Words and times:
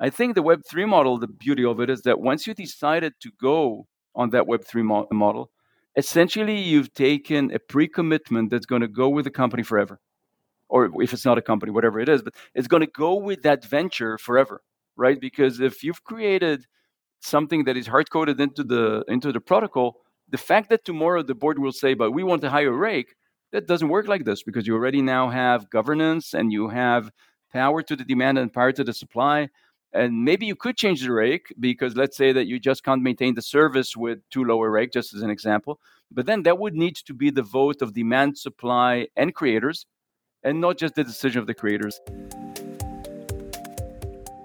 I 0.00 0.08
think 0.10 0.34
the 0.34 0.42
Web3 0.42 0.88
model, 0.88 1.18
the 1.18 1.28
beauty 1.28 1.64
of 1.64 1.78
it 1.78 1.90
is 1.90 2.02
that 2.02 2.20
once 2.20 2.46
you 2.46 2.54
decided 2.54 3.12
to 3.20 3.30
go 3.38 3.86
on 4.14 4.30
that 4.30 4.44
Web3 4.44 4.82
mo- 4.82 5.08
model, 5.12 5.50
essentially 5.94 6.58
you've 6.58 6.94
taken 6.94 7.52
a 7.52 7.58
pre 7.58 7.86
commitment 7.86 8.50
that's 8.50 8.66
going 8.66 8.80
to 8.80 8.88
go 8.88 9.08
with 9.10 9.24
the 9.24 9.30
company 9.30 9.62
forever. 9.62 10.00
Or 10.68 10.90
if 11.02 11.12
it's 11.12 11.24
not 11.24 11.36
a 11.36 11.42
company, 11.42 11.70
whatever 11.72 12.00
it 12.00 12.08
is, 12.08 12.22
but 12.22 12.34
it's 12.54 12.68
going 12.68 12.80
to 12.82 12.90
go 12.90 13.14
with 13.14 13.42
that 13.42 13.64
venture 13.64 14.16
forever, 14.16 14.62
right? 14.96 15.20
Because 15.20 15.60
if 15.60 15.82
you've 15.82 16.02
created 16.04 16.66
something 17.20 17.64
that 17.64 17.76
is 17.76 17.86
hard 17.86 18.08
coded 18.10 18.40
into 18.40 18.64
the 18.64 19.04
into 19.08 19.32
the 19.32 19.40
protocol, 19.40 19.96
the 20.28 20.38
fact 20.38 20.70
that 20.70 20.84
tomorrow 20.84 21.22
the 21.22 21.34
board 21.34 21.58
will 21.58 21.72
say, 21.72 21.94
but 21.94 22.12
we 22.12 22.22
want 22.22 22.40
to 22.42 22.50
higher 22.50 22.72
Rake, 22.72 23.16
that 23.52 23.66
doesn't 23.66 23.88
work 23.88 24.06
like 24.08 24.24
this 24.24 24.42
because 24.42 24.66
you 24.66 24.74
already 24.74 25.02
now 25.02 25.28
have 25.28 25.68
governance 25.70 26.34
and 26.34 26.52
you 26.52 26.68
have 26.68 27.10
power 27.52 27.82
to 27.82 27.96
the 27.96 28.04
demand 28.04 28.38
and 28.38 28.52
power 28.52 28.72
to 28.72 28.84
the 28.84 28.92
supply. 28.92 29.48
And 29.92 30.24
maybe 30.24 30.46
you 30.46 30.54
could 30.54 30.76
change 30.76 31.02
the 31.02 31.10
rake 31.10 31.52
because 31.58 31.96
let's 31.96 32.16
say 32.16 32.32
that 32.32 32.46
you 32.46 32.60
just 32.60 32.84
can't 32.84 33.02
maintain 33.02 33.34
the 33.34 33.42
service 33.42 33.96
with 33.96 34.18
too 34.30 34.44
low 34.44 34.62
a 34.62 34.70
rake, 34.70 34.92
just 34.92 35.12
as 35.14 35.22
an 35.22 35.30
example. 35.30 35.80
But 36.12 36.26
then 36.26 36.44
that 36.44 36.58
would 36.58 36.74
need 36.74 36.94
to 36.96 37.12
be 37.12 37.30
the 37.30 37.42
vote 37.42 37.82
of 37.82 37.92
demand, 37.92 38.38
supply, 38.38 39.08
and 39.16 39.34
creators, 39.34 39.86
and 40.44 40.60
not 40.60 40.78
just 40.78 40.94
the 40.94 41.02
decision 41.02 41.40
of 41.40 41.48
the 41.48 41.54
creators. 41.54 42.00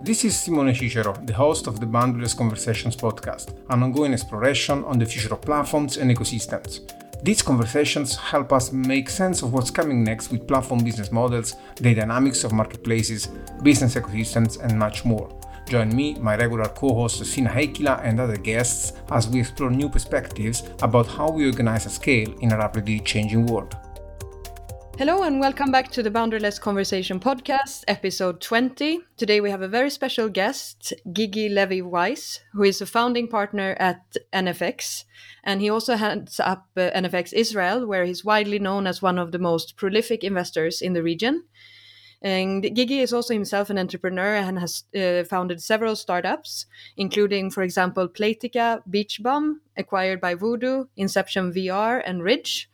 This 0.01 0.25
is 0.25 0.35
Simone 0.35 0.73
Cicero, 0.73 1.13
the 1.25 1.33
host 1.33 1.67
of 1.67 1.79
the 1.79 1.85
Boundaryless 1.85 2.35
Conversations 2.35 2.95
podcast, 2.95 3.55
an 3.69 3.83
ongoing 3.83 4.13
exploration 4.13 4.83
on 4.83 4.97
the 4.99 5.05
future 5.05 5.33
of 5.33 5.41
platforms 5.41 5.97
and 5.97 6.09
ecosystems. 6.09 7.04
These 7.23 7.41
conversations 7.41 8.15
help 8.15 8.53
us 8.53 8.71
make 8.71 9.09
sense 9.09 9.41
of 9.41 9.53
what's 9.53 9.71
coming 9.71 10.03
next 10.03 10.31
with 10.31 10.47
platform 10.47 10.83
business 10.83 11.11
models, 11.11 11.55
the 11.75 11.93
dynamics 11.93 12.43
of 12.43 12.51
marketplaces, 12.51 13.27
business 13.63 13.95
ecosystems, 13.95 14.61
and 14.61 14.77
much 14.77 15.05
more. 15.05 15.29
Join 15.67 15.95
me, 15.95 16.13
my 16.15 16.35
regular 16.35 16.67
co 16.67 16.93
host 16.93 17.25
Stina 17.25 17.49
Heikkila, 17.49 18.01
and 18.03 18.19
other 18.19 18.37
guests 18.37 18.93
as 19.09 19.27
we 19.27 19.39
explore 19.39 19.71
new 19.71 19.89
perspectives 19.89 20.63
about 20.83 21.07
how 21.07 21.31
we 21.31 21.47
organize 21.47 21.87
a 21.87 21.89
scale 21.89 22.31
in 22.41 22.51
a 22.51 22.57
rapidly 22.57 22.99
changing 22.99 23.47
world. 23.47 23.75
Hello 24.97 25.23
and 25.23 25.41
welcome 25.41 25.73
back 25.73 25.91
to 25.91 26.01
the 26.01 26.09
Boundaryless 26.09 26.57
Conversation 26.57 27.19
podcast, 27.19 27.83
episode 27.85 28.39
20. 28.39 29.01
Today 29.17 29.41
we 29.41 29.51
have 29.51 29.61
a 29.61 29.67
very 29.67 29.89
special 29.89 30.29
guest, 30.29 30.93
Gigi 31.11 31.49
Levy 31.49 31.81
Weiss, 31.81 32.39
who 32.53 32.63
is 32.63 32.79
a 32.79 32.85
founding 32.85 33.27
partner 33.27 33.75
at 33.77 34.15
NFX. 34.31 35.03
And 35.43 35.59
he 35.59 35.69
also 35.69 35.97
heads 35.97 36.39
up 36.39 36.67
uh, 36.77 36.91
NFX 36.95 37.33
Israel, 37.33 37.85
where 37.85 38.05
he's 38.05 38.23
widely 38.23 38.57
known 38.57 38.87
as 38.87 39.01
one 39.01 39.19
of 39.19 39.33
the 39.33 39.37
most 39.37 39.75
prolific 39.75 40.23
investors 40.23 40.81
in 40.81 40.93
the 40.93 41.03
region. 41.03 41.43
And 42.21 42.63
Gigi 42.63 43.01
is 43.01 43.11
also 43.11 43.33
himself 43.33 43.69
an 43.69 43.77
entrepreneur 43.77 44.35
and 44.35 44.59
has 44.59 44.85
uh, 44.95 45.25
founded 45.25 45.61
several 45.61 45.97
startups, 45.97 46.67
including, 46.95 47.51
for 47.51 47.63
example, 47.63 48.07
Playtika, 48.07 48.81
Beach 48.89 49.21
Bum, 49.21 49.59
acquired 49.75 50.21
by 50.21 50.35
Voodoo, 50.35 50.85
Inception 50.95 51.51
VR, 51.51 52.01
and 52.05 52.23
Ridge 52.23 52.69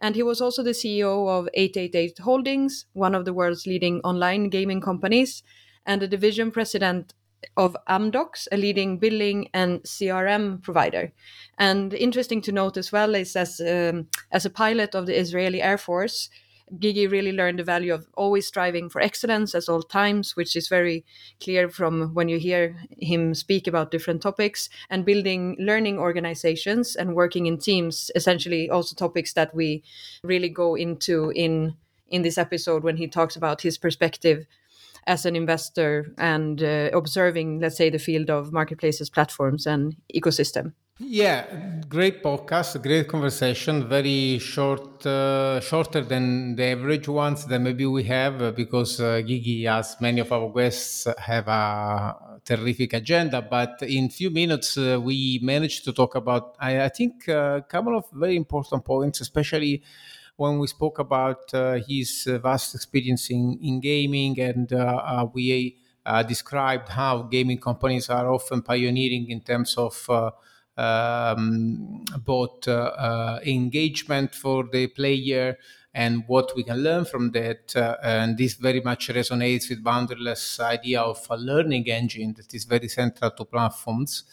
and 0.00 0.14
he 0.14 0.22
was 0.22 0.40
also 0.40 0.62
the 0.62 0.70
CEO 0.70 1.28
of 1.28 1.48
888 1.54 2.18
Holdings, 2.18 2.86
one 2.92 3.14
of 3.14 3.24
the 3.24 3.32
world's 3.32 3.66
leading 3.66 4.00
online 4.00 4.48
gaming 4.48 4.80
companies, 4.80 5.42
and 5.84 6.02
a 6.02 6.08
division 6.08 6.50
president 6.50 7.14
of 7.56 7.76
Amdocs, 7.88 8.46
a 8.52 8.56
leading 8.56 8.98
billing 8.98 9.48
and 9.54 9.82
CRM 9.82 10.62
provider. 10.62 11.12
And 11.56 11.94
interesting 11.94 12.40
to 12.42 12.52
note 12.52 12.76
as 12.76 12.92
well 12.92 13.14
is 13.14 13.36
as 13.36 13.60
um, 13.60 14.08
as 14.32 14.44
a 14.44 14.50
pilot 14.50 14.94
of 14.94 15.06
the 15.06 15.18
Israeli 15.18 15.62
Air 15.62 15.78
Force, 15.78 16.30
Gigi 16.78 17.06
really 17.06 17.32
learned 17.32 17.58
the 17.58 17.64
value 17.64 17.94
of 17.94 18.08
always 18.14 18.46
striving 18.46 18.88
for 18.88 19.00
excellence 19.00 19.54
at 19.54 19.68
all 19.68 19.82
times, 19.82 20.36
which 20.36 20.56
is 20.56 20.68
very 20.68 21.04
clear 21.40 21.68
from 21.68 22.14
when 22.14 22.28
you 22.28 22.38
hear 22.38 22.76
him 22.98 23.34
speak 23.34 23.66
about 23.66 23.90
different 23.90 24.22
topics 24.22 24.68
and 24.90 25.04
building 25.04 25.56
learning 25.58 25.98
organizations 25.98 26.96
and 26.96 27.14
working 27.14 27.46
in 27.46 27.58
teams, 27.58 28.10
essentially 28.14 28.68
also 28.68 28.94
topics 28.94 29.32
that 29.32 29.54
we 29.54 29.82
really 30.22 30.48
go 30.48 30.74
into 30.74 31.30
in 31.30 31.76
in 32.10 32.22
this 32.22 32.38
episode 32.38 32.82
when 32.82 32.96
he 32.96 33.06
talks 33.06 33.36
about 33.36 33.60
his 33.60 33.76
perspective 33.76 34.46
as 35.06 35.26
an 35.26 35.36
investor 35.36 36.12
and 36.18 36.62
uh, 36.62 36.90
observing, 36.92 37.60
let's 37.60 37.76
say, 37.76 37.90
the 37.90 37.98
field 37.98 38.30
of 38.30 38.52
marketplaces, 38.52 39.10
platforms, 39.10 39.66
and 39.66 39.96
ecosystem. 40.14 40.72
Yeah, 41.00 41.46
great 41.88 42.24
podcast, 42.24 42.82
great 42.82 43.06
conversation. 43.06 43.88
Very 43.88 44.38
short, 44.40 45.06
uh, 45.06 45.60
shorter 45.60 46.00
than 46.00 46.56
the 46.56 46.64
average 46.64 47.06
ones 47.06 47.46
that 47.46 47.60
maybe 47.60 47.86
we 47.86 48.02
have 48.04 48.42
uh, 48.42 48.50
because 48.50 49.00
uh, 49.00 49.22
Gigi, 49.24 49.68
as 49.68 49.96
many 50.00 50.20
of 50.20 50.32
our 50.32 50.52
guests, 50.52 51.06
have 51.18 51.46
a 51.46 52.40
terrific 52.44 52.94
agenda. 52.94 53.40
But 53.40 53.80
in 53.82 54.08
few 54.10 54.30
minutes, 54.30 54.76
uh, 54.76 54.98
we 55.00 55.38
managed 55.40 55.84
to 55.84 55.92
talk 55.92 56.16
about, 56.16 56.56
I, 56.58 56.82
I 56.82 56.88
think, 56.88 57.28
uh, 57.28 57.58
a 57.58 57.62
couple 57.62 57.96
of 57.96 58.04
very 58.12 58.34
important 58.34 58.84
points, 58.84 59.20
especially 59.20 59.84
when 60.34 60.58
we 60.58 60.66
spoke 60.66 60.98
about 60.98 61.54
uh, 61.54 61.78
his 61.86 62.24
vast 62.42 62.74
experience 62.74 63.30
in, 63.30 63.56
in 63.62 63.78
gaming 63.80 64.38
and 64.40 64.72
we 65.32 65.76
described 66.26 66.88
how 66.88 67.22
gaming 67.22 67.58
companies 67.60 68.08
are 68.08 68.32
often 68.32 68.62
pioneering 68.62 69.28
in 69.30 69.40
terms 69.40 69.76
of 69.76 70.08
um, 70.78 72.04
both 72.24 72.68
uh, 72.68 72.92
uh, 72.96 73.40
engagement 73.44 74.34
for 74.34 74.64
the 74.70 74.86
player 74.86 75.58
and 75.92 76.22
what 76.28 76.52
we 76.54 76.62
can 76.62 76.82
learn 76.82 77.04
from 77.04 77.32
that. 77.32 77.74
Uh, 77.74 77.96
and 78.02 78.38
this 78.38 78.54
very 78.54 78.80
much 78.80 79.08
resonates 79.08 79.68
with 79.68 79.82
Boundaryless 79.82 80.60
idea 80.60 81.00
of 81.00 81.26
a 81.28 81.36
learning 81.36 81.88
engine 81.88 82.34
that 82.36 82.54
is 82.54 82.64
very 82.64 82.88
central 82.88 83.32
to 83.32 83.44
platforms. 83.44 84.24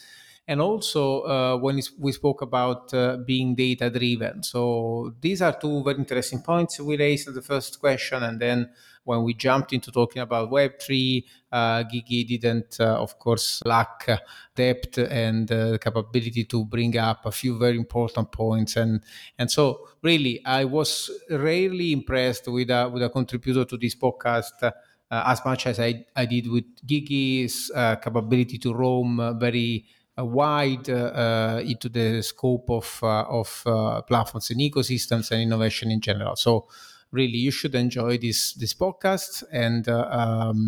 And 0.47 0.61
also, 0.61 1.21
uh, 1.21 1.57
when 1.57 1.81
we 1.97 2.11
spoke 2.11 2.43
about 2.43 2.93
uh, 2.93 3.17
being 3.17 3.55
data 3.55 3.89
driven. 3.89 4.43
So, 4.43 5.15
these 5.19 5.41
are 5.41 5.59
two 5.59 5.83
very 5.83 5.97
interesting 5.97 6.43
points 6.43 6.79
we 6.79 6.97
raised 6.97 7.27
in 7.27 7.33
the 7.33 7.41
first 7.41 7.79
question. 7.79 8.21
And 8.21 8.39
then 8.39 8.69
when 9.05 9.23
we 9.23 9.33
jumped 9.33 9.71
into 9.71 9.91
talking 9.91 10.21
about 10.21 10.51
Web3, 10.51 11.23
uh, 11.51 11.83
Gigi 11.83 12.23
didn't, 12.25 12.77
uh, 12.79 13.01
of 13.01 13.17
course, 13.17 13.61
lack 13.63 14.05
uh, 14.09 14.17
depth 14.55 14.97
and 14.97 15.49
uh, 15.51 15.77
capability 15.77 16.43
to 16.45 16.65
bring 16.65 16.97
up 16.97 17.25
a 17.25 17.31
few 17.31 17.57
very 17.57 17.77
important 17.77 18.31
points. 18.31 18.75
And 18.75 19.01
and 19.39 19.49
so, 19.49 19.87
really, 20.01 20.43
I 20.43 20.65
was 20.65 21.09
rarely 21.29 21.93
impressed 21.93 22.47
with 22.47 22.69
a, 22.69 22.89
with 22.89 23.03
a 23.03 23.09
contributor 23.09 23.63
to 23.65 23.77
this 23.77 23.95
podcast. 23.95 24.61
Uh, 24.63 24.71
as 25.11 25.45
much 25.45 25.67
as 25.67 25.79
I, 25.79 26.03
I 26.15 26.25
did 26.25 26.49
with 26.49 26.65
Gigi's 26.83 27.71
uh, 27.75 27.95
capability 27.97 28.57
to 28.57 28.73
roam 28.73 29.37
very 29.39 29.85
wide 30.17 30.89
into 30.89 31.89
the 31.89 32.23
scope 32.23 32.69
of 32.71 32.99
of 33.03 33.61
platforms 34.07 34.49
and 34.49 34.59
ecosystems 34.59 35.29
and 35.29 35.41
innovation 35.41 35.91
in 35.91 36.01
general. 36.01 36.35
So 36.35 36.67
really 37.15 37.39
you 37.47 37.51
should 37.51 37.75
enjoy 37.75 38.17
this 38.17 38.53
this 38.53 38.73
podcast 38.73 39.43
and 39.51 39.87
uh, 39.87 40.07
um, 40.21 40.59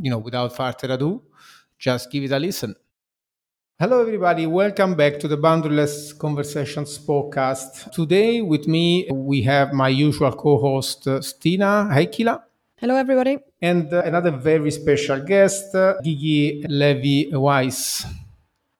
you 0.00 0.10
know 0.10 0.18
without 0.18 0.54
further 0.56 0.92
ado 0.94 1.22
just 1.78 2.10
give 2.10 2.24
it 2.24 2.32
a 2.32 2.38
listen. 2.38 2.74
Hello 3.78 4.00
everybody. 4.00 4.46
Welcome 4.46 4.94
back 4.94 5.18
to 5.20 5.28
the 5.28 5.36
boundaryless 5.36 6.16
conversations 6.18 6.98
podcast. 6.98 7.92
Today 7.92 8.40
with 8.40 8.66
me 8.66 9.06
we 9.12 9.42
have 9.42 9.74
my 9.74 9.88
usual 9.88 10.32
co-host 10.32 11.06
uh, 11.06 11.20
stina. 11.20 11.88
Heikkila 11.92 12.40
hello 12.80 12.96
everybody. 12.96 13.38
And 13.60 13.92
uh, 13.92 14.02
another 14.04 14.30
very 14.30 14.70
special 14.70 15.20
guest 15.20 15.74
uh, 15.74 15.94
gigi 16.02 16.64
levy 16.68 17.30
weiss 17.32 18.06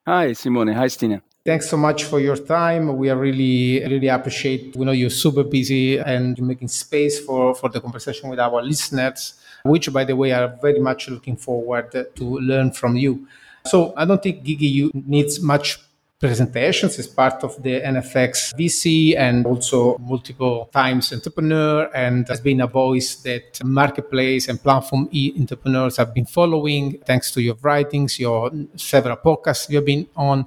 hi 0.06 0.32
simone. 0.32 0.72
Hi 0.72 0.88
stina 0.88 1.20
Thanks 1.46 1.70
so 1.70 1.76
much 1.76 2.02
for 2.02 2.18
your 2.18 2.36
time. 2.36 2.96
We 2.96 3.08
are 3.08 3.16
really, 3.16 3.80
really 3.84 4.08
appreciate. 4.08 4.74
We 4.74 4.84
know 4.84 4.90
you're 4.90 5.10
super 5.10 5.44
busy 5.44 5.96
and 5.96 6.36
you're 6.36 6.46
making 6.46 6.66
space 6.66 7.20
for, 7.20 7.54
for 7.54 7.68
the 7.68 7.80
conversation 7.80 8.28
with 8.28 8.40
our 8.40 8.60
listeners, 8.60 9.34
which, 9.64 9.92
by 9.92 10.02
the 10.02 10.16
way, 10.16 10.32
are 10.32 10.48
very 10.60 10.80
much 10.80 11.08
looking 11.08 11.36
forward 11.36 11.92
to 11.92 12.24
learn 12.24 12.72
from 12.72 12.96
you. 12.96 13.28
So 13.64 13.94
I 13.96 14.04
don't 14.04 14.20
think 14.20 14.42
Gigi 14.42 14.66
you 14.66 14.90
needs 14.92 15.40
much 15.40 15.78
presentations 16.18 16.98
as 16.98 17.06
part 17.06 17.44
of 17.44 17.62
the 17.62 17.80
NFX 17.80 18.52
VC 18.58 19.16
and 19.16 19.46
also 19.46 19.98
multiple 19.98 20.68
times 20.72 21.12
entrepreneur 21.12 21.88
and 21.94 22.26
has 22.26 22.40
been 22.40 22.60
a 22.60 22.66
voice 22.66 23.14
that 23.22 23.62
marketplace 23.62 24.48
and 24.48 24.60
platform 24.60 25.08
e 25.12 25.32
entrepreneurs 25.38 25.96
have 25.98 26.12
been 26.12 26.26
following 26.26 26.98
thanks 27.06 27.30
to 27.30 27.40
your 27.40 27.56
writings, 27.62 28.18
your 28.18 28.50
several 28.74 29.16
podcasts 29.16 29.70
you 29.70 29.76
have 29.76 29.84
been 29.84 30.08
on. 30.16 30.46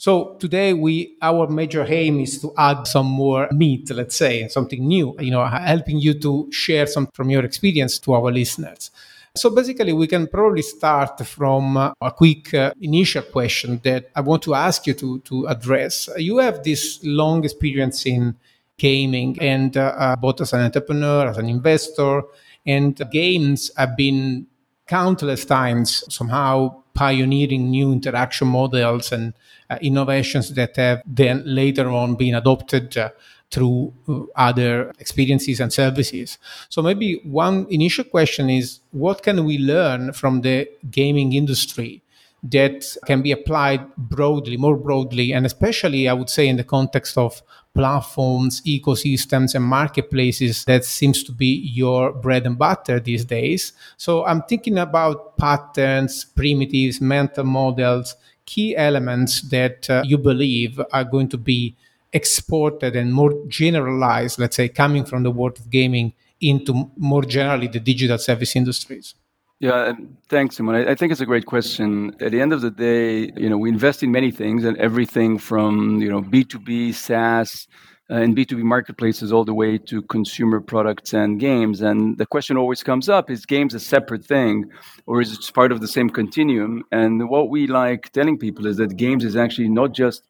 So 0.00 0.36
today 0.38 0.74
we 0.74 1.16
our 1.20 1.48
major 1.48 1.84
aim 1.84 2.20
is 2.20 2.40
to 2.42 2.52
add 2.56 2.86
some 2.86 3.06
more 3.06 3.48
meat, 3.50 3.90
let's 3.90 4.14
say, 4.14 4.46
something 4.46 4.86
new, 4.86 5.16
you 5.18 5.32
know, 5.32 5.44
helping 5.44 5.98
you 5.98 6.14
to 6.20 6.48
share 6.52 6.86
some 6.86 7.08
from 7.12 7.30
your 7.30 7.44
experience 7.44 7.98
to 8.00 8.12
our 8.12 8.30
listeners. 8.30 8.92
So 9.34 9.50
basically, 9.50 9.92
we 9.92 10.06
can 10.06 10.28
probably 10.28 10.62
start 10.62 11.26
from 11.26 11.76
a 11.76 12.12
quick 12.12 12.54
uh, 12.54 12.72
initial 12.80 13.22
question 13.22 13.80
that 13.82 14.10
I 14.14 14.20
want 14.20 14.42
to 14.42 14.54
ask 14.54 14.86
you 14.86 14.94
to, 14.94 15.18
to 15.18 15.46
address. 15.46 16.08
You 16.16 16.38
have 16.38 16.62
this 16.62 17.00
long 17.02 17.44
experience 17.44 18.06
in 18.06 18.36
gaming 18.76 19.36
and 19.40 19.76
uh, 19.76 19.94
uh 19.98 20.16
both 20.16 20.40
as 20.40 20.52
an 20.52 20.60
entrepreneur, 20.60 21.26
as 21.26 21.38
an 21.38 21.48
investor, 21.48 22.22
and 22.64 22.94
games 23.10 23.72
have 23.76 23.96
been 23.96 24.46
countless 24.86 25.44
times, 25.44 26.04
somehow 26.08 26.82
pioneering 26.98 27.70
new 27.70 27.92
interaction 27.92 28.48
models 28.48 29.12
and 29.12 29.24
uh, 29.70 29.78
innovations 29.80 30.46
that 30.54 30.76
have 30.76 31.02
then 31.06 31.42
later 31.46 31.88
on 32.00 32.16
been 32.16 32.34
adopted 32.34 32.96
uh, 32.98 33.10
through 33.50 33.92
uh, 34.08 34.20
other 34.48 34.92
experiences 34.98 35.60
and 35.60 35.72
services. 35.72 36.38
So 36.68 36.82
maybe 36.82 37.20
one 37.24 37.66
initial 37.70 38.04
question 38.04 38.50
is 38.50 38.80
what 38.90 39.22
can 39.22 39.44
we 39.44 39.58
learn 39.58 40.12
from 40.12 40.40
the 40.42 40.68
gaming 40.90 41.32
industry 41.34 42.02
that 42.42 42.96
can 43.06 43.22
be 43.22 43.32
applied 43.32 43.94
broadly, 43.96 44.56
more 44.56 44.76
broadly, 44.76 45.32
and 45.32 45.44
especially 45.44 46.08
I 46.08 46.12
would 46.12 46.30
say 46.30 46.46
in 46.46 46.56
the 46.56 46.64
context 46.64 47.18
of 47.18 47.42
platforms, 47.74 48.60
ecosystems, 48.62 49.54
and 49.54 49.64
marketplaces 49.64 50.64
that 50.64 50.84
seems 50.84 51.22
to 51.24 51.32
be 51.32 51.46
your 51.46 52.12
bread 52.12 52.46
and 52.46 52.58
butter 52.58 52.98
these 53.00 53.24
days. 53.24 53.72
So 53.96 54.24
I'm 54.24 54.42
thinking 54.42 54.78
about 54.78 55.36
patterns, 55.36 56.24
primitives, 56.24 57.00
mental 57.00 57.44
models, 57.44 58.16
key 58.46 58.76
elements 58.76 59.42
that 59.50 59.88
uh, 59.90 60.02
you 60.04 60.18
believe 60.18 60.80
are 60.92 61.04
going 61.04 61.28
to 61.28 61.38
be 61.38 61.76
exported 62.12 62.96
and 62.96 63.12
more 63.12 63.34
generalized, 63.48 64.38
let's 64.38 64.56
say, 64.56 64.68
coming 64.68 65.04
from 65.04 65.22
the 65.22 65.30
world 65.30 65.58
of 65.58 65.70
gaming 65.70 66.14
into 66.40 66.90
more 66.96 67.22
generally 67.22 67.68
the 67.68 67.80
digital 67.80 68.18
service 68.18 68.56
industries? 68.56 69.14
Yeah, 69.60 69.94
thanks, 70.28 70.56
Simon. 70.56 70.88
I, 70.88 70.94
think 70.94 71.10
it's 71.10 71.20
a 71.20 71.26
great 71.26 71.46
question. 71.46 72.14
At 72.20 72.30
the 72.30 72.40
end 72.40 72.52
of 72.52 72.60
the 72.60 72.70
day, 72.70 73.32
you 73.36 73.50
know, 73.50 73.58
we 73.58 73.68
invest 73.70 74.04
in 74.04 74.12
many 74.12 74.30
things 74.30 74.64
and 74.64 74.76
everything 74.76 75.36
from, 75.36 76.00
you 76.00 76.08
know, 76.08 76.22
B2B, 76.22 76.94
SaaS, 76.94 77.66
uh, 78.08 78.14
and 78.14 78.36
B2B 78.36 78.62
marketplaces 78.62 79.32
all 79.32 79.44
the 79.44 79.52
way 79.52 79.76
to 79.76 80.00
consumer 80.02 80.60
products 80.60 81.12
and 81.12 81.40
games. 81.40 81.80
And 81.80 82.18
the 82.18 82.24
question 82.24 82.56
always 82.56 82.84
comes 82.84 83.08
up 83.08 83.30
is 83.30 83.44
games 83.44 83.74
a 83.74 83.80
separate 83.80 84.24
thing 84.24 84.70
or 85.06 85.20
is 85.20 85.32
it 85.32 85.52
part 85.52 85.72
of 85.72 85.80
the 85.80 85.88
same 85.88 86.08
continuum? 86.08 86.84
And 86.92 87.28
what 87.28 87.50
we 87.50 87.66
like 87.66 88.12
telling 88.12 88.38
people 88.38 88.64
is 88.64 88.76
that 88.76 88.96
games 88.96 89.24
is 89.24 89.34
actually 89.34 89.68
not 89.68 89.92
just 89.92 90.22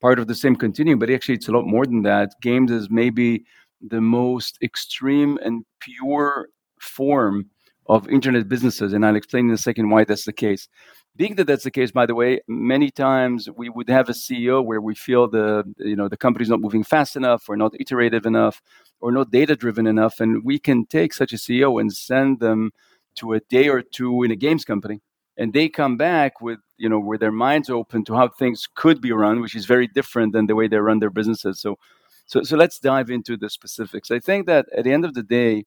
part 0.00 0.18
of 0.18 0.26
the 0.26 0.34
same 0.34 0.56
continuum, 0.56 0.98
but 0.98 1.10
actually 1.10 1.34
it's 1.34 1.48
a 1.48 1.52
lot 1.52 1.66
more 1.66 1.84
than 1.84 2.02
that. 2.02 2.32
Games 2.40 2.70
is 2.70 2.88
maybe 2.88 3.44
the 3.86 4.00
most 4.00 4.58
extreme 4.62 5.38
and 5.44 5.66
pure 5.80 6.48
form 6.80 7.50
of 7.90 8.08
internet 8.08 8.48
businesses, 8.48 8.92
and 8.92 9.04
I'll 9.04 9.16
explain 9.16 9.48
in 9.48 9.54
a 9.54 9.58
second 9.58 9.90
why 9.90 10.04
that's 10.04 10.24
the 10.24 10.32
case. 10.32 10.68
Being 11.16 11.34
that 11.34 11.48
that's 11.48 11.64
the 11.64 11.72
case, 11.72 11.90
by 11.90 12.06
the 12.06 12.14
way, 12.14 12.40
many 12.46 12.88
times 12.88 13.48
we 13.56 13.68
would 13.68 13.90
have 13.90 14.08
a 14.08 14.12
CEO 14.12 14.64
where 14.64 14.80
we 14.80 14.94
feel 14.94 15.28
the 15.28 15.64
you 15.78 15.96
know 15.96 16.08
the 16.08 16.16
company's 16.16 16.48
not 16.48 16.60
moving 16.60 16.84
fast 16.84 17.16
enough, 17.16 17.48
or 17.48 17.56
not 17.56 17.72
iterative 17.80 18.26
enough, 18.26 18.62
or 19.00 19.10
not 19.10 19.32
data 19.32 19.56
driven 19.56 19.88
enough, 19.88 20.20
and 20.20 20.44
we 20.44 20.56
can 20.58 20.86
take 20.86 21.12
such 21.12 21.32
a 21.32 21.36
CEO 21.36 21.80
and 21.80 21.92
send 21.92 22.38
them 22.38 22.70
to 23.16 23.32
a 23.32 23.40
day 23.40 23.68
or 23.68 23.82
two 23.82 24.22
in 24.22 24.30
a 24.30 24.36
games 24.36 24.64
company, 24.64 25.00
and 25.36 25.52
they 25.52 25.68
come 25.68 25.96
back 25.96 26.40
with 26.40 26.60
you 26.78 26.88
know 26.88 27.00
with 27.00 27.18
their 27.20 27.32
minds 27.32 27.68
open 27.68 28.04
to 28.04 28.14
how 28.14 28.28
things 28.28 28.68
could 28.76 29.00
be 29.00 29.10
run, 29.10 29.40
which 29.40 29.56
is 29.56 29.66
very 29.66 29.88
different 29.88 30.32
than 30.32 30.46
the 30.46 30.54
way 30.54 30.68
they 30.68 30.78
run 30.78 31.00
their 31.00 31.10
businesses. 31.10 31.60
So, 31.60 31.76
so 32.26 32.44
so 32.44 32.56
let's 32.56 32.78
dive 32.78 33.10
into 33.10 33.36
the 33.36 33.50
specifics. 33.50 34.12
I 34.12 34.20
think 34.20 34.46
that 34.46 34.66
at 34.76 34.84
the 34.84 34.92
end 34.92 35.04
of 35.04 35.14
the 35.14 35.24
day 35.24 35.64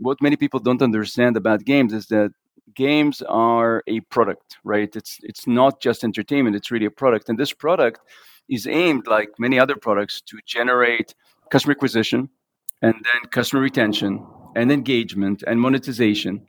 what 0.00 0.20
many 0.20 0.36
people 0.36 0.60
don't 0.60 0.82
understand 0.82 1.36
about 1.36 1.64
games 1.64 1.92
is 1.92 2.06
that 2.06 2.32
games 2.74 3.22
are 3.22 3.82
a 3.86 4.00
product, 4.14 4.58
right? 4.64 4.94
It's 4.94 5.18
it's 5.22 5.46
not 5.46 5.80
just 5.80 6.04
entertainment; 6.04 6.56
it's 6.56 6.70
really 6.70 6.86
a 6.86 6.90
product, 6.90 7.28
and 7.28 7.38
this 7.38 7.52
product 7.52 8.00
is 8.48 8.66
aimed, 8.66 9.06
like 9.06 9.30
many 9.38 9.58
other 9.58 9.76
products, 9.76 10.20
to 10.22 10.38
generate 10.46 11.14
customer 11.50 11.72
acquisition, 11.72 12.28
and 12.82 12.94
then 12.94 13.30
customer 13.30 13.62
retention, 13.62 14.26
and 14.56 14.72
engagement, 14.72 15.44
and 15.46 15.60
monetization. 15.60 16.46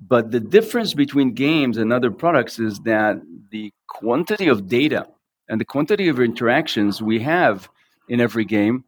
But 0.00 0.30
the 0.30 0.40
difference 0.40 0.94
between 0.94 1.32
games 1.32 1.78
and 1.78 1.92
other 1.92 2.10
products 2.10 2.58
is 2.58 2.80
that 2.80 3.16
the 3.50 3.72
quantity 3.88 4.48
of 4.48 4.68
data 4.68 5.06
and 5.48 5.60
the 5.60 5.64
quantity 5.64 6.08
of 6.08 6.20
interactions 6.20 7.00
we 7.00 7.20
have 7.20 7.68
in 8.08 8.20
every 8.20 8.44
game 8.44 8.84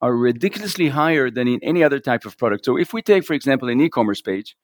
are 0.00 0.14
ridiculously 0.14 0.88
higher 0.88 1.30
than 1.30 1.48
in 1.48 1.60
any 1.62 1.82
other 1.82 1.98
type 1.98 2.24
of 2.24 2.36
product. 2.38 2.64
So 2.64 2.76
if 2.76 2.92
we 2.92 3.02
take, 3.02 3.24
for 3.24 3.34
example, 3.34 3.68
an 3.68 3.80
e-commerce 3.80 4.20
page, 4.20 4.56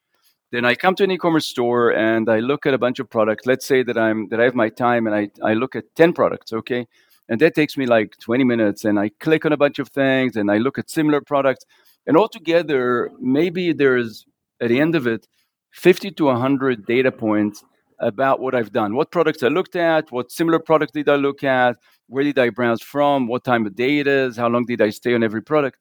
then 0.53 0.65
I 0.65 0.75
come 0.77 0.95
to 0.97 1.05
an 1.05 1.11
e-commerce 1.11 1.47
store 1.47 1.91
and 1.93 2.29
I 2.29 2.39
look 2.39 2.67
at 2.67 2.75
a 2.75 2.79
bunch 2.79 3.01
of 3.01 3.11
products. 3.11 3.45
Let's 3.45 3.67
say 3.67 3.83
that 3.83 3.99
I'm 3.99 4.29
that 4.29 4.41
I 4.41 4.45
have 4.45 4.55
my 4.55 4.69
time 4.69 5.07
and 5.07 5.15
I, 5.15 5.29
I 5.43 5.55
look 5.55 5.75
at 5.75 5.85
10 5.97 6.13
products, 6.13 6.53
okay? 6.53 6.87
And 7.29 7.41
that 7.41 7.55
takes 7.55 7.77
me 7.77 7.87
like 7.87 8.17
20 8.21 8.45
minutes 8.45 8.85
and 8.85 8.99
I 8.99 9.11
click 9.19 9.45
on 9.45 9.53
a 9.53 9.57
bunch 9.57 9.79
of 9.79 9.89
things 9.89 10.37
and 10.37 10.51
I 10.51 10.59
look 10.59 10.79
at 10.79 10.91
similar 10.91 11.21
products. 11.21 11.65
And 12.07 12.17
altogether, 12.17 13.11
maybe 13.19 13.73
there's 13.73 14.27
at 14.61 14.69
the 14.69 14.81
end 14.81 14.95
of 14.95 15.07
it 15.07 15.27
50 15.73 16.13
to 16.13 16.25
100 16.27 16.87
data 16.87 17.11
points 17.11 17.65
about 18.01 18.41
what 18.41 18.55
I've 18.55 18.73
done, 18.73 18.95
what 18.95 19.11
products 19.11 19.43
I 19.43 19.49
looked 19.49 19.77
at, 19.77 20.11
what 20.11 20.31
similar 20.31 20.59
products 20.59 20.93
did 20.93 21.09
I 21.09 21.17
look 21.17 21.45
at, 21.45 21.77
where 22.09 22.25
did 22.25 22.39
I 22.39 22.51
browse 22.51 22.83
from, 22.83 23.27
what 23.27 23.45
time 23.45 23.67
of 23.67 23.75
day 23.75 23.99
it 23.99 24.07
is, 24.07 24.37
how 24.37 24.49
long 24.49 24.65
did 24.67 24.81
I 24.83 24.91
stay 24.91 25.15
on 25.15 25.23
every 25.23 25.43
product. 25.43 25.79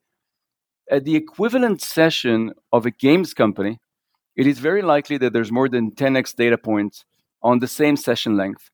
At 0.90 1.04
the 1.04 1.16
equivalent 1.16 1.80
session 1.80 2.52
of 2.72 2.86
a 2.86 2.90
games 2.90 3.34
company, 3.34 3.80
it 4.36 4.46
is 4.46 4.58
very 4.58 4.82
likely 4.82 5.18
that 5.18 5.32
there's 5.32 5.52
more 5.52 5.68
than 5.68 5.92
10x 5.92 6.34
data 6.34 6.58
points 6.58 7.04
on 7.42 7.58
the 7.58 7.68
same 7.68 7.96
session 7.96 8.36
length. 8.36 8.70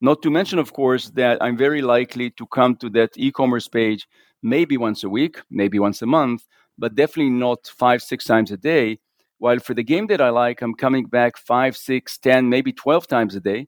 Not 0.00 0.22
to 0.22 0.30
mention, 0.30 0.58
of 0.58 0.72
course, 0.72 1.10
that 1.10 1.38
I'm 1.42 1.56
very 1.56 1.82
likely 1.82 2.30
to 2.30 2.46
come 2.46 2.76
to 2.76 2.88
that 2.90 3.10
e 3.16 3.30
commerce 3.30 3.68
page 3.68 4.06
maybe 4.42 4.76
once 4.76 5.04
a 5.04 5.08
week, 5.08 5.40
maybe 5.50 5.78
once 5.78 6.00
a 6.00 6.06
month, 6.06 6.46
but 6.78 6.94
definitely 6.94 7.30
not 7.30 7.66
five, 7.66 8.02
six 8.02 8.24
times 8.24 8.50
a 8.50 8.56
day. 8.56 8.98
While 9.40 9.58
for 9.58 9.74
the 9.74 9.82
game 9.82 10.06
that 10.06 10.20
I 10.20 10.30
like, 10.30 10.62
I'm 10.62 10.74
coming 10.74 11.06
back 11.06 11.36
five, 11.36 11.76
six, 11.76 12.18
ten, 12.18 12.48
maybe 12.48 12.72
12 12.72 13.08
times 13.08 13.34
a 13.34 13.40
day 13.40 13.66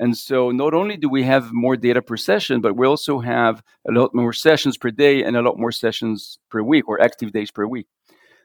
and 0.00 0.16
so 0.16 0.50
not 0.50 0.72
only 0.72 0.96
do 0.96 1.10
we 1.10 1.24
have 1.24 1.52
more 1.52 1.76
data 1.76 2.00
per 2.00 2.16
session, 2.16 2.62
but 2.62 2.74
we 2.74 2.86
also 2.86 3.18
have 3.20 3.62
a 3.86 3.92
lot 3.92 4.14
more 4.14 4.32
sessions 4.32 4.78
per 4.78 4.90
day 4.90 5.22
and 5.22 5.36
a 5.36 5.42
lot 5.42 5.58
more 5.58 5.70
sessions 5.70 6.38
per 6.50 6.62
week 6.62 6.88
or 6.88 6.98
active 7.02 7.32
days 7.32 7.50
per 7.50 7.66
week. 7.66 7.86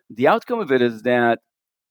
The 0.10 0.28
outcome 0.28 0.60
of 0.60 0.70
it 0.70 0.82
is 0.82 1.04
that 1.04 1.40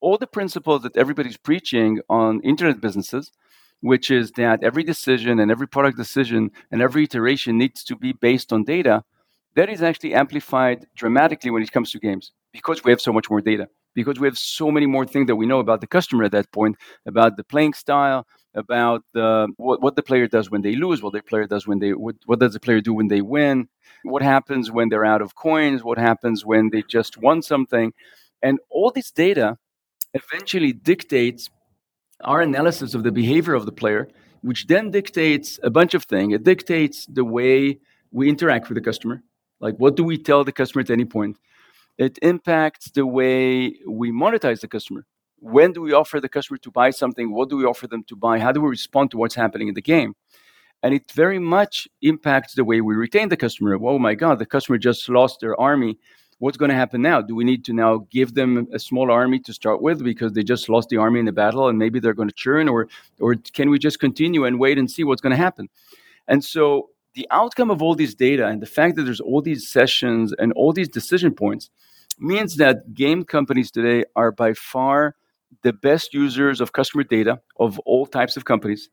all 0.03 0.19
the 0.19 0.27
principles 0.27 0.83
that 0.83 0.99
everybody's 0.99 1.39
preaching 1.39 2.01
on 2.11 2.43
internet 2.43 2.83
businesses, 2.83 3.33
which 3.81 4.11
is 4.11 4.33
that 4.33 4.63
every 4.63 4.85
decision 4.85 5.41
and 5.41 5.51
every 5.51 5.67
product 5.67 5.97
decision 5.97 6.51
and 6.71 6.83
every 6.83 7.05
iteration 7.05 7.57
needs 7.57 7.83
to 7.85 7.97
be 7.97 8.13
based 8.13 8.53
on 8.53 8.65
data, 8.65 9.03
that 9.57 9.71
is 9.71 9.83
actually 9.83 10.13
amplified 10.13 10.85
dramatically 10.95 11.51
when 11.51 11.63
it 11.63 11.73
comes 11.73 11.91
to 11.93 11.99
games 11.99 12.33
because 12.53 12.85
we 12.85 12.91
have 12.91 13.01
so 13.01 13.15
much 13.15 13.31
more 13.31 13.41
data, 13.41 13.69
because 13.94 14.19
we 14.19 14.26
have 14.26 14.38
so 14.38 14.70
many 14.70 14.87
more 14.87 15.06
things 15.06 15.26
that 15.26 15.37
we 15.37 15.46
know 15.46 15.61
about 15.61 15.81
the 15.81 15.87
customer 15.87 16.25
at 16.25 16.32
that 16.32 16.50
point, 16.52 16.76
about 17.06 17.37
the 17.37 17.44
playing 17.44 17.75
style, 17.75 18.26
about 18.55 19.02
the, 19.12 19.49
what, 19.56 19.82
what 19.82 19.96
the 19.96 20.02
player 20.02 20.26
does 20.26 20.50
when 20.50 20.62
they 20.62 20.75
lose, 20.76 21.02
what 21.02 21.13
the 21.13 21.22
player 21.22 21.46
does 21.46 21.67
when 21.67 21.79
they 21.79 21.93
what, 21.93 22.17
what 22.27 22.39
does 22.39 22.53
the 22.53 22.60
player 22.60 22.81
do 22.81 22.94
when 22.94 23.08
they 23.08 23.20
win, 23.20 23.69
what 24.03 24.22
happens 24.22 24.70
when 24.70 24.89
they're 24.89 25.05
out 25.05 25.22
of 25.22 25.34
coins, 25.34 25.82
what 25.82 25.98
happens 25.98 26.44
when 26.44 26.70
they 26.70 26.82
just 26.82 27.17
won 27.17 27.43
something, 27.43 27.93
and 28.43 28.58
all 28.70 28.91
this 28.91 29.10
data 29.10 29.56
eventually 30.13 30.72
dictates 30.72 31.51
our 32.22 32.41
analysis 32.41 32.94
of 32.94 33.03
the 33.03 33.10
behavior 33.13 33.55
of 33.55 33.67
the 33.67 33.72
player, 33.72 34.08
which 34.43 34.67
then 34.67 34.91
dictates 34.91 35.58
a 35.63 35.70
bunch 35.70 35.94
of 35.94 36.05
things. 36.05 36.34
It 36.34 36.44
dictates 36.44 37.06
the 37.06 37.24
way 37.24 37.79
we 38.13 38.29
interact 38.29 38.69
with 38.69 38.77
the 38.77 38.82
customer, 38.82 39.22
like 39.60 39.74
what 39.77 39.96
do 39.96 40.05
we 40.05 40.19
tell 40.19 40.44
the 40.44 40.53
customer 40.53 40.82
at 40.82 40.91
any 40.91 41.05
point. 41.05 41.39
It 41.98 42.19
impacts 42.22 42.91
the 42.91 43.06
way 43.06 43.77
we 43.86 44.10
monetize 44.10 44.60
the 44.60 44.69
customer 44.69 45.06
when 45.44 45.72
do 45.72 45.82
we 45.82 45.93
offer 45.93 46.20
the 46.20 46.29
customer 46.29 46.56
to 46.56 46.70
buy 46.70 46.89
something? 46.89 47.31
What 47.31 47.51
do 47.51 47.58
we 47.58 47.67
offer 47.67 47.86
them 47.86 48.03
to 48.05 48.17
buy? 48.17 48.39
How 48.39 48.51
do 48.51 48.63
we 48.63 48.69
respond 48.70 49.10
to 49.10 49.19
what's 49.19 49.34
happening 49.34 49.69
in 49.69 49.74
the 49.74 49.82
game? 49.82 50.15
And 50.82 50.94
it 50.94 51.10
very 51.13 51.39
much 51.39 51.86
impacts 52.01 52.55
the 52.55 52.65
way 52.65 52.81
we 52.81 52.94
retain 52.94 53.29
the 53.29 53.36
customer. 53.36 53.79
Oh 53.82 53.98
my 53.98 54.15
God, 54.15 54.39
the 54.39 54.46
customer 54.46 54.79
just 54.79 55.06
lost 55.08 55.41
their 55.41 55.58
army. 55.60 55.98
What's 56.39 56.56
going 56.56 56.70
to 56.70 56.74
happen 56.74 57.03
now? 57.03 57.20
Do 57.20 57.34
we 57.34 57.44
need 57.44 57.63
to 57.67 57.74
now 57.74 58.06
give 58.10 58.34
them 58.34 58.67
a 58.72 58.79
small 58.79 59.10
army 59.10 59.39
to 59.41 59.53
start 59.53 59.82
with 59.82 60.03
because 60.03 60.32
they 60.32 60.43
just 60.43 60.70
lost 60.70 60.89
the 60.89 60.96
army 60.96 61.20
in 61.20 61.27
the 61.27 61.32
battle 61.32 61.69
and 61.69 61.79
maybe 61.79 62.01
they're 62.01 62.15
going 62.15 62.29
to 62.29 62.34
churn, 62.34 62.69
or 62.69 62.89
or 63.20 63.34
can 63.53 63.69
we 63.69 63.79
just 63.79 64.01
continue 64.01 64.44
and 64.46 64.58
wait 64.58 64.79
and 64.79 64.91
see 64.91 65.05
what's 65.05 65.20
going 65.20 65.31
to 65.31 65.43
happen? 65.43 65.69
And 66.27 66.43
so 66.43 66.91
the 67.15 67.27
outcome 67.31 67.71
of 67.71 67.83
all 67.83 67.94
these 67.94 68.15
data 68.15 68.47
and 68.47 68.61
the 68.61 68.67
fact 68.67 68.97
that 68.97 69.03
there's 69.03 69.21
all 69.21 69.41
these 69.41 69.69
sessions 69.69 70.35
and 70.39 70.53
all 70.53 70.73
these 70.73 70.89
decision 70.89 71.33
points 71.33 71.71
means 72.19 72.56
that 72.56 72.93
game 72.94 73.25
companies 73.25 73.71
today 73.71 74.05
are 74.17 74.33
by 74.33 74.53
far 74.53 75.15
the 75.63 75.73
best 75.73 76.13
users 76.13 76.61
of 76.61 76.73
customer 76.73 77.05
data 77.05 77.41
of 77.59 77.79
all 77.81 78.06
types 78.06 78.37
of 78.37 78.44
companies. 78.44 78.91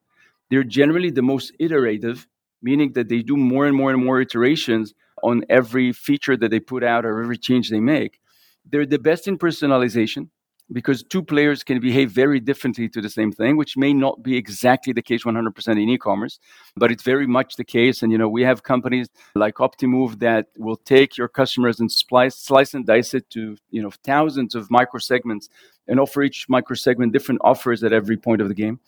They're 0.50 0.64
generally 0.64 1.10
the 1.10 1.22
most 1.22 1.52
iterative, 1.60 2.28
meaning 2.62 2.94
that 2.94 3.10
they 3.10 3.22
do 3.22 3.38
more 3.38 3.66
and 3.66 3.76
more 3.76 3.92
and 3.92 4.04
more 4.04 4.22
iterations 4.22 4.94
on 5.24 5.44
every 5.50 5.92
feature 5.92 6.38
that 6.38 6.52
they 6.52 6.60
put 6.60 6.84
out 6.84 7.06
or 7.06 7.22
every 7.22 7.38
change 7.38 7.70
they 7.70 7.80
make. 7.80 8.20
They're 8.66 8.86
the 8.86 9.00
best 9.00 9.28
in 9.28 9.38
personalization, 9.38 10.30
because 10.74 11.04
two 11.04 11.22
players 11.22 11.64
can 11.64 11.80
behave 11.80 12.12
very 12.12 12.40
differently 12.40 12.88
to 12.90 13.02
the 13.02 13.10
same 13.10 13.32
thing, 13.32 13.58
which 13.58 13.76
may 13.76 13.94
not 13.94 14.24
be 14.24 14.38
exactly 14.38 14.94
the 14.94 15.02
case 15.02 15.24
100% 15.24 15.68
in 15.70 15.90
e-commerce, 15.90 16.40
but 16.76 16.92
it's 16.92 17.04
very 17.04 17.28
much 17.28 17.56
the 17.56 17.64
case. 17.64 18.02
And 18.02 18.12
you 18.12 18.18
know, 18.18 18.30
we 18.30 18.44
have 18.44 18.64
companies 18.64 19.10
like 19.36 19.56
Optimove 19.56 20.20
that 20.20 20.48
will 20.58 20.78
take 20.78 21.18
your 21.18 21.28
customers 21.28 21.80
and 21.80 21.92
slice, 21.92 22.38
slice 22.38 22.74
and 22.74 22.86
dice 22.86 23.14
it 23.14 23.30
to 23.32 23.58
you 23.70 23.82
know 23.82 23.92
thousands 24.04 24.56
of 24.56 24.72
micro 24.72 25.00
segments 25.00 25.50
and 25.88 26.00
offer 26.00 26.24
each 26.24 26.48
micro 26.48 26.76
segment 26.76 27.12
different 27.12 27.42
offers 27.44 27.84
at 27.84 27.94
every 27.94 28.18
point 28.18 28.42
of 28.42 28.48
the 28.48 28.56
game. 28.56 28.80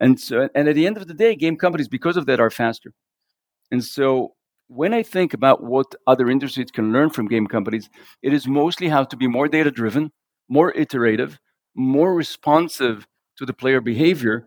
And 0.00 0.18
so, 0.18 0.48
and 0.54 0.68
at 0.68 0.74
the 0.74 0.86
end 0.86 0.96
of 0.96 1.06
the 1.06 1.14
day, 1.14 1.36
game 1.36 1.56
companies 1.56 1.88
because 1.88 2.16
of 2.16 2.26
that 2.26 2.40
are 2.40 2.50
faster. 2.50 2.92
And 3.70 3.82
so 3.82 4.34
when 4.68 4.94
I 4.94 5.02
think 5.02 5.34
about 5.34 5.62
what 5.62 5.94
other 6.06 6.30
industries 6.30 6.70
can 6.70 6.92
learn 6.92 7.10
from 7.10 7.28
game 7.28 7.46
companies, 7.46 7.88
it 8.22 8.32
is 8.32 8.46
mostly 8.46 8.88
how 8.88 9.04
to 9.04 9.16
be 9.16 9.28
more 9.28 9.46
data 9.46 9.70
driven, 9.70 10.10
more 10.52 10.70
iterative, 10.76 11.40
more 11.74 12.14
responsive 12.14 13.06
to 13.38 13.46
the 13.46 13.54
player 13.54 13.80
behavior, 13.80 14.46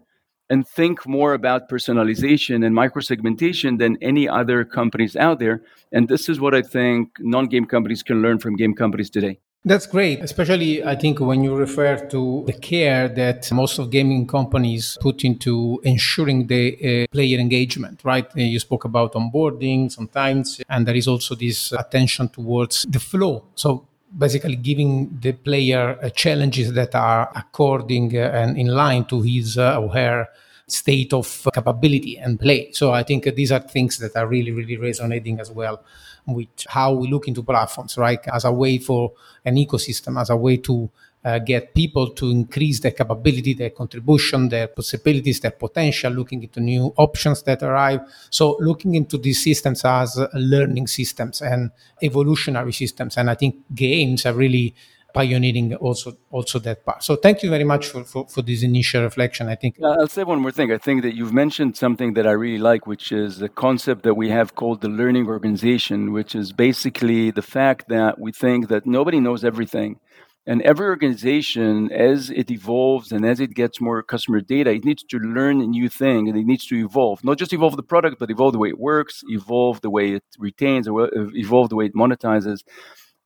and 0.52 0.68
think 0.68 1.08
more 1.08 1.34
about 1.34 1.68
personalization 1.68 2.64
and 2.66 2.76
microsegmentation 2.84 3.80
than 3.80 3.98
any 4.02 4.30
other 4.30 4.64
companies 4.64 5.16
out 5.16 5.40
there. 5.40 5.64
And 5.92 6.08
this 6.08 6.30
is 6.30 6.40
what 6.40 6.54
I 6.54 6.62
think 6.62 7.18
non 7.20 7.46
game 7.48 7.66
companies 7.66 8.04
can 8.04 8.22
learn 8.22 8.38
from 8.38 8.56
game 8.56 8.76
companies 8.76 9.10
today. 9.10 9.40
That's 9.68 9.88
great, 9.88 10.20
especially 10.20 10.84
I 10.84 10.96
think 10.96 11.20
when 11.20 11.44
you 11.44 11.56
refer 11.56 11.98
to 12.10 12.44
the 12.46 12.54
care 12.54 13.10
that 13.10 13.52
most 13.52 13.80
of 13.80 13.90
gaming 13.90 14.28
companies 14.28 14.96
put 15.02 15.24
into 15.24 15.82
ensuring 15.84 16.46
the 16.46 16.64
uh, 16.76 17.08
player 17.12 17.40
engagement, 17.40 18.02
right? 18.04 18.28
Uh, 18.38 18.42
you 18.42 18.60
spoke 18.60 18.86
about 18.86 19.14
onboarding 19.14 19.92
sometimes, 19.92 20.62
and 20.70 20.86
there 20.88 20.96
is 20.96 21.08
also 21.08 21.34
this 21.34 21.72
attention 21.72 22.30
towards 22.30 22.86
the 22.88 23.00
flow. 23.00 23.46
So 23.56 23.88
basically 24.18 24.56
giving 24.56 25.18
the 25.20 25.34
player 25.34 25.98
uh, 26.02 26.10
challenges 26.10 26.74
that 26.74 26.96
are 26.96 27.32
according 27.36 28.18
uh, 28.18 28.32
and 28.34 28.58
in 28.58 28.68
line 28.68 29.06
to 29.06 29.22
his 29.22 29.58
uh, 29.58 29.80
or 29.80 29.90
her 29.90 30.28
state 30.68 31.14
of 31.14 31.48
capability 31.54 32.18
and 32.18 32.40
play. 32.40 32.72
So 32.72 32.92
I 32.92 33.04
think 33.04 33.24
these 33.36 33.52
are 33.52 33.60
things 33.60 33.98
that 34.00 34.16
are 34.16 34.28
really, 34.28 34.52
really 34.52 34.78
resonating 34.78 35.40
as 35.40 35.52
well 35.52 35.84
with 36.26 36.48
how 36.68 36.94
we 36.94 37.08
look 37.08 37.28
into 37.28 37.44
platforms, 37.44 37.98
right? 37.98 38.20
As 38.28 38.46
a 38.46 38.52
way 38.52 38.80
for 38.80 39.14
an 39.44 39.56
ecosystem, 39.56 40.20
as 40.20 40.30
a 40.30 40.36
way 40.36 40.58
to 40.58 40.90
uh, 41.26 41.40
get 41.40 41.74
people 41.74 42.12
to 42.12 42.30
increase 42.30 42.80
their 42.80 42.92
capability, 42.92 43.56
their 43.56 43.72
contribution, 43.72 44.48
their 44.48 44.68
possibilities, 44.68 45.40
their 45.40 45.52
potential, 45.52 46.14
looking 46.14 46.44
into 46.44 46.60
new 46.60 46.94
options 46.98 47.42
that 47.44 47.64
arrive. 47.64 48.02
So, 48.30 48.58
looking 48.60 48.94
into 48.94 49.18
these 49.18 49.44
systems 49.44 49.84
as 49.84 50.20
learning 50.36 50.88
systems 50.88 51.42
and 51.42 51.72
evolutionary 52.02 52.74
systems. 52.74 53.18
And 53.18 53.30
I 53.30 53.36
think 53.36 53.56
games 53.74 54.26
are 54.28 54.34
really 54.34 54.76
pioneering 55.16 55.74
also 55.76 56.18
also 56.30 56.60
that 56.60 56.86
part. 56.86 57.02
So 57.02 57.16
thank 57.16 57.42
you 57.42 57.50
very 57.50 57.64
much 57.64 57.88
for, 57.88 58.04
for, 58.04 58.28
for 58.28 58.42
this 58.42 58.62
initial 58.64 59.02
reflection. 59.02 59.48
I 59.48 59.56
think 59.56 59.78
I'll 59.82 60.10
say 60.10 60.24
one 60.24 60.42
more 60.42 60.52
thing. 60.52 60.72
I 60.74 60.78
think 60.78 61.04
that 61.04 61.16
you've 61.16 61.34
mentioned 61.34 61.78
something 61.78 62.14
that 62.16 62.28
I 62.28 62.32
really 62.32 62.64
like, 62.72 62.86
which 62.86 63.12
is 63.14 63.38
the 63.38 63.48
concept 63.48 64.04
that 64.04 64.16
we 64.16 64.30
have 64.30 64.56
called 64.56 64.82
the 64.82 64.90
learning 64.90 65.28
organization, 65.28 66.12
which 66.12 66.36
is 66.36 66.52
basically 66.52 67.32
the 67.32 67.48
fact 67.58 67.88
that 67.88 68.20
we 68.20 68.32
think 68.34 68.68
that 68.68 68.86
nobody 68.86 69.20
knows 69.22 69.46
everything. 69.46 70.00
And 70.48 70.62
every 70.62 70.86
organization, 70.86 71.92
as 71.92 72.30
it 72.30 72.52
evolves 72.52 73.12
and 73.12 73.26
as 73.26 73.40
it 73.40 73.56
gets 73.56 73.82
more 73.82 74.04
customer 74.04 74.42
data, 74.42 74.72
it 74.72 74.86
needs 74.86 75.04
to 75.06 75.18
learn 75.18 75.60
a 75.60 75.66
new 75.66 75.90
thing 75.90 76.30
and 76.30 76.38
it 76.38 76.46
needs 76.46 76.68
to 76.68 76.76
evolve. 76.76 77.24
Not 77.24 77.40
just 77.40 77.52
evolve 77.52 77.76
the 77.76 77.84
product, 77.84 78.20
but 78.20 78.30
evolve 78.30 78.54
the 78.54 78.60
way 78.60 78.70
it 78.70 78.78
works, 78.78 79.24
evolve 79.28 79.82
the 79.82 79.90
way 79.90 80.12
it 80.12 80.24
retains, 80.38 80.88
uh, 80.88 81.08
evolve 81.34 81.70
the 81.70 81.76
way 81.76 81.88
it 81.88 81.96
monetizes. 81.96 82.64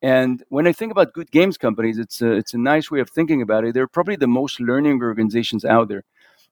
And 0.02 0.44
when 0.48 0.66
I 0.66 0.72
think 0.72 0.94
about 0.94 1.12
good 1.12 1.30
games 1.30 1.58
companies, 1.58 1.98
it's 1.98 2.22
a, 2.22 2.32
it's 2.32 2.54
a 2.54 2.58
nice 2.58 2.90
way 2.90 3.02
of 3.02 3.10
thinking 3.10 3.42
about 3.42 3.66
it. 3.66 3.74
They're 3.74 3.88
probably 3.88 4.16
the 4.16 4.28
most 4.28 4.62
learning 4.62 5.02
organizations 5.02 5.66
out 5.66 5.90
there, 5.90 6.06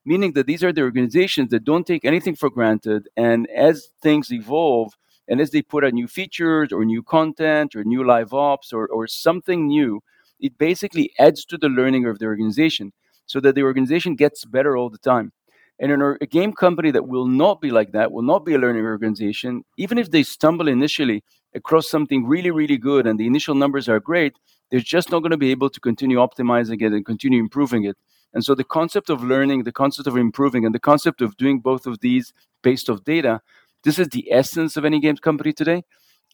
meaning 0.04 0.34
that 0.34 0.46
these 0.46 0.62
are 0.62 0.72
the 0.72 0.82
organizations 0.82 1.48
that 1.50 1.64
don't 1.64 1.86
take 1.86 2.04
anything 2.04 2.36
for 2.36 2.50
granted. 2.50 3.08
And 3.16 3.48
as 3.50 3.88
things 4.02 4.30
evolve, 4.30 4.92
and 5.28 5.40
as 5.40 5.50
they 5.50 5.62
put 5.62 5.84
out 5.84 5.94
new 5.94 6.08
features 6.08 6.72
or 6.72 6.84
new 6.84 7.02
content 7.02 7.74
or 7.74 7.84
new 7.84 8.04
live 8.04 8.34
ops 8.34 8.72
or, 8.72 8.86
or 8.88 9.06
something 9.06 9.66
new, 9.66 10.02
it 10.40 10.58
basically 10.58 11.12
adds 11.18 11.44
to 11.46 11.58
the 11.58 11.68
learning 11.68 12.06
of 12.06 12.18
the 12.18 12.26
organization 12.26 12.92
so 13.26 13.40
that 13.40 13.54
the 13.54 13.62
organization 13.62 14.14
gets 14.14 14.44
better 14.44 14.76
all 14.76 14.90
the 14.90 14.98
time. 14.98 15.32
And 15.80 15.92
in 15.92 16.02
a 16.02 16.26
game 16.26 16.52
company 16.52 16.90
that 16.90 17.06
will 17.06 17.26
not 17.26 17.60
be 17.60 17.70
like 17.70 17.92
that, 17.92 18.10
will 18.10 18.22
not 18.22 18.44
be 18.44 18.54
a 18.54 18.58
learning 18.58 18.84
organization, 18.84 19.64
even 19.76 19.96
if 19.96 20.10
they 20.10 20.24
stumble 20.24 20.66
initially 20.66 21.22
across 21.54 21.88
something 21.88 22.26
really, 22.26 22.50
really 22.50 22.76
good 22.76 23.06
and 23.06 23.18
the 23.18 23.26
initial 23.26 23.54
numbers 23.54 23.88
are 23.88 24.00
great, 24.00 24.34
they're 24.70 24.80
just 24.80 25.10
not 25.10 25.20
going 25.20 25.30
to 25.30 25.36
be 25.36 25.50
able 25.50 25.70
to 25.70 25.80
continue 25.80 26.18
optimizing 26.18 26.82
it 26.82 26.92
and 26.92 27.06
continue 27.06 27.38
improving 27.38 27.84
it. 27.84 27.96
And 28.34 28.44
so 28.44 28.54
the 28.54 28.64
concept 28.64 29.08
of 29.08 29.22
learning, 29.22 29.62
the 29.62 29.72
concept 29.72 30.08
of 30.08 30.16
improving, 30.16 30.66
and 30.66 30.74
the 30.74 30.80
concept 30.80 31.22
of 31.22 31.36
doing 31.36 31.60
both 31.60 31.86
of 31.86 32.00
these 32.00 32.32
based 32.62 32.90
off 32.90 33.04
data, 33.04 33.40
this 33.84 33.98
is 33.98 34.08
the 34.08 34.30
essence 34.30 34.76
of 34.76 34.84
any 34.84 35.00
games 35.00 35.20
company 35.20 35.52
today. 35.52 35.84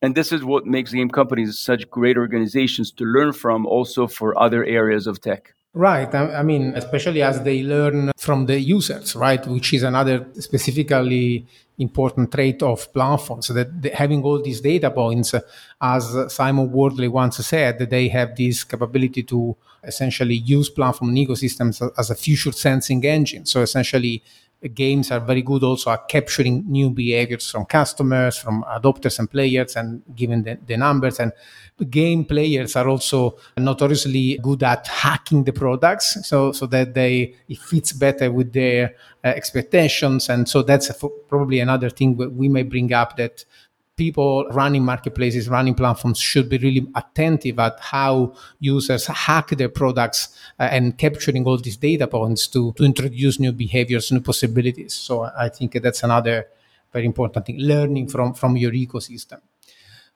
And 0.03 0.15
this 0.15 0.33
is 0.33 0.45
what 0.45 0.67
makes 0.67 0.93
game 0.93 1.11
companies 1.11 1.59
such 1.59 1.89
great 1.91 2.17
organizations 2.17 2.91
to 2.93 3.05
learn 3.05 3.33
from 3.33 3.67
also 3.67 4.07
for 4.07 4.39
other 4.39 4.65
areas 4.65 5.07
of 5.07 5.21
tech. 5.21 5.55
Right. 5.73 6.15
I, 6.15 6.45
mean, 6.45 6.73
especially 6.77 7.21
as 7.23 7.43
they 7.43 7.65
learn 7.65 8.13
from 8.17 8.47
the 8.47 8.61
users, 8.61 9.17
right? 9.17 9.45
Which 9.45 9.75
is 9.75 9.83
another 9.83 10.25
specifically 10.39 11.47
important 11.79 12.31
trait 12.31 12.63
of 12.63 12.93
platforms 12.93 13.49
that 13.49 13.93
having 13.93 14.23
all 14.23 14.41
these 14.41 14.61
data 14.61 14.93
points, 14.93 15.35
as 15.81 16.33
Simon 16.33 16.71
Wardley 16.71 17.09
once 17.09 17.45
said, 17.45 17.79
they 17.91 18.07
have 18.07 18.37
this 18.37 18.63
capability 18.63 19.25
to 19.25 19.57
essentially 19.83 20.37
use 20.37 20.71
platform 20.71 21.13
ecosystems 21.13 21.91
as 21.99 22.09
a 22.09 22.15
future 22.15 22.53
sensing 22.53 23.05
engine. 23.05 23.45
So 23.45 23.61
essentially, 23.63 24.23
games 24.69 25.11
are 25.11 25.21
very 25.21 25.43
good 25.43 25.63
also 25.63 25.91
at 25.91 26.09
capturing 26.09 26.65
new 26.71 26.91
behaviors 26.91 27.51
from 27.51 27.65
customers, 27.67 28.37
from 28.37 28.65
adopters 28.65 29.19
and 29.19 29.31
players, 29.31 29.77
and 29.77 30.03
given 30.15 30.43
the, 30.43 30.59
the 30.67 30.77
numbers. 30.77 31.21
And 31.21 31.33
game 31.91 32.25
players 32.25 32.77
are 32.77 32.89
also 32.89 33.37
notoriously 33.57 34.39
good 34.43 34.63
at 34.63 34.87
hacking 34.87 35.45
the 35.45 35.53
products, 35.53 36.27
so 36.27 36.53
so 36.53 36.67
that 36.67 36.95
they 36.95 37.35
it 37.49 37.59
fits 37.59 37.93
better 37.93 38.31
with 38.31 38.53
their 38.53 38.95
uh, 39.25 39.29
expectations. 39.29 40.29
And 40.29 40.49
so 40.49 40.63
that's 40.63 40.91
probably 41.29 41.61
another 41.61 41.91
thing 41.91 42.17
we 42.37 42.49
may 42.49 42.63
bring 42.63 42.93
up 42.93 43.17
that 43.17 43.45
people 43.97 44.47
running 44.51 44.85
marketplaces, 44.85 45.49
running 45.49 45.75
platforms 45.75 46.19
should 46.19 46.49
be 46.49 46.59
really 46.59 46.87
attentive 46.95 47.59
at 47.59 47.79
how 47.81 48.35
users 48.59 49.07
hack 49.07 49.51
their 49.51 49.69
products 49.69 50.37
uh, 50.59 50.65
and 50.65 50.99
capturing 50.99 51.45
all 51.47 51.59
these 51.59 51.77
data 51.77 52.07
points 52.07 52.49
to, 52.49 52.73
to 52.73 52.85
introduce 52.85 53.39
new 53.39 53.53
behaviors, 53.53 54.11
new 54.11 54.21
possibilities. 54.21 54.95
So 54.95 55.31
I 55.39 55.49
think 55.49 55.81
that's 55.81 56.03
another 56.03 56.47
very 56.93 57.07
important 57.07 57.47
thing, 57.47 57.59
learning 57.59 58.09
from, 58.09 58.35
from 58.35 58.57
your 58.57 58.73
ecosystem. 58.73 59.41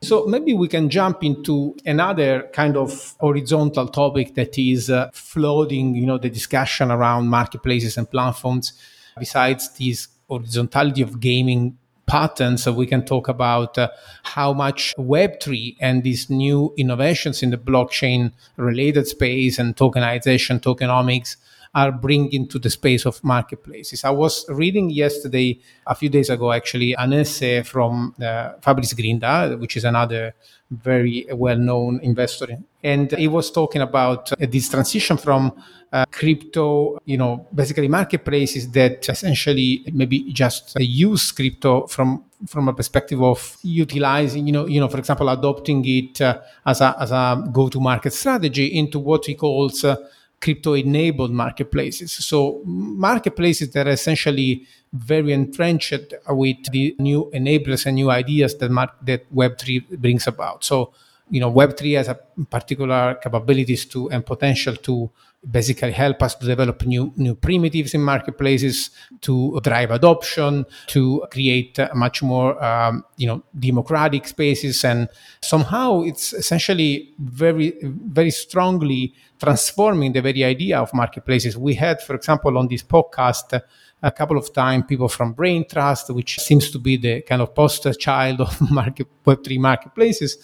So 0.01 0.25
maybe 0.25 0.53
we 0.53 0.69
can 0.69 0.89
jump 0.89 1.23
into 1.25 1.75
another 1.85 2.49
kind 2.53 2.77
of 2.77 3.15
horizontal 3.19 3.87
topic 3.89 4.33
that 4.35 4.57
is 4.57 4.89
uh, 4.89 5.09
flooding, 5.13 5.93
you 5.93 6.05
know, 6.05 6.17
the 6.17 6.29
discussion 6.29 6.89
around 6.89 7.27
marketplaces 7.27 7.97
and 7.97 8.09
platforms. 8.09 8.73
Besides 9.17 9.77
this 9.77 10.07
horizontality 10.29 11.01
of 11.01 11.19
gaming 11.19 11.77
patterns, 12.09 12.63
so 12.63 12.73
we 12.73 12.87
can 12.87 13.05
talk 13.05 13.27
about 13.27 13.77
uh, 13.77 13.89
how 14.23 14.51
much 14.51 14.93
Web3 14.97 15.77
and 15.79 16.03
these 16.03 16.29
new 16.29 16.73
innovations 16.75 17.41
in 17.43 17.51
the 17.51 17.57
blockchain 17.57 18.33
related 18.57 19.07
space 19.07 19.59
and 19.59 19.75
tokenization, 19.75 20.59
tokenomics 20.59 21.37
are 21.73 21.91
bringing 21.91 22.47
to 22.47 22.59
the 22.59 22.69
space 22.69 23.05
of 23.05 23.23
marketplaces. 23.23 24.03
I 24.03 24.09
was 24.09 24.45
reading 24.49 24.89
yesterday, 24.89 25.59
a 25.85 25.95
few 25.95 26.09
days 26.09 26.29
ago 26.29 26.51
actually, 26.51 26.93
an 26.93 27.13
essay 27.13 27.61
from 27.63 28.15
uh, 28.21 28.53
Fabrice 28.61 28.93
Grinda, 28.93 29.57
which 29.59 29.77
is 29.77 29.83
another 29.83 30.33
very 30.71 31.25
well-known 31.31 31.99
investor, 32.03 32.57
and 32.83 33.11
he 33.11 33.27
was 33.27 33.51
talking 33.51 33.81
about 33.81 34.31
uh, 34.31 34.35
this 34.39 34.69
transition 34.69 35.17
from 35.17 35.51
uh, 35.91 36.05
crypto, 36.11 36.99
you 37.05 37.17
know, 37.17 37.47
basically 37.53 37.87
marketplaces 37.87 38.69
that 38.71 39.09
essentially 39.09 39.83
maybe 39.91 40.31
just 40.31 40.77
uh, 40.77 40.79
use 40.79 41.31
crypto 41.31 41.87
from 41.87 42.23
from 42.47 42.69
a 42.69 42.73
perspective 42.73 43.21
of 43.21 43.57
utilizing, 43.63 44.47
you 44.47 44.53
know, 44.53 44.65
you 44.65 44.79
know, 44.79 44.87
for 44.87 44.99
example, 44.99 45.27
adopting 45.29 45.83
it 45.85 46.21
uh, 46.21 46.39
as 46.65 46.81
a 46.81 46.95
as 46.99 47.11
a 47.11 47.43
go-to-market 47.51 48.13
strategy 48.13 48.67
into 48.67 48.99
what 48.99 49.25
he 49.25 49.35
calls 49.35 49.83
uh, 49.83 49.95
crypto 50.41 50.73
enabled 50.73 51.31
marketplaces. 51.31 52.11
So 52.13 52.61
marketplaces 52.65 53.71
that 53.71 53.87
are 53.87 53.91
essentially 53.91 54.65
very 54.93 55.33
entrenched 55.33 56.13
with 56.27 56.57
the 56.71 56.95
new 56.97 57.29
enablers 57.33 57.85
and 57.85 57.95
new 57.95 58.09
ideas 58.09 58.57
that 58.57 58.69
that 59.03 59.33
Web3 59.33 59.99
brings 59.99 60.27
about. 60.27 60.63
So 60.63 60.93
you 61.29 61.39
know 61.39 61.51
web3 61.51 61.97
has 61.97 62.07
a 62.07 62.15
particular 62.49 63.15
capabilities 63.21 63.85
to 63.85 64.09
and 64.09 64.25
potential 64.25 64.75
to 64.75 65.09
basically 65.49 65.91
help 65.91 66.21
us 66.21 66.35
to 66.35 66.45
develop 66.45 66.85
new 66.85 67.13
new 67.15 67.33
primitives 67.33 67.93
in 67.93 68.01
marketplaces 68.01 68.89
to 69.21 69.59
drive 69.63 69.89
adoption 69.91 70.65
to 70.87 71.25
create 71.31 71.79
much 71.95 72.21
more 72.21 72.61
um, 72.63 73.05
you 73.17 73.25
know 73.25 73.41
democratic 73.57 74.27
spaces. 74.27 74.83
And 74.83 75.07
somehow 75.41 76.01
it's 76.01 76.33
essentially 76.33 77.13
very 77.19 77.73
very 77.81 78.31
strongly 78.31 79.13
transforming 79.39 80.11
the 80.11 80.21
very 80.21 80.43
idea 80.43 80.79
of 80.79 80.93
marketplaces. 80.93 81.57
We 81.57 81.75
had 81.75 82.01
for 82.01 82.15
example 82.15 82.57
on 82.57 82.67
this 82.67 82.83
podcast 82.83 83.61
a 84.01 84.11
couple 84.11 84.37
of 84.37 84.51
times 84.53 84.85
people 84.87 85.07
from 85.07 85.35
BrainTrust 85.35 86.13
which 86.13 86.39
seems 86.39 86.69
to 86.71 86.79
be 86.79 86.97
the 86.97 87.21
kind 87.21 87.41
of 87.41 87.55
poster 87.55 87.93
child 87.93 88.41
of 88.41 88.71
market 88.71 89.07
web3 89.25 89.59
marketplaces 89.59 90.37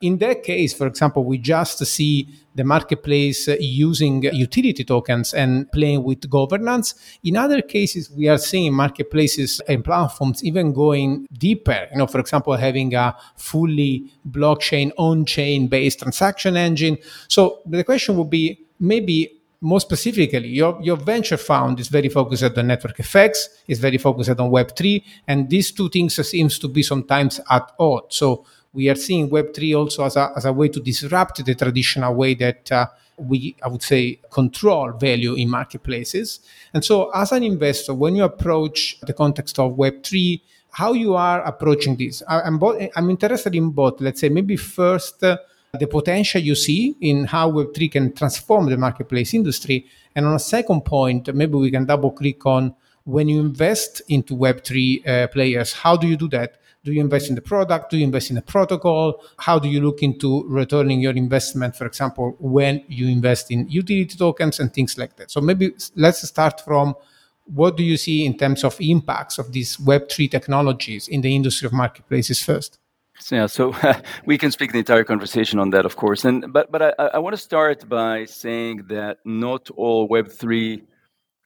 in 0.00 0.16
that 0.18 0.42
case, 0.42 0.72
for 0.72 0.86
example, 0.86 1.24
we 1.24 1.36
just 1.38 1.84
see 1.84 2.28
the 2.54 2.64
marketplace 2.64 3.48
using 3.60 4.22
utility 4.22 4.82
tokens 4.82 5.34
and 5.34 5.70
playing 5.72 6.02
with 6.02 6.28
governance. 6.28 6.94
In 7.22 7.36
other 7.36 7.60
cases, 7.60 8.10
we 8.10 8.26
are 8.28 8.38
seeing 8.38 8.72
marketplaces 8.72 9.60
and 9.68 9.84
platforms 9.84 10.42
even 10.42 10.72
going 10.72 11.26
deeper. 11.32 11.86
You 11.92 11.98
know, 11.98 12.06
for 12.06 12.18
example, 12.18 12.54
having 12.56 12.94
a 12.94 13.14
fully 13.36 14.10
blockchain 14.28 14.90
on-chain 14.96 15.68
based 15.68 16.00
transaction 16.00 16.56
engine. 16.56 16.96
So 17.28 17.60
the 17.66 17.84
question 17.84 18.16
would 18.16 18.30
be 18.30 18.66
maybe 18.78 19.40
more 19.62 19.80
specifically, 19.80 20.48
your, 20.48 20.80
your 20.80 20.96
venture 20.96 21.36
fund 21.36 21.78
is 21.78 21.88
very 21.88 22.08
focused 22.08 22.56
on 22.56 22.66
network 22.66 22.98
effects, 22.98 23.48
is 23.68 23.78
very 23.78 23.98
focused 23.98 24.30
on 24.30 24.50
Web3, 24.50 25.04
and 25.28 25.50
these 25.50 25.70
two 25.70 25.90
things 25.90 26.14
seems 26.26 26.58
to 26.58 26.66
be 26.66 26.82
sometimes 26.82 27.40
at 27.50 27.70
odds. 27.78 28.16
So 28.16 28.46
we 28.72 28.88
are 28.88 28.94
seeing 28.94 29.28
Web3 29.28 29.76
also 29.76 30.04
as 30.04 30.16
a, 30.16 30.32
as 30.36 30.44
a 30.44 30.52
way 30.52 30.68
to 30.68 30.80
disrupt 30.80 31.44
the 31.44 31.54
traditional 31.54 32.14
way 32.14 32.34
that 32.34 32.70
uh, 32.70 32.86
we, 33.16 33.56
I 33.62 33.68
would 33.68 33.82
say, 33.82 34.20
control 34.30 34.92
value 34.92 35.34
in 35.34 35.48
marketplaces. 35.48 36.40
And 36.72 36.84
so, 36.84 37.10
as 37.10 37.32
an 37.32 37.42
investor, 37.42 37.94
when 37.94 38.16
you 38.16 38.24
approach 38.24 39.00
the 39.02 39.12
context 39.12 39.58
of 39.58 39.72
Web3, 39.72 40.40
how 40.72 40.92
you 40.92 41.14
are 41.14 41.42
approaching 41.42 41.96
this? 41.96 42.22
I, 42.28 42.46
am 42.46 42.58
bo- 42.58 42.88
I'm 42.94 43.10
interested 43.10 43.54
in 43.54 43.70
both. 43.70 44.00
Let's 44.00 44.20
say 44.20 44.28
maybe 44.28 44.56
first 44.56 45.22
uh, 45.24 45.38
the 45.78 45.86
potential 45.86 46.40
you 46.40 46.54
see 46.54 46.96
in 47.00 47.24
how 47.24 47.50
Web3 47.50 47.90
can 47.90 48.12
transform 48.12 48.66
the 48.70 48.76
marketplace 48.76 49.34
industry, 49.34 49.86
and 50.14 50.26
on 50.26 50.34
a 50.34 50.40
second 50.40 50.84
point, 50.84 51.34
maybe 51.34 51.54
we 51.54 51.70
can 51.70 51.86
double 51.86 52.12
click 52.12 52.46
on 52.46 52.74
when 53.04 53.28
you 53.28 53.40
invest 53.40 54.02
into 54.08 54.36
Web3 54.36 55.08
uh, 55.08 55.26
players. 55.28 55.72
How 55.72 55.96
do 55.96 56.06
you 56.06 56.16
do 56.16 56.28
that? 56.28 56.59
Do 56.82 56.92
you 56.92 57.00
invest 57.00 57.28
in 57.28 57.34
the 57.34 57.42
product? 57.42 57.90
Do 57.90 57.98
you 57.98 58.04
invest 58.04 58.30
in 58.30 58.36
the 58.36 58.42
protocol? 58.42 59.22
How 59.38 59.58
do 59.58 59.68
you 59.68 59.82
look 59.82 60.02
into 60.02 60.44
returning 60.48 61.00
your 61.00 61.12
investment, 61.12 61.76
for 61.76 61.86
example, 61.86 62.36
when 62.38 62.82
you 62.88 63.06
invest 63.06 63.50
in 63.50 63.68
utility 63.68 64.16
tokens 64.16 64.58
and 64.60 64.72
things 64.72 64.96
like 64.96 65.16
that? 65.16 65.30
So 65.30 65.42
maybe 65.42 65.74
let's 65.94 66.26
start 66.26 66.60
from 66.62 66.94
what 67.44 67.76
do 67.76 67.82
you 67.82 67.96
see 67.96 68.24
in 68.24 68.38
terms 68.38 68.64
of 68.64 68.76
impacts 68.80 69.38
of 69.38 69.52
these 69.52 69.76
Web3 69.76 70.30
technologies 70.30 71.08
in 71.08 71.20
the 71.20 71.34
industry 71.34 71.66
of 71.66 71.72
marketplaces 71.72 72.42
first? 72.42 72.78
Yeah, 73.30 73.46
so 73.46 73.74
we 74.24 74.38
can 74.38 74.50
speak 74.50 74.72
the 74.72 74.78
entire 74.78 75.04
conversation 75.04 75.58
on 75.58 75.70
that, 75.70 75.84
of 75.84 75.96
course. 75.96 76.24
And 76.24 76.50
but 76.52 76.72
but 76.72 76.82
I, 76.82 76.92
I 77.14 77.18
want 77.18 77.34
to 77.34 77.42
start 77.42 77.86
by 77.88 78.24
saying 78.24 78.86
that 78.88 79.18
not 79.26 79.68
all 79.70 80.08
Web 80.08 80.28
three 80.28 80.84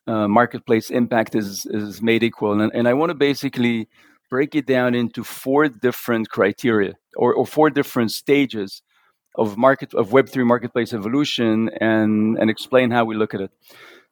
uh, 0.07 0.29
marketplace 0.29 0.91
impact 0.91 1.35
is 1.35 1.67
is 1.67 2.01
made 2.01 2.23
equal, 2.23 2.61
and, 2.61 2.73
and 2.73 2.87
I 2.87 2.95
want 2.95 3.11
to 3.11 3.15
basically 3.15 3.89
break 4.31 4.55
it 4.55 4.67
down 4.67 4.95
into 4.95 5.25
four 5.25 5.69
different 5.69 6.31
criteria 6.31 6.95
or, 7.17 7.35
or 7.35 7.47
four 7.47 7.71
different 7.71 8.11
stages 8.11 8.83
of 9.37 9.57
market 9.57 9.93
of 9.95 10.11
Web3 10.11 10.47
marketplace 10.47 10.93
evolution 10.93 11.71
and, 11.81 12.39
and 12.39 12.51
explain 12.51 12.91
how 12.91 13.05
we 13.05 13.15
look 13.15 13.35
at 13.35 13.41
it. 13.41 13.51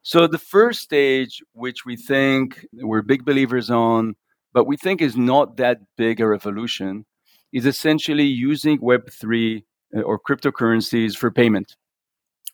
So 0.01 0.27
the 0.27 0.37
first 0.37 0.81
stage, 0.81 1.41
which 1.53 1.85
we 1.85 1.95
think 1.95 2.65
we're 2.73 3.01
big 3.01 3.23
believers 3.23 3.69
on, 3.69 4.15
but 4.53 4.65
we 4.65 4.75
think 4.75 5.01
is 5.01 5.15
not 5.15 5.57
that 5.57 5.79
big 5.97 6.19
a 6.19 6.27
revolution, 6.27 7.05
is 7.53 7.65
essentially 7.65 8.25
using 8.25 8.79
Web3 8.79 9.63
uh, 9.95 10.01
or 10.01 10.19
cryptocurrencies 10.19 11.15
for 11.15 11.31
payment. 11.31 11.75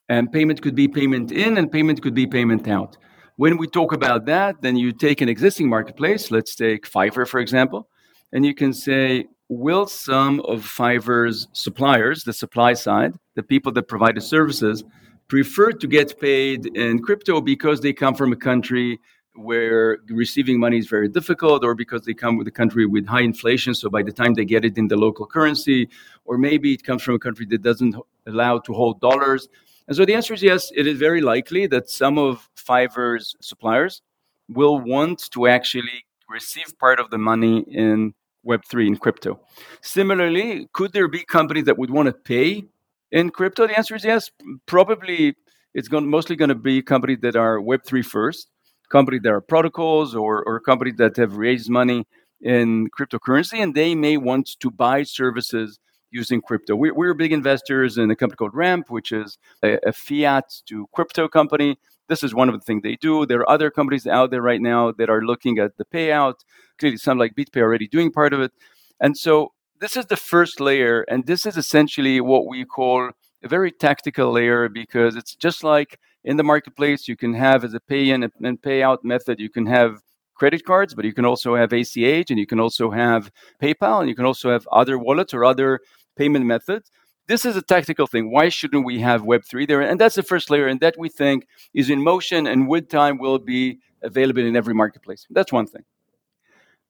And 0.08 0.32
payment 0.32 0.62
could 0.62 0.76
be 0.76 0.88
payment 0.88 1.32
in 1.32 1.58
and 1.58 1.72
payment 1.72 2.02
could 2.02 2.14
be 2.14 2.28
payment 2.28 2.68
out. 2.68 2.98
When 3.40 3.56
we 3.56 3.68
talk 3.68 3.94
about 3.94 4.26
that, 4.26 4.62
then 4.62 4.76
you 4.76 4.92
take 4.92 5.22
an 5.22 5.30
existing 5.30 5.70
marketplace, 5.70 6.30
let's 6.30 6.56
take 6.56 6.86
Fiverr, 6.86 7.26
for 7.26 7.40
example, 7.40 7.88
and 8.34 8.46
you 8.46 8.54
can 8.54 8.74
say, 8.74 9.28
will 9.48 9.88
some 9.88 10.42
of 10.42 10.60
Fiverr's 10.60 11.48
suppliers, 11.54 12.26
the 12.26 12.34
supply 12.34 12.74
side, 12.74 13.14
the 13.36 13.42
people 13.42 13.72
that 13.72 13.84
provide 13.84 14.18
the 14.18 14.22
services, 14.36 14.84
prefer 15.30 15.72
to 15.72 15.88
get 15.88 16.20
paid 16.20 16.66
in 16.76 17.00
crypto 17.00 17.40
because 17.40 17.80
they 17.80 17.94
come 17.94 18.14
from 18.14 18.34
a 18.34 18.36
country 18.36 19.00
where 19.36 20.00
receiving 20.10 20.60
money 20.60 20.78
is 20.78 20.88
very 20.88 21.08
difficult, 21.08 21.64
or 21.64 21.74
because 21.76 22.04
they 22.04 22.14
come 22.14 22.36
with 22.36 22.50
a 22.50 22.52
country 22.52 22.86
with 22.86 23.08
high 23.08 23.22
inflation, 23.22 23.74
so 23.74 23.90
by 23.90 24.04
the 24.04 24.12
time 24.12 24.34
they 24.34 24.44
get 24.44 24.66
it 24.66 24.78
in 24.78 24.90
the 24.90 24.98
local 24.98 25.26
currency, 25.26 25.88
or 26.26 26.38
maybe 26.38 26.74
it 26.74 26.84
comes 26.84 27.02
from 27.02 27.16
a 27.16 27.20
country 27.20 27.46
that 27.46 27.62
doesn't 27.62 27.96
allow 28.28 28.60
to 28.60 28.74
hold 28.74 29.00
dollars. 29.00 29.48
And 29.90 29.96
so 29.96 30.06
the 30.06 30.14
answer 30.14 30.36
is 30.36 30.44
yes, 30.44 30.72
it 30.76 30.86
is 30.86 31.00
very 31.00 31.20
likely 31.20 31.66
that 31.66 31.90
some 31.90 32.20
of 32.20 32.48
Fiverr's 32.56 33.36
suppliers 33.42 34.04
will 34.48 34.80
want 34.80 35.32
to 35.32 35.48
actually 35.48 36.06
receive 36.30 36.78
part 36.78 37.00
of 37.00 37.10
the 37.10 37.18
money 37.18 37.66
in 37.72 38.14
Web3 38.46 38.86
in 38.86 38.98
crypto. 38.98 39.40
Similarly, 39.82 40.68
could 40.74 40.94
there 40.94 41.08
be 41.08 41.26
companies 41.26 41.64
that 41.64 41.80
would 41.80 41.90
want 41.90 42.06
to 42.06 42.14
pay 42.14 42.66
in 43.12 43.32
crypto? 43.32 43.66
The 43.66 43.76
answer 43.76 43.96
is 43.96 44.04
yes. 44.04 44.30
Probably 44.68 45.36
it's 45.74 45.88
going, 45.88 46.08
mostly 46.08 46.36
going 46.36 46.50
to 46.50 46.56
be 46.56 46.84
companies 46.84 47.18
that 47.22 47.36
are 47.36 47.58
Web3 47.58 48.06
first, 48.06 48.48
companies 48.92 49.22
that 49.24 49.32
are 49.32 49.42
protocols 49.42 50.14
or, 50.14 50.44
or 50.44 50.60
companies 50.60 50.98
that 50.98 51.18
have 51.18 51.36
raised 51.38 51.68
money 51.68 52.06
in 52.42 52.90
cryptocurrency, 52.92 53.58
and 53.58 53.74
they 53.74 53.96
may 53.96 54.18
want 54.18 54.52
to 54.60 54.70
buy 54.70 55.02
services 55.02 55.80
using 56.12 56.42
crypto. 56.42 56.76
We're, 56.76 56.94
we're 56.94 57.14
big 57.14 57.32
investors 57.32 57.98
in 57.98 58.10
a 58.12 58.16
company 58.16 58.38
called 58.38 58.54
Ramp, 58.54 58.90
which 58.90 59.12
is 59.12 59.38
a, 59.64 59.78
a 59.86 59.94
fiat 59.94 60.46
to 60.68 60.88
crypto 60.94 61.28
company. 61.28 61.78
This 62.08 62.24
is 62.24 62.34
one 62.34 62.50
of 62.50 62.56
the 62.56 62.62
things 62.62 62.82
they 62.82 62.96
do. 62.96 63.26
There 63.26 63.40
are 63.42 63.50
other 63.50 63.70
companies 63.70 64.08
out 64.08 64.32
there 64.32 64.42
right 64.42 64.62
now 64.62 64.92
that 64.92 65.10
are 65.10 65.22
looking 65.22 65.60
at 65.60 65.78
the 65.78 65.86
payout. 65.86 66.36
Clearly, 66.80 66.98
some 66.98 67.18
like 67.18 67.36
BitPay 67.36 67.62
already 67.62 67.88
doing 67.88 68.12
part 68.12 68.34
of 68.34 68.42
it. 68.42 68.52
And 69.00 69.18
so 69.18 69.54
this 69.80 69.96
is 69.96 70.08
the 70.08 70.18
first 70.18 70.60
layer, 70.60 71.02
and 71.04 71.26
this 71.26 71.46
is 71.46 71.56
essentially 71.56 72.20
what 72.20 72.48
we 72.48 72.66
call 72.66 73.12
a 73.44 73.48
very 73.48 73.72
tactical 73.72 74.32
layer 74.32 74.68
because 74.68 75.16
it's 75.16 75.36
just 75.36 75.64
like 75.64 76.00
in 76.24 76.38
the 76.38 76.44
marketplace, 76.44 77.08
you 77.08 77.16
can 77.16 77.34
have 77.34 77.64
as 77.64 77.74
a 77.74 77.80
pay 77.80 78.10
in 78.10 78.24
and 78.24 78.62
payout 78.62 79.04
method, 79.04 79.40
you 79.40 79.50
can 79.50 79.66
have 79.68 80.02
credit 80.40 80.66
cards, 80.66 80.96
but 80.96 81.06
you 81.06 81.14
can 81.14 81.26
also 81.26 81.56
have 81.56 81.72
ACH 81.74 82.30
and 82.32 82.40
you 82.40 82.48
can 82.48 82.60
also 82.60 82.90
have 82.90 83.32
PayPal 83.62 84.00
and 84.00 84.10
you 84.10 84.16
can 84.16 84.26
also 84.26 84.52
have 84.52 84.68
other 84.72 84.98
wallets 84.98 85.34
or 85.34 85.46
other 85.46 85.82
payment 86.16 86.46
methods. 86.46 86.90
This 87.28 87.46
is 87.46 87.56
a 87.56 87.62
tactical 87.62 88.08
thing. 88.08 88.32
Why 88.32 88.50
shouldn't 88.50 88.86
we 88.86 89.00
have 89.02 89.22
Web3 89.22 89.68
there? 89.68 89.82
And 89.82 90.00
that's 90.02 90.16
the 90.16 90.24
first 90.24 90.50
layer, 90.50 90.66
and 90.66 90.80
that 90.80 90.96
we 90.98 91.10
think 91.10 91.46
is 91.76 91.90
in 91.90 92.02
motion 92.02 92.48
and 92.48 92.68
with 92.68 92.90
time 92.90 93.20
will 93.20 93.38
be 93.38 93.78
available 94.02 94.44
in 94.44 94.56
every 94.56 94.74
marketplace. 94.74 95.28
That's 95.30 95.52
one 95.52 95.68
thing. 95.68 95.84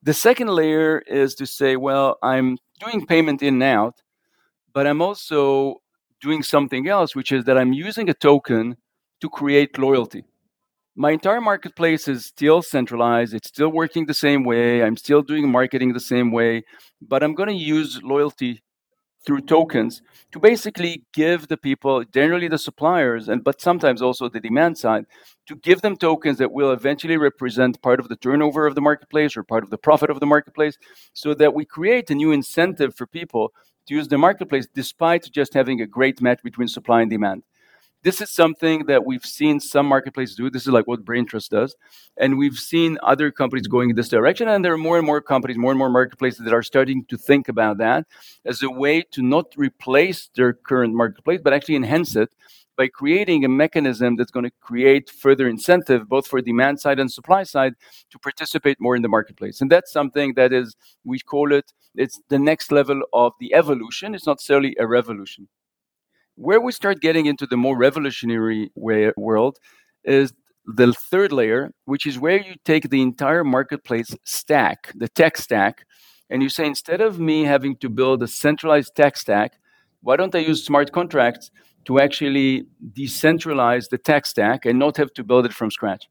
The 0.02 0.14
second 0.14 0.48
layer 0.48 1.00
is 1.00 1.36
to 1.36 1.46
say, 1.46 1.76
well, 1.76 2.18
I'm 2.24 2.58
doing 2.80 3.06
payment 3.06 3.42
in 3.42 3.56
and 3.56 3.64
out, 3.64 4.02
but 4.72 4.88
I'm 4.88 5.02
also 5.02 5.82
doing 6.22 6.42
something 6.42 6.88
else, 6.88 7.16
which 7.18 7.34
is 7.34 7.44
that 7.46 7.58
I'm 7.58 7.74
using 7.74 8.10
a 8.10 8.14
token 8.14 8.78
to 9.20 9.30
create 9.30 9.78
loyalty. 9.78 10.24
My 10.96 11.12
entire 11.12 11.40
marketplace 11.40 12.08
is 12.08 12.26
still 12.26 12.62
centralized. 12.62 13.34
It's 13.34 13.48
still 13.48 13.70
working 13.70 14.06
the 14.06 14.14
same 14.14 14.44
way. 14.44 14.84
I'm 14.84 14.98
still 14.98 15.22
doing 15.22 15.50
marketing 15.50 15.94
the 15.94 16.00
same 16.00 16.32
way, 16.32 16.64
but 17.02 17.24
I'm 17.24 17.36
going 17.36 17.50
to 17.50 17.56
use 17.56 18.02
loyalty 18.04 18.64
through 19.26 19.42
tokens 19.42 20.02
to 20.32 20.40
basically 20.40 21.04
give 21.14 21.48
the 21.48 21.58
people, 21.58 22.04
generally 22.06 22.48
the 22.48 22.58
suppliers, 22.58 23.30
and 23.30 23.44
but 23.44 23.62
sometimes 23.62 24.02
also 24.02 24.30
the 24.30 24.40
demand 24.40 24.78
side, 24.78 25.06
to 25.46 25.56
give 25.56 25.82
them 25.82 25.96
tokens 25.96 26.38
that 26.38 26.52
will 26.52 26.72
eventually 26.72 27.18
represent 27.18 27.82
part 27.82 28.00
of 28.00 28.08
the 28.08 28.16
turnover 28.16 28.66
of 28.66 28.76
the 28.76 28.82
marketplace 28.82 29.36
or 29.36 29.44
part 29.44 29.64
of 29.64 29.70
the 29.70 29.78
profit 29.78 30.10
of 30.10 30.20
the 30.20 30.26
marketplace, 30.26 30.78
so 31.14 31.34
that 31.34 31.54
we 31.54 31.66
create 31.66 32.10
a 32.10 32.16
new 32.16 32.32
incentive 32.32 32.96
for 32.96 33.06
people 33.06 33.54
to 33.88 33.94
use 33.94 34.08
the 34.08 34.18
marketplace 34.18 34.68
despite 34.74 35.30
just 35.32 35.54
having 35.54 35.82
a 35.82 35.88
great 35.88 36.22
match 36.22 36.42
between 36.44 36.68
supply 36.68 37.02
and 37.02 37.10
demand 37.10 37.44
this 38.04 38.22
is 38.22 38.30
something 38.30 38.86
that 38.86 39.06
we've 39.06 39.26
seen 39.26 39.60
some 39.60 39.86
marketplaces 39.86 40.36
do. 40.36 40.50
This 40.50 40.64
is 40.64 40.70
like 40.70 40.88
what 40.88 41.04
BrainTrust 41.04 41.50
does. 41.50 41.76
And 42.18 42.38
we've 42.38 42.58
seen 42.58 42.98
other 43.04 43.32
companies 43.32 43.68
going 43.68 43.90
in 43.90 43.96
this 43.96 44.10
direction. 44.10 44.48
And 44.48 44.64
there 44.64 44.74
are 44.74 44.78
more 44.78 44.98
and 44.98 45.06
more 45.06 45.22
companies, 45.22 45.58
more 45.58 45.72
and 45.72 45.80
more 45.80 45.90
marketplaces 45.90 46.46
that 46.46 46.54
are 46.54 46.64
starting 46.64 47.06
to 47.06 47.18
think 47.18 47.50
about 47.50 47.78
that 47.80 48.06
as 48.46 48.64
a 48.64 48.70
way 48.70 49.02
to 49.12 49.22
not 49.22 49.48
replace 49.58 50.30
their 50.36 50.54
current 50.54 50.94
marketplace, 50.94 51.42
but 51.44 51.54
actually 51.54 51.76
enhance 51.76 52.16
it 52.16 52.30
by 52.78 52.88
creating 52.88 53.44
a 53.44 53.50
mechanism 53.50 54.16
that's 54.16 54.32
going 54.32 54.46
to 54.46 54.52
create 54.62 55.10
further 55.10 55.50
incentive, 55.50 56.08
both 56.08 56.26
for 56.26 56.40
demand 56.40 56.80
side 56.80 56.98
and 56.98 57.12
supply 57.12 57.44
side, 57.44 57.74
to 58.10 58.18
participate 58.18 58.78
more 58.80 58.96
in 58.96 59.02
the 59.02 59.10
marketplace. 59.10 59.60
And 59.60 59.70
that's 59.70 59.92
something 59.92 60.36
that 60.36 60.54
is, 60.54 60.78
we 61.04 61.20
call 61.20 61.52
it, 61.52 61.74
it's 61.96 62.22
the 62.30 62.40
next 62.40 62.72
level 62.72 63.02
of 63.12 63.34
the 63.42 63.54
evolution. 63.54 64.16
It's 64.16 64.26
not 64.26 64.38
necessarily 64.38 64.78
a 64.80 64.88
revolution. 64.88 65.50
Where 66.40 66.62
we 66.62 66.72
start 66.72 67.02
getting 67.02 67.26
into 67.26 67.46
the 67.46 67.58
more 67.58 67.78
revolutionary 67.78 68.72
way, 68.74 69.12
world 69.18 69.60
is 70.06 70.32
the 70.66 70.94
third 70.94 71.34
layer, 71.34 71.74
which 71.84 72.06
is 72.06 72.18
where 72.18 72.40
you 72.40 72.56
take 72.64 72.90
the 72.90 73.02
entire 73.02 73.44
marketplace 73.44 74.16
stack, 74.24 74.94
the 74.96 75.10
tech 75.10 75.36
stack, 75.36 75.86
and 76.30 76.42
you 76.42 76.48
say, 76.48 76.66
instead 76.66 77.02
of 77.02 77.20
me 77.20 77.44
having 77.44 77.76
to 77.78 77.90
build 77.90 78.24
a 78.24 78.28
centralized 78.28 78.96
tech 78.96 79.18
stack, 79.18 79.60
why 80.02 80.16
don't 80.16 80.34
I 80.34 80.38
use 80.40 80.64
smart 80.64 80.94
contracts 80.94 81.52
to 81.84 82.00
actually 82.00 82.64
decentralize 82.94 83.90
the 83.90 83.98
tech 83.98 84.26
stack 84.26 84.66
and 84.66 84.80
not 84.80 84.96
have 84.96 85.14
to 85.16 85.26
build 85.26 85.46
it 85.46 85.52
from 85.52 85.70
scratch? 85.70 86.08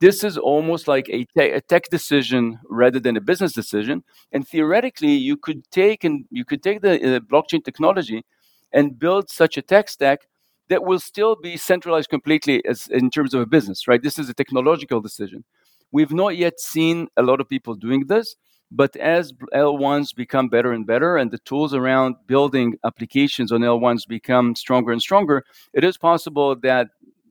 This 0.00 0.24
is 0.24 0.38
almost 0.38 0.88
like 0.88 1.10
a, 1.10 1.26
te- 1.36 1.50
a 1.50 1.60
tech 1.60 1.90
decision 1.90 2.58
rather 2.70 3.00
than 3.00 3.18
a 3.18 3.20
business 3.20 3.52
decision. 3.52 4.02
And 4.32 4.48
theoretically, 4.48 5.12
you 5.12 5.36
could 5.36 5.70
take 5.70 6.04
and 6.04 6.24
you 6.30 6.46
could 6.46 6.62
take 6.62 6.80
the 6.80 7.16
uh, 7.16 7.20
blockchain 7.20 7.62
technology 7.62 8.24
and 8.72 8.98
build 8.98 9.30
such 9.30 9.56
a 9.56 9.62
tech 9.62 9.88
stack 9.88 10.20
that 10.68 10.84
will 10.84 11.00
still 11.00 11.36
be 11.36 11.56
centralized 11.56 12.10
completely 12.10 12.64
as 12.66 12.88
in 12.88 13.10
terms 13.10 13.34
of 13.34 13.40
a 13.40 13.46
business, 13.46 13.88
right? 13.88 14.02
This 14.02 14.18
is 14.18 14.28
a 14.28 14.34
technological 14.34 15.00
decision. 15.00 15.44
We've 15.92 16.12
not 16.12 16.36
yet 16.36 16.60
seen 16.60 17.08
a 17.16 17.22
lot 17.22 17.40
of 17.40 17.48
people 17.48 17.74
doing 17.74 18.06
this, 18.06 18.36
but 18.70 18.94
as 18.96 19.32
L1s 19.54 20.14
become 20.14 20.48
better 20.48 20.72
and 20.72 20.86
better 20.86 21.16
and 21.16 21.30
the 21.30 21.38
tools 21.38 21.72
around 21.72 22.16
building 22.26 22.76
applications 22.84 23.50
on 23.50 23.60
L1s 23.60 24.06
become 24.06 24.54
stronger 24.54 24.92
and 24.92 25.00
stronger, 25.00 25.44
it 25.72 25.84
is 25.84 25.96
possible 25.96 26.54
that 26.56 26.88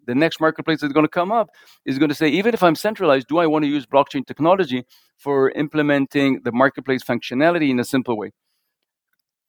the 0.07 0.15
next 0.15 0.39
marketplace 0.39 0.81
that's 0.81 0.93
going 0.93 1.05
to 1.05 1.09
come 1.09 1.31
up 1.31 1.49
is 1.85 1.99
going 1.99 2.09
to 2.09 2.15
say, 2.15 2.27
even 2.29 2.53
if 2.53 2.63
I'm 2.63 2.75
centralized, 2.75 3.27
do 3.27 3.37
I 3.37 3.45
want 3.45 3.63
to 3.63 3.69
use 3.69 3.85
blockchain 3.85 4.25
technology 4.25 4.85
for 5.17 5.51
implementing 5.51 6.41
the 6.43 6.51
marketplace 6.51 7.03
functionality 7.03 7.69
in 7.69 7.79
a 7.79 7.83
simple 7.83 8.17
way? 8.17 8.31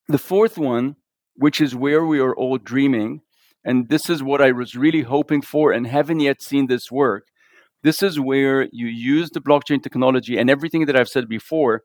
The 0.08 0.18
fourth 0.18 0.58
one, 0.58 0.96
which 1.38 1.60
is 1.60 1.74
where 1.74 2.04
we 2.04 2.18
are 2.18 2.34
all 2.34 2.58
dreaming, 2.58 3.22
and 3.64 3.88
this 3.88 4.10
is 4.10 4.22
what 4.22 4.42
I 4.42 4.50
was 4.52 4.74
really 4.74 5.02
hoping 5.02 5.40
for 5.40 5.72
and 5.72 5.86
haven't 5.86 6.20
yet 6.20 6.42
seen 6.42 6.66
this 6.66 6.90
work, 6.90 7.28
this 7.82 8.02
is 8.02 8.18
where 8.18 8.68
you 8.72 8.88
use 8.88 9.30
the 9.30 9.40
blockchain 9.40 9.80
technology 9.80 10.36
and 10.36 10.50
everything 10.50 10.86
that 10.86 10.96
I've 10.96 11.08
said 11.08 11.28
before, 11.28 11.84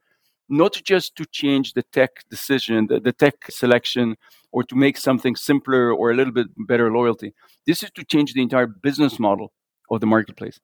not 0.49 0.73
just 0.83 1.15
to 1.17 1.25
change 1.25 1.73
the 1.73 1.83
tech 1.83 2.11
decision, 2.31 2.87
the, 2.87 2.99
the 2.99 3.13
tech 3.13 3.35
selection, 3.49 4.17
or 4.51 4.63
to 4.63 4.75
make 4.75 4.97
something 4.97 5.35
simpler 5.35 5.91
or 5.91 6.09
a 6.09 6.15
little 6.15 6.33
bit 6.33 6.47
better 6.67 6.91
loyalty. 6.91 7.33
This 7.67 7.83
is 7.83 7.91
to 7.91 8.03
change 8.03 8.33
the 8.33 8.41
entire 8.41 8.67
business 8.67 9.19
model 9.19 9.53
of 9.91 10.01
the 10.01 10.07
marketplace. 10.07 10.59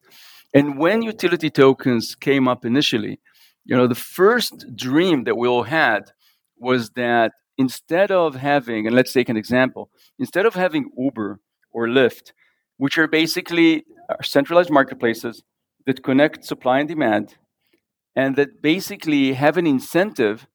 And 0.54 0.80
when 0.80 1.04
utility 1.04 1.52
tokens 1.52 2.15
came 2.15 2.47
up 2.47 2.65
initially, 2.65 3.19
you 3.65 3.78
know, 3.78 3.88
the 3.88 3.93
first 3.93 4.75
dream 4.75 5.25
that 5.25 5.38
we 5.38 5.47
all 5.47 5.63
had 5.63 6.12
was 6.58 6.89
that 6.91 7.34
instead 7.60 8.10
of 8.10 8.36
having, 8.36 8.88
and 8.88 8.95
let's 8.95 9.12
take 9.12 9.30
an 9.30 9.38
example, 9.38 9.91
instead 10.17 10.45
of 10.45 10.56
having 10.56 10.89
Uber 10.98 11.39
or 11.72 11.88
Lyft, 11.88 12.32
which 12.78 12.98
are 12.98 13.08
basically 13.08 13.84
centralized 14.24 14.72
marketplaces 14.72 15.43
that 15.86 16.02
connect 16.02 16.45
supply 16.45 16.80
and 16.80 16.88
demand 16.88 17.36
and 18.15 18.38
that 18.38 18.62
basically 18.62 19.34
have 19.34 19.58
an 19.58 19.67
incentive 19.67 20.48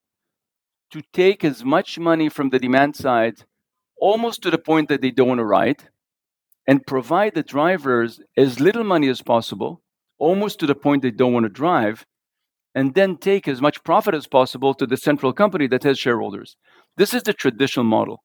to 0.91 1.03
take 1.13 1.45
as 1.45 1.63
much 1.63 1.99
money 1.99 2.29
from 2.31 2.49
the 2.49 2.59
demand 2.59 2.97
side 2.97 3.45
almost 4.01 4.43
to 4.43 4.51
the 4.51 4.59
point 4.59 4.89
that 4.89 5.03
they 5.03 5.11
don't 5.11 5.29
want 5.29 5.39
to 5.39 5.45
ride 5.45 5.85
and 6.67 6.87
provide 6.87 7.35
the 7.35 7.43
drivers 7.43 8.21
as 8.37 8.61
little 8.61 8.85
money 8.85 9.09
as 9.09 9.21
possible 9.21 9.83
almost 10.19 10.59
to 10.59 10.67
the 10.67 10.75
point 10.75 11.03
they 11.03 11.11
don't 11.11 11.35
want 11.35 11.45
to 11.45 11.51
drive 11.51 12.07
and 12.75 12.95
then 12.95 13.17
take 13.17 13.47
as 13.47 13.61
much 13.61 13.85
profit 13.85 14.15
as 14.15 14.27
possible 14.27 14.75
to 14.75 14.87
the 14.87 14.97
central 14.97 15.33
company 15.33 15.67
that 15.69 15.85
has 15.85 15.99
shareholders. 15.99 16.57
This 16.97 17.15
is 17.15 17.23
the 17.23 17.33
traditional 17.33 17.85
model. 17.85 18.23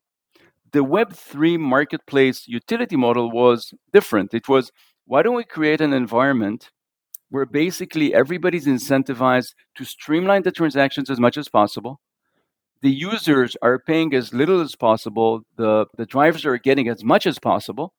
The 0.71 0.83
web3 0.83 1.59
marketplace 1.59 2.47
utility 2.47 2.95
model 2.95 3.31
was 3.31 3.73
different. 3.93 4.33
It 4.33 4.47
was 4.47 4.71
why 5.05 5.23
don't 5.23 5.35
we 5.35 5.43
create 5.43 5.81
an 5.81 5.93
environment 5.93 6.69
where 7.29 7.45
basically 7.45 8.13
everybody's 8.13 8.67
incentivized 8.67 9.53
to 9.75 9.85
streamline 9.85 10.43
the 10.43 10.51
transactions 10.51 11.09
as 11.09 11.19
much 11.19 11.37
as 11.37 11.49
possible? 11.49 11.99
The 12.81 12.91
users 12.91 13.57
are 13.61 13.79
paying 13.79 14.13
as 14.13 14.33
little 14.33 14.61
as 14.61 14.75
possible, 14.75 15.41
the, 15.57 15.87
the 15.97 16.05
drivers 16.05 16.45
are 16.45 16.57
getting 16.57 16.87
as 16.87 17.03
much 17.03 17.27
as 17.27 17.39
possible, 17.39 17.93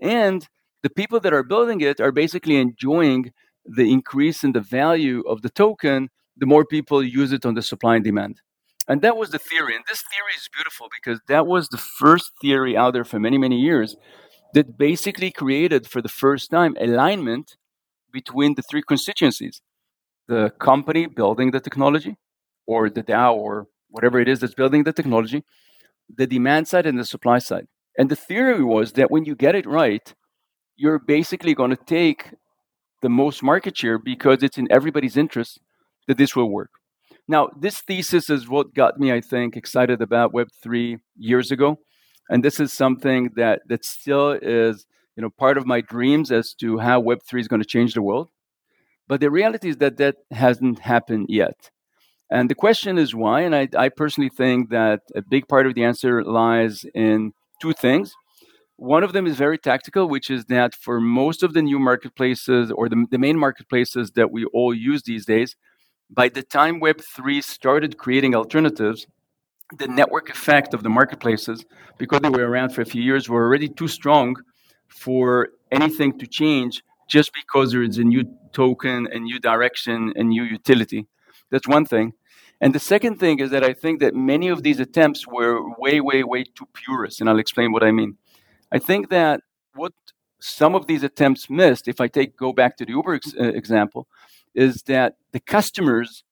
and 0.00 0.48
the 0.82 0.90
people 0.90 1.20
that 1.20 1.32
are 1.32 1.42
building 1.42 1.80
it 1.80 2.00
are 2.00 2.12
basically 2.12 2.56
enjoying 2.56 3.32
the 3.64 3.90
increase 3.90 4.44
in 4.44 4.52
the 4.52 4.60
value 4.60 5.22
of 5.26 5.42
the 5.42 5.50
token 5.50 6.10
the 6.36 6.46
more 6.46 6.64
people 6.64 7.02
use 7.02 7.32
it 7.32 7.46
on 7.46 7.54
the 7.54 7.62
supply 7.62 7.94
and 7.94 8.04
demand. 8.04 8.40
And 8.88 9.00
that 9.02 9.16
was 9.16 9.30
the 9.30 9.38
theory. 9.38 9.76
And 9.76 9.84
this 9.88 10.02
theory 10.02 10.34
is 10.36 10.48
beautiful 10.52 10.88
because 10.92 11.20
that 11.28 11.46
was 11.46 11.68
the 11.68 11.78
first 11.78 12.32
theory 12.40 12.76
out 12.76 12.92
there 12.92 13.04
for 13.04 13.18
many, 13.20 13.38
many 13.38 13.60
years 13.60 13.96
that 14.52 14.76
basically 14.76 15.30
created 15.30 15.86
for 15.86 16.02
the 16.02 16.08
first 16.08 16.50
time 16.50 16.76
alignment 16.80 17.56
between 18.12 18.54
the 18.56 18.62
three 18.62 18.82
constituencies 18.82 19.60
the 20.26 20.50
company 20.58 21.06
building 21.06 21.50
the 21.50 21.60
technology, 21.60 22.16
or 22.66 22.88
the 22.88 23.02
DAO, 23.02 23.34
or 23.34 23.66
whatever 23.90 24.18
it 24.20 24.28
is 24.28 24.40
that's 24.40 24.54
building 24.54 24.84
the 24.84 24.92
technology, 24.92 25.44
the 26.08 26.26
demand 26.26 26.68
side 26.68 26.86
and 26.86 26.98
the 26.98 27.04
supply 27.04 27.38
side. 27.38 27.66
And 27.98 28.10
the 28.10 28.16
theory 28.16 28.64
was 28.64 28.92
that 28.92 29.10
when 29.10 29.24
you 29.24 29.34
get 29.34 29.54
it 29.54 29.66
right, 29.66 30.14
you're 30.76 30.98
basically 30.98 31.54
going 31.54 31.70
to 31.70 31.76
take 31.76 32.34
the 33.04 33.10
most 33.10 33.42
market 33.42 33.76
share 33.76 33.98
because 33.98 34.42
it's 34.42 34.56
in 34.56 34.66
everybody's 34.70 35.18
interest 35.18 35.60
that 36.06 36.16
this 36.16 36.34
will 36.34 36.50
work. 36.50 36.70
Now, 37.28 37.50
this 37.54 37.82
thesis 37.82 38.30
is 38.30 38.48
what 38.48 38.74
got 38.74 38.98
me, 38.98 39.12
I 39.12 39.20
think, 39.20 39.58
excited 39.58 40.00
about 40.00 40.32
Web3 40.32 40.98
years 41.14 41.50
ago. 41.50 41.78
And 42.30 42.42
this 42.42 42.58
is 42.58 42.72
something 42.72 43.30
that 43.36 43.60
that 43.68 43.84
still 43.84 44.30
is 44.30 44.86
you 45.16 45.22
know 45.22 45.30
part 45.44 45.58
of 45.58 45.66
my 45.66 45.80
dreams 45.82 46.32
as 46.32 46.54
to 46.54 46.78
how 46.78 47.02
web3 47.02 47.40
is 47.40 47.48
going 47.48 47.64
to 47.64 47.74
change 47.76 47.92
the 47.92 48.06
world. 48.08 48.28
But 49.06 49.20
the 49.20 49.30
reality 49.30 49.68
is 49.68 49.76
that 49.76 49.98
that 49.98 50.16
hasn't 50.30 50.78
happened 50.78 51.26
yet. 51.28 51.58
And 52.30 52.48
the 52.48 52.60
question 52.64 52.96
is 52.96 53.14
why 53.14 53.42
and 53.42 53.54
i, 53.60 53.68
I 53.86 53.88
personally 53.90 54.32
think 54.42 54.70
that 54.70 55.00
a 55.14 55.22
big 55.34 55.44
part 55.52 55.66
of 55.66 55.74
the 55.74 55.84
answer 55.84 56.24
lies 56.24 56.86
in 56.94 57.34
two 57.60 57.74
things 57.74 58.14
one 58.76 59.04
of 59.04 59.12
them 59.12 59.26
is 59.26 59.36
very 59.36 59.58
tactical 59.58 60.08
which 60.08 60.30
is 60.30 60.46
that 60.46 60.74
for 60.74 61.00
most 61.00 61.42
of 61.42 61.52
the 61.52 61.62
new 61.62 61.78
marketplaces 61.78 62.70
or 62.72 62.88
the, 62.88 63.06
the 63.10 63.18
main 63.18 63.38
marketplaces 63.38 64.12
that 64.12 64.30
we 64.30 64.44
all 64.46 64.74
use 64.74 65.02
these 65.02 65.24
days 65.24 65.56
by 66.10 66.28
the 66.28 66.42
time 66.42 66.80
web3 66.80 67.42
started 67.42 67.96
creating 67.96 68.34
alternatives 68.34 69.06
the 69.78 69.88
network 69.88 70.30
effect 70.30 70.74
of 70.74 70.82
the 70.82 70.88
marketplaces, 70.88 71.64
because 71.98 72.20
they 72.20 72.28
were 72.28 72.48
around 72.48 72.70
for 72.70 72.82
a 72.82 72.86
few 72.86 73.02
years, 73.02 73.28
were 73.28 73.44
already 73.44 73.68
too 73.68 73.88
strong 73.88 74.36
for 74.88 75.50
anything 75.72 76.18
to 76.18 76.26
change 76.26 76.82
just 77.08 77.32
because 77.32 77.72
there 77.72 77.82
is 77.82 77.98
a 77.98 78.04
new 78.04 78.24
token, 78.52 79.08
a 79.12 79.18
new 79.18 79.38
direction, 79.38 80.12
a 80.16 80.22
new 80.22 80.42
utility. 80.42 81.06
That's 81.50 81.68
one 81.68 81.84
thing. 81.84 82.12
And 82.60 82.74
the 82.74 82.80
second 82.80 83.18
thing 83.18 83.40
is 83.40 83.50
that 83.50 83.64
I 83.64 83.72
think 83.72 84.00
that 84.00 84.14
many 84.14 84.48
of 84.48 84.62
these 84.62 84.80
attempts 84.80 85.26
were 85.26 85.60
way, 85.78 86.00
way, 86.00 86.22
way 86.22 86.44
too 86.44 86.66
purist, 86.72 87.20
and 87.20 87.28
I'll 87.28 87.38
explain 87.38 87.72
what 87.72 87.82
I 87.82 87.90
mean. 87.90 88.16
I 88.74 88.78
think 88.78 89.08
that 89.10 89.40
what 89.74 89.92
some 90.40 90.74
of 90.74 90.86
these 90.86 91.02
attempts 91.02 91.48
missed, 91.48 91.88
if 91.88 92.00
I 92.00 92.08
take 92.08 92.36
go 92.36 92.52
back 92.52 92.76
to 92.76 92.84
the 92.84 92.92
Uber 92.92 93.14
ex- 93.14 93.34
uh, 93.40 93.44
example, 93.44 94.08
is 94.54 94.82
that 94.86 95.14
the 95.32 95.40
customers 95.40 96.24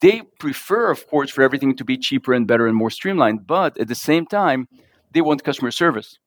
they 0.00 0.22
prefer, 0.38 0.90
of 0.90 1.06
course, 1.06 1.30
for 1.30 1.42
everything 1.42 1.76
to 1.76 1.84
be 1.84 1.98
cheaper 1.98 2.32
and 2.32 2.46
better 2.46 2.66
and 2.66 2.74
more 2.74 2.90
streamlined, 2.90 3.46
but 3.46 3.76
at 3.78 3.88
the 3.88 3.94
same 3.94 4.24
time, 4.24 4.66
they 5.12 5.20
want 5.20 5.44
customer 5.44 5.70
service. 5.70 6.18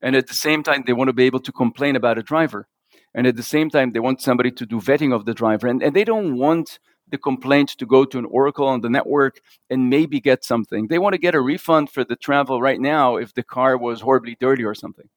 And 0.00 0.14
at 0.14 0.28
the 0.28 0.34
same 0.34 0.62
time, 0.62 0.84
they 0.86 0.92
want 0.92 1.08
to 1.08 1.12
be 1.12 1.24
able 1.24 1.40
to 1.40 1.52
complain 1.52 1.96
about 1.96 2.18
a 2.18 2.22
driver. 2.22 2.68
And 3.14 3.26
at 3.26 3.34
the 3.34 3.42
same 3.42 3.68
time, 3.70 3.92
they 3.92 3.98
want 3.98 4.20
somebody 4.20 4.52
to 4.52 4.66
do 4.66 4.80
vetting 4.80 5.12
of 5.12 5.24
the 5.24 5.34
driver. 5.34 5.66
And, 5.66 5.82
and 5.82 5.96
they 5.96 6.04
don't 6.04 6.36
want 6.36 6.78
the 7.10 7.18
complaint 7.18 7.70
to 7.78 7.86
go 7.86 8.04
to 8.04 8.18
an 8.18 8.24
oracle 8.26 8.66
on 8.66 8.80
the 8.80 8.90
network 8.90 9.40
and 9.70 9.88
maybe 9.90 10.20
get 10.20 10.44
something. 10.44 10.88
They 10.88 10.98
want 10.98 11.14
to 11.14 11.18
get 11.18 11.34
a 11.34 11.40
refund 11.40 11.90
for 11.90 12.04
the 12.04 12.16
travel 12.16 12.60
right 12.60 12.80
now 12.80 13.16
if 13.16 13.34
the 13.34 13.42
car 13.42 13.76
was 13.76 14.00
horribly 14.00 14.36
dirty 14.40 14.64
or 14.64 14.74
something. 14.74 15.08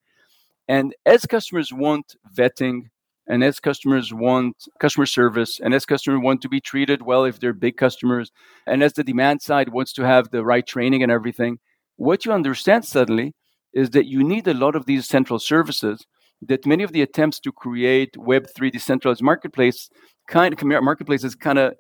And 0.67 0.95
as 1.06 1.25
customers 1.25 1.73
want 1.73 2.15
vetting, 2.34 2.89
and 3.30 3.43
as 3.43 3.60
customers 3.60 4.12
want 4.12 4.67
customer 4.80 5.06
service 5.06 5.60
and 5.60 5.73
as 5.73 5.86
customers 5.86 6.19
want 6.21 6.41
to 6.41 6.49
be 6.49 6.60
treated 6.60 7.04
well 7.04 7.23
if 7.23 7.39
they're 7.39 7.54
big 7.54 7.78
customers 7.78 8.32
and 8.65 8.84
as 8.84 8.93
the 8.93 9.04
demand 9.04 9.41
side 9.41 9.69
wants 9.69 9.93
to 9.93 10.06
have 10.06 10.32
the 10.32 10.43
right 10.43 10.65
training 10.65 11.04
and 11.04 11.12
everything 11.12 11.60
what 11.95 12.25
you 12.25 12.34
understand 12.34 12.84
suddenly 12.84 13.34
is 13.71 13.91
that 13.91 14.08
you 14.08 14.23
need 14.23 14.47
a 14.47 14.54
lot 14.54 14.75
of 14.75 14.86
these 14.86 15.08
central 15.08 15.39
services 15.39 16.06
that 16.41 16.65
many 16.65 16.84
of 16.84 16.91
the 16.91 17.02
attempts 17.02 17.39
to 17.39 17.52
create 17.52 18.13
web3 18.13 18.71
decentralized 18.71 19.21
marketplace 19.21 19.89
kind 20.29 20.53
of 20.53 20.83
marketplaces 20.83 21.35
kind 21.35 21.59
of 21.59 21.73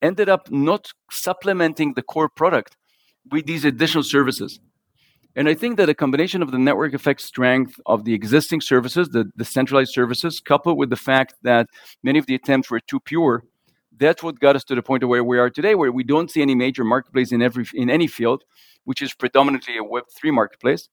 ended 0.00 0.28
up 0.28 0.50
not 0.50 0.92
supplementing 1.10 1.94
the 1.94 2.02
core 2.02 2.28
product 2.28 2.76
with 3.30 3.46
these 3.46 3.64
additional 3.64 4.04
services 4.04 4.60
And 5.36 5.48
I 5.48 5.54
think 5.54 5.76
that 5.76 5.88
a 5.88 5.94
combination 5.94 6.42
of 6.42 6.50
the 6.50 6.58
network 6.58 6.94
effect 6.94 7.20
strength 7.20 7.74
of 7.86 8.04
the 8.04 8.14
existing 8.14 8.60
services, 8.60 9.10
the, 9.10 9.30
the 9.36 9.44
centralized 9.44 9.92
services, 9.92 10.40
coupled 10.40 10.78
with 10.78 10.90
the 10.90 10.96
fact 10.96 11.34
that 11.42 11.66
many 12.02 12.18
of 12.18 12.26
the 12.26 12.34
attempts 12.34 12.70
were 12.70 12.80
too 12.80 13.00
pure, 13.00 13.44
that's 13.98 14.22
what 14.22 14.40
got 14.40 14.56
us 14.56 14.64
to 14.64 14.74
the 14.74 14.82
point 14.82 15.02
of 15.02 15.08
where 15.08 15.22
we 15.22 15.38
are 15.38 15.50
today, 15.50 15.74
where 15.74 15.92
we 15.92 16.04
don't 16.04 16.30
see 16.30 16.42
any 16.42 16.54
major 16.54 16.84
marketplace 16.84 17.30
in 17.32 17.42
every 17.42 17.64
in 17.74 17.88
any 17.90 18.08
field, 18.08 18.40
which 18.84 19.00
is 19.02 19.14
predominantly 19.14 19.76
a 19.78 19.82
Web3 19.82 20.32
marketplace. 20.32 20.88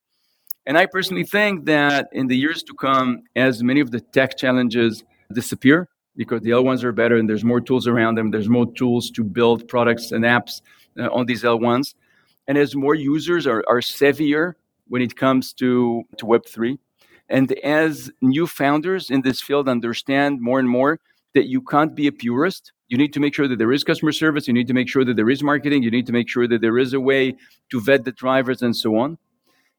And 0.67 0.77
I 0.77 0.85
personally 0.87 1.27
think 1.37 1.65
that 1.65 2.07
in 2.11 2.27
the 2.27 2.37
years 2.37 2.61
to 2.63 2.73
come, 2.73 3.09
as 3.35 3.63
many 3.63 3.81
of 3.85 3.89
the 3.91 4.01
tech 4.01 4.37
challenges 4.37 5.03
disappear, 5.31 5.87
because 6.15 6.41
the 6.41 6.51
L1s 6.51 6.83
are 6.83 6.91
better 6.91 7.17
and 7.17 7.29
there's 7.29 7.43
more 7.43 7.61
tools 7.61 7.87
around 7.87 8.15
them, 8.15 8.31
there's 8.31 8.49
more 8.49 8.71
tools 8.73 9.09
to 9.11 9.23
build 9.23 9.67
products 9.67 10.11
and 10.11 10.23
apps 10.23 10.61
uh, 10.99 11.09
on 11.11 11.25
these 11.25 11.43
L1s. 11.43 11.95
And 12.47 12.57
as 12.57 12.75
more 12.75 12.95
users 12.95 13.47
are, 13.47 13.63
are 13.67 13.79
savvier 13.79 14.53
when 14.87 15.01
it 15.01 15.15
comes 15.15 15.53
to, 15.53 16.03
to 16.17 16.25
Web3, 16.25 16.77
and 17.29 17.51
as 17.59 18.11
new 18.21 18.45
founders 18.45 19.09
in 19.09 19.21
this 19.21 19.41
field 19.41 19.67
understand 19.67 20.41
more 20.41 20.59
and 20.59 20.69
more 20.69 20.99
that 21.33 21.47
you 21.47 21.61
can't 21.61 21.95
be 21.95 22.07
a 22.07 22.11
purist, 22.11 22.71
you 22.87 22.97
need 22.97 23.13
to 23.13 23.19
make 23.19 23.33
sure 23.33 23.47
that 23.47 23.57
there 23.57 23.71
is 23.71 23.83
customer 23.83 24.11
service, 24.11 24.47
you 24.47 24.53
need 24.53 24.67
to 24.67 24.73
make 24.73 24.87
sure 24.87 25.03
that 25.03 25.15
there 25.15 25.29
is 25.29 25.41
marketing, 25.41 25.81
you 25.81 25.89
need 25.89 26.05
to 26.05 26.13
make 26.13 26.29
sure 26.29 26.47
that 26.47 26.61
there 26.61 26.77
is 26.77 26.93
a 26.93 26.99
way 26.99 27.35
to 27.71 27.81
vet 27.81 28.05
the 28.05 28.11
drivers 28.11 28.61
and 28.61 28.75
so 28.75 28.95
on. 28.97 29.17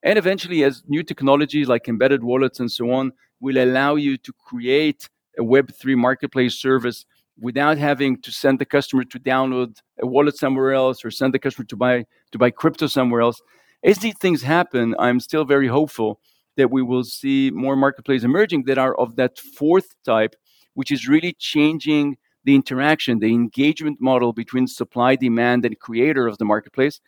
And 0.02 0.18
eventually, 0.18 0.64
as 0.64 0.82
new 0.88 1.02
technologies 1.02 1.68
like 1.68 1.88
embedded 1.88 2.22
wallets 2.22 2.60
and 2.60 2.70
so 2.70 2.90
on 2.90 3.12
will 3.40 3.58
allow 3.62 3.94
you 3.94 4.16
to 4.18 4.32
create 4.32 5.08
a 5.38 5.42
Web3 5.42 5.96
marketplace 5.96 6.54
service 6.54 7.04
without 7.38 7.78
having 7.78 8.20
to 8.22 8.32
send 8.32 8.58
the 8.58 8.64
customer 8.64 9.04
to 9.04 9.18
download 9.18 9.76
a 10.00 10.06
wallet 10.06 10.36
somewhere 10.36 10.72
else 10.72 11.04
or 11.04 11.10
send 11.10 11.34
the 11.34 11.38
customer 11.38 11.66
to 11.66 11.76
buy 11.76 12.04
to 12.32 12.38
buy 12.38 12.50
crypto 12.50 12.86
somewhere 12.86 13.20
else. 13.20 13.40
As 13.84 13.98
these 13.98 14.16
things 14.18 14.42
happen, 14.42 14.94
I'm 14.98 15.20
still 15.20 15.44
very 15.44 15.68
hopeful 15.68 16.20
that 16.56 16.70
we 16.70 16.82
will 16.82 17.04
see 17.04 17.50
more 17.52 17.76
marketplaces 17.76 18.24
emerging 18.24 18.64
that 18.64 18.78
are 18.78 18.98
of 18.98 19.16
that 19.16 19.38
fourth 19.38 19.94
type, 20.04 20.34
which 20.74 20.90
is 20.90 21.06
really 21.06 21.34
changing 21.38 22.16
the 22.44 22.54
interaction, 22.54 23.18
the 23.18 23.34
engagement 23.34 24.00
model 24.00 24.32
between 24.32 24.66
supply, 24.66 25.16
demand, 25.16 25.64
and 25.64 25.78
creator 25.78 26.26
of 26.26 26.38
the 26.38 26.44
marketplace 26.44 27.00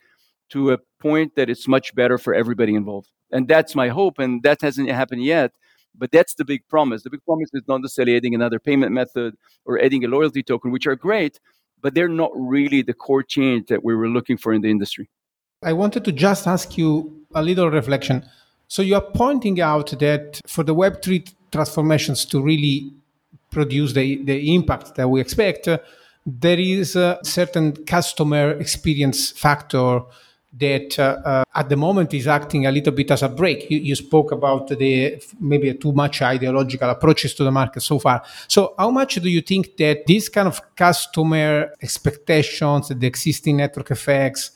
to 0.49 0.71
a 0.71 0.77
point 0.99 1.35
that 1.35 1.49
it's 1.49 1.67
much 1.67 1.95
better 1.95 2.17
for 2.17 2.33
everybody 2.33 2.75
involved. 2.75 3.09
And 3.31 3.47
that's 3.47 3.75
my 3.75 3.87
hope, 3.89 4.19
and 4.19 4.43
that 4.43 4.61
hasn't 4.61 4.89
happened 4.89 5.23
yet. 5.23 5.51
But 5.99 6.11
that's 6.11 6.33
the 6.35 6.45
big 6.45 6.67
promise. 6.67 7.03
The 7.03 7.09
big 7.09 7.23
promise 7.25 7.49
is 7.53 7.63
not 7.67 7.81
necessarily 7.81 8.15
adding 8.15 8.33
another 8.33 8.59
payment 8.59 8.91
method 8.93 9.35
or 9.65 9.79
adding 9.83 10.03
a 10.05 10.07
loyalty 10.07 10.41
token, 10.41 10.71
which 10.71 10.87
are 10.87 10.95
great, 10.95 11.39
but 11.81 11.93
they're 11.93 12.07
not 12.07 12.31
really 12.33 12.81
the 12.81 12.93
core 12.93 13.23
change 13.23 13.67
that 13.67 13.83
we 13.83 13.93
were 13.95 14.07
looking 14.07 14.37
for 14.37 14.53
in 14.53 14.61
the 14.61 14.69
industry. 14.69 15.09
I 15.61 15.73
wanted 15.73 16.05
to 16.05 16.11
just 16.11 16.47
ask 16.47 16.77
you 16.77 17.25
a 17.35 17.43
little 17.43 17.69
reflection. 17.69 18.25
So 18.67 18.81
you 18.81 18.95
are 18.95 19.07
pointing 19.13 19.59
out 19.59 19.89
that 19.99 20.39
for 20.47 20.63
the 20.63 20.73
Web3 20.73 21.33
transformations 21.51 22.25
to 22.25 22.41
really 22.41 22.93
produce 23.51 23.93
the, 23.93 24.23
the 24.23 24.55
impact 24.55 24.95
that 24.95 25.09
we 25.09 25.19
expect, 25.19 25.67
uh, 25.67 25.79
there 26.25 26.59
is 26.59 26.95
a 26.95 27.19
certain 27.23 27.73
customer 27.85 28.51
experience 28.51 29.31
factor 29.31 30.01
that 30.53 30.97
uh, 30.97 31.43
at 31.53 31.69
the 31.69 31.75
moment 31.75 32.13
is 32.13 32.27
acting 32.27 32.65
a 32.65 32.71
little 32.71 32.91
bit 32.91 33.11
as 33.11 33.21
a 33.21 33.29
brake. 33.29 33.69
You, 33.69 33.79
you, 33.79 33.95
spoke 33.95 34.31
about 34.31 34.67
the 34.67 35.21
maybe 35.39 35.73
too 35.75 35.91
much 35.91 36.21
ideological 36.21 36.89
approaches 36.89 37.33
to 37.35 37.43
the 37.43 37.51
market 37.51 37.81
so 37.81 37.99
far. 37.99 38.23
So, 38.47 38.73
how 38.77 38.89
much 38.89 39.15
do 39.15 39.29
you 39.29 39.41
think 39.41 39.77
that 39.77 40.07
these 40.07 40.27
kind 40.27 40.47
of 40.47 40.59
customer 40.75 41.71
expectations, 41.81 42.89
the 42.89 43.07
existing 43.07 43.57
network 43.57 43.91
effects, 43.91 44.51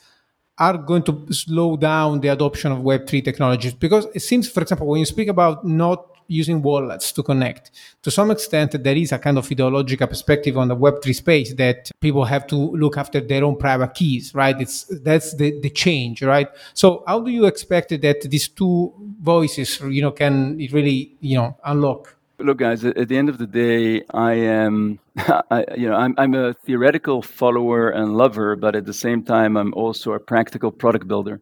are 0.57 0.77
going 0.77 1.03
to 1.03 1.27
slow 1.31 1.77
down 1.77 2.21
the 2.21 2.29
adoption 2.29 2.71
of 2.71 2.79
Web3 2.79 3.23
technologies? 3.23 3.73
Because 3.73 4.07
it 4.13 4.21
seems, 4.21 4.49
for 4.49 4.61
example, 4.61 4.87
when 4.87 4.99
you 4.99 5.05
speak 5.05 5.27
about 5.27 5.65
not 5.65 6.12
using 6.27 6.61
wallets 6.61 7.11
to 7.11 7.23
connect. 7.23 7.71
To 8.03 8.11
some 8.11 8.31
extent, 8.31 8.83
there 8.83 8.95
is 8.95 9.11
a 9.11 9.19
kind 9.19 9.37
of 9.37 9.51
ideological 9.51 10.07
perspective 10.07 10.57
on 10.57 10.67
the 10.67 10.75
Web3 10.75 11.15
space 11.15 11.53
that 11.55 11.91
people 12.01 12.25
have 12.25 12.47
to 12.47 12.55
look 12.55 12.97
after 12.97 13.19
their 13.19 13.43
own 13.43 13.57
private 13.57 13.93
keys, 13.93 14.33
right? 14.33 14.59
It's 14.59 14.85
that's 15.03 15.35
the, 15.35 15.59
the 15.61 15.69
change, 15.69 16.21
right? 16.21 16.47
So 16.73 17.03
how 17.07 17.19
do 17.21 17.31
you 17.31 17.45
expect 17.45 17.89
that 17.89 18.21
these 18.21 18.47
two 18.47 18.93
voices, 19.21 19.79
you 19.81 20.01
know, 20.01 20.11
can 20.11 20.57
really, 20.71 21.15
you 21.19 21.37
know, 21.37 21.57
unlock? 21.63 22.15
Look, 22.39 22.57
guys. 22.57 22.83
At 22.83 23.07
the 23.07 23.17
end 23.17 23.29
of 23.29 23.37
the 23.37 23.47
day, 23.47 24.03
I 24.13 24.33
am, 24.33 24.99
I, 25.17 25.65
you 25.77 25.87
know, 25.87 25.95
I'm, 25.95 26.15
I'm 26.17 26.33
a 26.33 26.53
theoretical 26.53 27.21
follower 27.21 27.89
and 27.89 28.17
lover, 28.17 28.55
but 28.55 28.75
at 28.75 28.85
the 28.85 28.93
same 28.93 29.23
time, 29.23 29.55
I'm 29.55 29.73
also 29.73 30.13
a 30.13 30.19
practical 30.19 30.71
product 30.71 31.07
builder. 31.07 31.39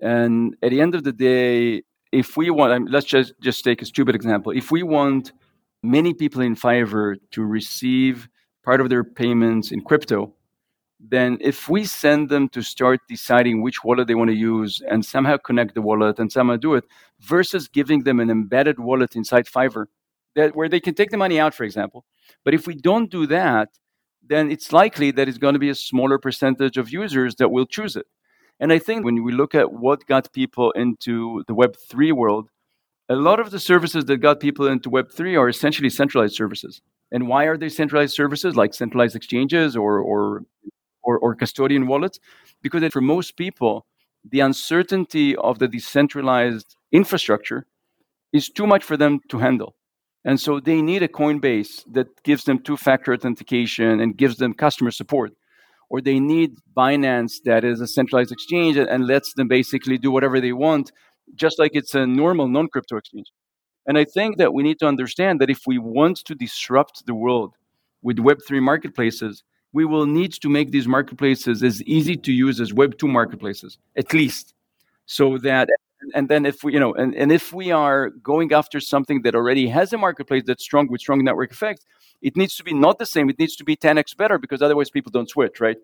And 0.00 0.56
at 0.62 0.70
the 0.70 0.80
end 0.80 0.94
of 0.94 1.04
the 1.04 1.12
day, 1.12 1.82
if 2.14 2.36
we 2.36 2.50
want, 2.50 2.72
um, 2.72 2.86
let's 2.86 3.06
just, 3.06 3.34
just 3.40 3.64
take 3.64 3.82
a 3.82 3.84
stupid 3.84 4.14
example. 4.14 4.52
If 4.52 4.70
we 4.70 4.82
want 4.82 5.32
many 5.82 6.14
people 6.14 6.40
in 6.40 6.54
Fiverr 6.54 7.16
to 7.32 7.44
receive 7.44 8.28
part 8.64 8.80
of 8.80 8.88
their 8.88 9.04
payments 9.04 9.72
in 9.72 9.80
crypto, 9.82 10.32
then 11.00 11.36
if 11.40 11.68
we 11.68 11.84
send 11.84 12.30
them 12.30 12.48
to 12.50 12.62
start 12.62 13.00
deciding 13.08 13.62
which 13.62 13.84
wallet 13.84 14.06
they 14.06 14.14
want 14.14 14.30
to 14.30 14.36
use 14.36 14.80
and 14.88 15.04
somehow 15.04 15.36
connect 15.36 15.74
the 15.74 15.82
wallet 15.82 16.18
and 16.18 16.32
somehow 16.32 16.56
do 16.56 16.74
it, 16.74 16.84
versus 17.20 17.68
giving 17.68 18.04
them 18.04 18.20
an 18.20 18.30
embedded 18.30 18.78
wallet 18.78 19.16
inside 19.16 19.46
Fiverr 19.46 19.86
that 20.34 20.56
where 20.56 20.68
they 20.68 20.80
can 20.80 20.94
take 20.94 21.10
the 21.10 21.16
money 21.16 21.38
out, 21.38 21.54
for 21.54 21.64
example. 21.64 22.04
But 22.44 22.54
if 22.54 22.66
we 22.66 22.74
don't 22.74 23.10
do 23.10 23.26
that, 23.26 23.68
then 24.26 24.50
it's 24.50 24.72
likely 24.72 25.10
that 25.10 25.28
it's 25.28 25.38
going 25.38 25.52
to 25.52 25.58
be 25.58 25.68
a 25.68 25.74
smaller 25.74 26.18
percentage 26.18 26.78
of 26.78 26.90
users 26.90 27.34
that 27.36 27.50
will 27.50 27.66
choose 27.66 27.96
it. 27.96 28.06
And 28.64 28.72
I 28.72 28.78
think 28.78 29.04
when 29.04 29.22
we 29.22 29.30
look 29.30 29.54
at 29.54 29.74
what 29.74 30.06
got 30.06 30.32
people 30.32 30.70
into 30.70 31.44
the 31.46 31.54
Web3 31.54 32.12
world, 32.12 32.48
a 33.10 33.14
lot 33.14 33.38
of 33.38 33.50
the 33.50 33.60
services 33.60 34.06
that 34.06 34.16
got 34.16 34.40
people 34.40 34.66
into 34.66 34.88
Web3 34.88 35.38
are 35.38 35.50
essentially 35.50 35.90
centralized 35.90 36.34
services. 36.34 36.80
And 37.12 37.28
why 37.28 37.44
are 37.44 37.58
they 37.58 37.68
centralized 37.68 38.14
services 38.14 38.56
like 38.56 38.72
centralized 38.72 39.16
exchanges 39.16 39.76
or, 39.76 39.98
or, 39.98 40.44
or, 41.02 41.18
or 41.18 41.34
custodian 41.34 41.86
wallets? 41.88 42.18
Because 42.62 42.90
for 42.90 43.02
most 43.02 43.36
people, 43.36 43.84
the 44.26 44.40
uncertainty 44.40 45.36
of 45.36 45.58
the 45.58 45.68
decentralized 45.68 46.74
infrastructure 46.90 47.66
is 48.32 48.48
too 48.48 48.66
much 48.66 48.82
for 48.82 48.96
them 48.96 49.20
to 49.28 49.40
handle. 49.40 49.76
And 50.24 50.40
so 50.40 50.58
they 50.58 50.80
need 50.80 51.02
a 51.02 51.08
Coinbase 51.08 51.84
that 51.92 52.22
gives 52.22 52.44
them 52.44 52.60
two 52.60 52.78
factor 52.78 53.12
authentication 53.12 54.00
and 54.00 54.16
gives 54.16 54.36
them 54.38 54.54
customer 54.54 54.90
support 54.90 55.34
or 55.90 56.00
they 56.00 56.18
need 56.18 56.56
Binance 56.76 57.42
that 57.44 57.64
is 57.64 57.80
a 57.80 57.86
centralized 57.86 58.32
exchange 58.32 58.76
and 58.76 59.06
lets 59.06 59.34
them 59.34 59.48
basically 59.48 59.98
do 59.98 60.10
whatever 60.10 60.40
they 60.40 60.52
want, 60.52 60.92
just 61.34 61.58
like 61.58 61.72
it's 61.74 61.94
a 61.94 62.06
normal 62.06 62.48
non 62.48 62.68
crypto 62.68 62.96
exchange. 62.96 63.30
And 63.86 63.98
I 63.98 64.04
think 64.04 64.38
that 64.38 64.54
we 64.54 64.62
need 64.62 64.78
to 64.78 64.86
understand 64.86 65.40
that 65.40 65.50
if 65.50 65.60
we 65.66 65.78
want 65.78 66.18
to 66.24 66.34
disrupt 66.34 67.06
the 67.06 67.14
world 67.14 67.54
with 68.02 68.16
Web3 68.18 68.62
marketplaces, 68.62 69.42
we 69.72 69.84
will 69.84 70.06
need 70.06 70.32
to 70.32 70.48
make 70.48 70.70
these 70.70 70.86
marketplaces 70.86 71.62
as 71.62 71.82
easy 71.82 72.16
to 72.16 72.32
use 72.32 72.60
as 72.60 72.72
Web2 72.72 73.08
marketplaces, 73.08 73.76
at 73.96 74.12
least. 74.14 74.54
So 75.06 75.36
that, 75.38 75.68
and 76.14 76.28
then 76.28 76.46
if 76.46 76.62
we, 76.62 76.72
you 76.72 76.80
know, 76.80 76.94
and, 76.94 77.14
and 77.14 77.32
if 77.32 77.52
we 77.52 77.72
are 77.72 78.10
going 78.10 78.52
after 78.52 78.80
something 78.80 79.22
that 79.22 79.34
already 79.34 79.68
has 79.68 79.92
a 79.92 79.98
marketplace 79.98 80.44
that's 80.46 80.62
strong 80.62 80.88
with 80.88 81.00
strong 81.00 81.24
network 81.24 81.50
effects, 81.50 81.84
it 82.22 82.36
needs 82.36 82.56
to 82.56 82.64
be 82.64 82.72
not 82.72 82.98
the 82.98 83.06
same. 83.06 83.28
It 83.30 83.38
needs 83.38 83.56
to 83.56 83.64
be 83.64 83.76
10x 83.76 84.16
better 84.16 84.38
because 84.38 84.62
otherwise 84.62 84.90
people 84.90 85.10
don't 85.10 85.28
switch, 85.28 85.60
right? 85.60 85.76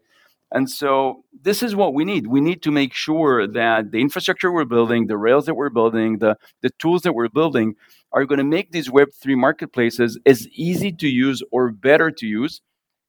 And 0.52 0.68
so 0.68 1.24
this 1.42 1.62
is 1.62 1.76
what 1.76 1.94
we 1.94 2.04
need. 2.04 2.26
We 2.26 2.40
need 2.40 2.62
to 2.62 2.72
make 2.72 2.92
sure 2.92 3.46
that 3.46 3.92
the 3.92 4.00
infrastructure 4.00 4.50
we're 4.50 4.64
building, 4.64 5.06
the 5.06 5.16
rails 5.16 5.46
that 5.46 5.54
we're 5.54 5.70
building, 5.70 6.18
the, 6.18 6.36
the 6.62 6.70
tools 6.70 7.02
that 7.02 7.14
we're 7.14 7.28
building 7.28 7.76
are 8.12 8.24
going 8.24 8.38
to 8.38 8.44
make 8.44 8.72
these 8.72 8.88
Web3 8.88 9.36
marketplaces 9.36 10.18
as 10.26 10.48
easy 10.48 10.90
to 10.92 11.08
use 11.08 11.42
or 11.52 11.70
better 11.70 12.10
to 12.10 12.26
use. 12.26 12.62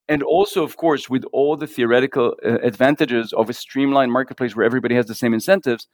And 0.08 0.22
also, 0.22 0.64
of 0.64 0.78
course, 0.78 1.10
with 1.10 1.24
all 1.32 1.56
the 1.56 1.68
theoretical 1.68 2.36
uh, 2.46 2.60
advantages 2.62 3.34
of 3.34 3.50
a 3.50 3.54
streamlined 3.54 4.12
marketplace 4.12 4.56
where 4.56 4.66
everybody 4.66 4.94
has 4.96 5.08
the 5.08 5.16
same 5.16 5.34
incentives, 5.34 5.88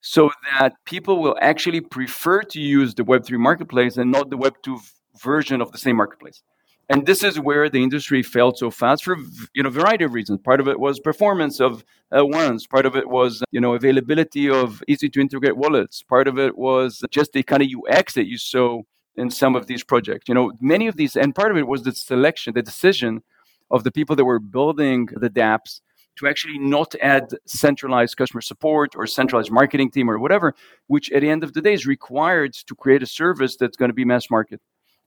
so 0.00 0.30
that 0.58 0.74
people 0.86 1.20
will 1.20 1.36
actually 1.42 1.82
prefer 1.82 2.42
to 2.42 2.60
use 2.60 2.94
the 2.94 3.02
Web3 3.02 3.38
marketplace 3.38 3.98
and 3.98 4.10
not 4.10 4.30
the 4.30 4.38
Web2 4.38 4.78
version 5.18 5.60
of 5.60 5.72
the 5.72 5.78
same 5.78 5.96
marketplace. 5.96 6.42
And 6.90 7.06
this 7.06 7.22
is 7.22 7.38
where 7.38 7.68
the 7.68 7.80
industry 7.80 8.20
failed 8.20 8.58
so 8.58 8.68
fast 8.68 9.04
for 9.04 9.16
you 9.54 9.62
know 9.62 9.68
a 9.68 9.72
variety 9.72 10.04
of 10.04 10.12
reasons. 10.12 10.40
Part 10.42 10.60
of 10.60 10.66
it 10.66 10.80
was 10.80 10.98
performance 10.98 11.60
of 11.60 11.84
uh, 12.10 12.16
l1s 12.16 12.68
part 12.68 12.84
of 12.84 12.96
it 12.96 13.08
was 13.08 13.44
you 13.52 13.60
know 13.60 13.74
availability 13.74 14.50
of 14.50 14.82
easy 14.88 15.08
to 15.08 15.20
integrate 15.20 15.56
wallets. 15.56 16.02
Part 16.02 16.26
of 16.26 16.36
it 16.36 16.58
was 16.58 17.04
just 17.12 17.32
the 17.32 17.44
kind 17.44 17.62
of 17.62 17.68
ux 17.96 18.14
that 18.14 18.26
you 18.26 18.38
saw 18.38 18.82
in 19.14 19.30
some 19.30 19.54
of 19.54 19.68
these 19.68 19.84
projects. 19.84 20.28
You 20.28 20.34
know 20.34 20.52
many 20.60 20.88
of 20.88 20.96
these 20.96 21.14
and 21.14 21.32
part 21.32 21.52
of 21.52 21.56
it 21.56 21.68
was 21.68 21.84
the 21.84 21.92
selection 21.92 22.54
the 22.54 22.62
decision 22.62 23.22
of 23.70 23.84
the 23.84 23.92
people 23.92 24.16
that 24.16 24.24
were 24.24 24.40
building 24.40 25.08
the 25.12 25.30
dapps 25.30 25.80
to 26.16 26.26
actually 26.26 26.58
not 26.58 26.96
add 27.00 27.26
centralized 27.46 28.16
customer 28.16 28.40
support 28.40 28.96
or 28.96 29.06
centralized 29.06 29.52
marketing 29.52 29.92
team 29.92 30.10
or 30.10 30.18
whatever 30.18 30.56
which 30.88 31.10
at 31.12 31.20
the 31.20 31.30
end 31.30 31.44
of 31.44 31.52
the 31.54 31.62
day 31.62 31.72
is 31.72 31.86
required 31.86 32.52
to 32.52 32.74
create 32.74 33.02
a 33.02 33.06
service 33.06 33.54
that's 33.56 33.76
going 33.76 33.90
to 33.90 33.94
be 33.94 34.04
mass 34.04 34.28
market 34.28 34.60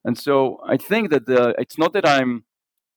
and 0.05 0.17
so 0.17 0.59
I 0.65 0.77
think 0.77 1.09
that 1.11 1.25
the, 1.25 1.55
it's 1.57 1.77
not 1.77 1.93
that 1.93 2.07
I'm 2.07 2.43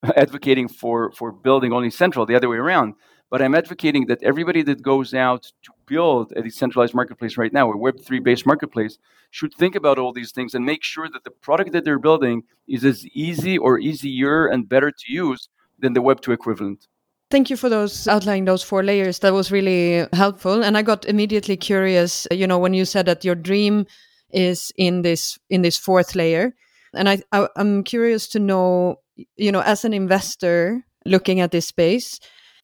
advocating 0.16 0.69
for, 0.69 1.12
for 1.12 1.33
building 1.33 1.73
only 1.73 1.90
central, 1.90 2.27
the 2.27 2.35
other 2.35 2.49
way 2.49 2.57
around, 2.57 2.95
but 3.31 3.42
I'm 3.42 3.55
advocating 3.55 4.07
that 4.07 4.23
everybody 4.23 4.62
that 4.62 4.83
goes 4.83 5.12
out 5.14 5.42
to 5.64 5.73
build 5.87 6.33
a 6.37 6.42
decentralized 6.42 6.95
marketplace 6.95 7.37
right 7.37 7.53
now, 7.53 7.71
a 7.71 7.77
Web3 7.77 8.23
based 8.23 8.47
marketplace, 8.47 8.99
should 9.31 9.53
think 9.55 9.75
about 9.75 9.99
all 9.99 10.12
these 10.12 10.33
things 10.33 10.55
and 10.55 10.64
make 10.64 10.85
sure 10.85 11.09
that 11.09 11.25
the 11.25 11.31
product 11.31 11.73
that 11.73 11.85
they're 11.85 11.99
building 11.99 12.42
is 12.69 12.85
as 12.85 13.05
easy 13.07 13.59
or 13.59 13.79
easier 13.79 14.47
and 14.47 14.69
better 14.69 14.90
to 14.90 15.12
use 15.12 15.49
than 15.79 15.92
the 15.92 16.03
Web2 16.03 16.33
equivalent. 16.33 16.87
Thank 17.29 17.51
you 17.51 17.57
for 17.57 17.69
those 17.69 18.07
outlining 18.07 18.45
those 18.45 18.62
four 18.62 18.85
layers. 18.85 19.19
That 19.19 19.33
was 19.33 19.51
really 19.51 20.07
helpful. 20.12 20.62
And 20.62 20.79
I 20.79 20.83
got 20.83 21.05
immediately 21.07 21.57
curious, 21.57 22.29
you 22.31 22.47
know, 22.47 22.59
when 22.59 22.73
you 22.73 22.85
said 22.85 23.07
that 23.07 23.25
your 23.25 23.35
dream 23.35 23.87
is 24.31 24.73
in 24.77 25.03
this 25.03 25.38
in 25.51 25.62
this 25.62 25.77
fourth 25.77 26.14
layer. 26.14 26.55
And 26.96 27.09
I, 27.09 27.22
I 27.32 27.48
I'm 27.56 27.85
curious 27.85 28.28
to 28.28 28.38
know, 28.38 29.00
you 29.37 29.52
know, 29.52 29.61
as 29.61 29.85
an 29.85 29.92
investor 29.92 30.85
looking 31.04 31.40
at 31.40 31.52
this 31.52 31.66
space, 31.66 32.18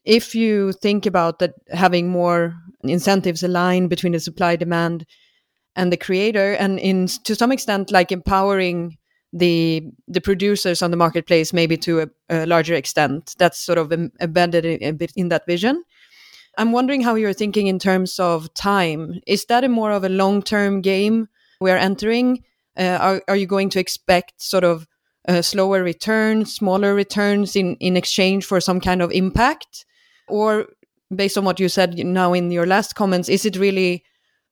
if 0.05 0.35
you 0.35 0.73
think 0.73 1.07
about 1.07 1.39
that 1.39 1.55
having 1.71 2.09
more 2.09 2.55
incentives 2.83 3.43
aligned 3.43 3.91
between 3.91 4.13
the 4.13 4.21
supply 4.21 4.57
demand 4.57 5.07
and 5.77 5.93
the 5.93 5.97
creator 5.97 6.55
and 6.55 6.79
in 6.79 7.07
to 7.25 7.35
some 7.35 7.53
extent 7.53 7.91
like 7.91 8.13
empowering 8.13 8.99
the 9.33 9.83
the 10.09 10.21
producers 10.21 10.83
on 10.83 10.91
the 10.91 10.97
marketplace 10.97 11.53
maybe 11.53 11.77
to 11.77 12.01
a, 12.01 12.09
a 12.29 12.47
larger 12.47 12.75
extent 12.75 13.35
that's 13.39 13.59
sort 13.59 13.79
of 13.79 13.93
embedded 13.93 14.65
in, 14.65 14.83
a 14.83 14.93
bit 14.93 15.13
in 15.17 15.29
that 15.29 15.47
vision. 15.47 15.83
I'm 16.59 16.73
wondering 16.73 17.01
how 17.01 17.15
you're 17.15 17.33
thinking 17.33 17.67
in 17.67 17.79
terms 17.79 18.19
of 18.19 18.53
time. 18.53 19.21
Is 19.27 19.47
that 19.47 19.65
a 19.65 19.69
more 19.71 19.91
of 19.91 20.05
a 20.05 20.11
long-term 20.11 20.83
game 20.83 21.29
we're 21.61 21.79
entering 21.79 22.45
uh, 22.79 22.99
are, 23.01 23.23
are 23.29 23.37
you 23.37 23.47
going 23.47 23.69
to 23.71 23.81
expect 23.81 24.35
sort 24.39 24.65
of 24.65 24.87
uh, 25.29 25.43
slower 25.43 25.83
returns 25.83 26.55
smaller 26.55 26.95
returns 26.95 27.55
in 27.55 27.77
in 27.77 27.97
exchange 27.97 28.45
for 28.45 28.61
some 28.61 28.81
kind 28.81 29.01
of 29.03 29.13
impact 29.13 29.85
or 30.29 30.67
based 31.15 31.39
on 31.39 31.45
what 31.45 31.61
you 31.61 31.69
said 31.69 31.97
now 31.99 32.33
in 32.33 32.51
your 32.51 32.67
last 32.67 32.95
comments 32.95 33.29
is 33.29 33.45
it 33.45 33.57
really 33.57 34.03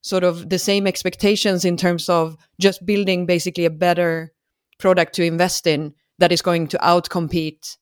sort 0.02 0.24
of 0.24 0.48
the 0.48 0.58
same 0.58 0.86
expectations 0.86 1.64
in 1.64 1.76
terms 1.76 2.08
of 2.08 2.36
just 2.60 2.84
building 2.86 3.26
basically 3.26 3.64
a 3.64 3.70
better 3.70 4.32
product 4.78 5.14
to 5.14 5.24
invest 5.24 5.66
in 5.66 5.94
that 6.18 6.32
is 6.32 6.42
going 6.42 6.66
to 6.68 6.78
outcompete 6.78 7.76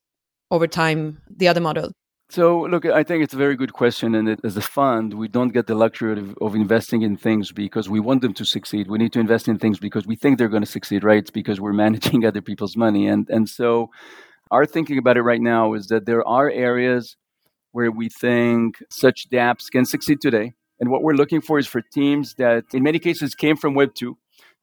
over 0.51 0.67
time 0.67 1.21
the 1.29 1.49
other 1.49 1.61
model? 1.61 1.93
So, 2.31 2.67
look, 2.67 2.85
I 2.85 3.05
think 3.05 3.25
it's 3.25 3.33
a 3.33 3.39
very 3.39 3.57
good 3.57 3.73
question. 3.73 4.15
And 4.15 4.39
as 4.45 4.57
a 4.59 4.61
fund, 4.61 5.15
we 5.15 5.29
don't 5.29 5.49
get 5.49 5.67
the 5.67 5.75
luxury 5.75 6.13
of, 6.13 6.37
of, 6.43 6.55
investing 6.55 7.01
in 7.01 7.17
things 7.17 7.53
because 7.53 7.89
we 7.89 8.01
want 8.01 8.21
them 8.21 8.35
to 8.35 8.45
succeed. 8.45 8.89
We 8.89 8.99
need 8.99 9.15
to 9.15 9.21
invest 9.21 9.49
in 9.49 9.59
things 9.59 9.79
because 9.79 10.07
we 10.07 10.15
think 10.15 10.37
they're 10.37 10.49
going 10.49 10.63
to 10.63 10.71
succeed, 10.71 11.05
right? 11.05 11.19
It's 11.19 11.31
because 11.31 11.59
we're 11.59 11.73
managing 11.73 12.25
other 12.27 12.43
people's 12.43 12.77
money. 12.77 13.09
And, 13.09 13.31
and 13.31 13.49
so, 13.49 13.89
our 14.51 14.67
thinking 14.67 14.99
about 14.99 15.17
it 15.17 15.23
right 15.23 15.41
now 15.41 15.73
is 15.73 15.87
that 15.87 16.05
there 16.05 16.27
are 16.27 16.51
areas 16.51 17.17
where 17.73 17.91
we 17.91 18.11
think 18.11 18.83
such 18.91 19.31
dApps 19.31 19.71
can 19.71 19.87
succeed 19.87 20.21
today. 20.21 20.53
And 20.81 20.91
what 20.91 21.03
we're 21.03 21.15
looking 21.15 21.41
for 21.41 21.59
is 21.59 21.67
for 21.67 21.81
teams 21.81 22.35
that, 22.35 22.65
in 22.75 22.83
many 22.83 22.99
cases, 22.99 23.35
came 23.35 23.57
from 23.57 23.75
Web 23.75 23.95
2 23.95 24.17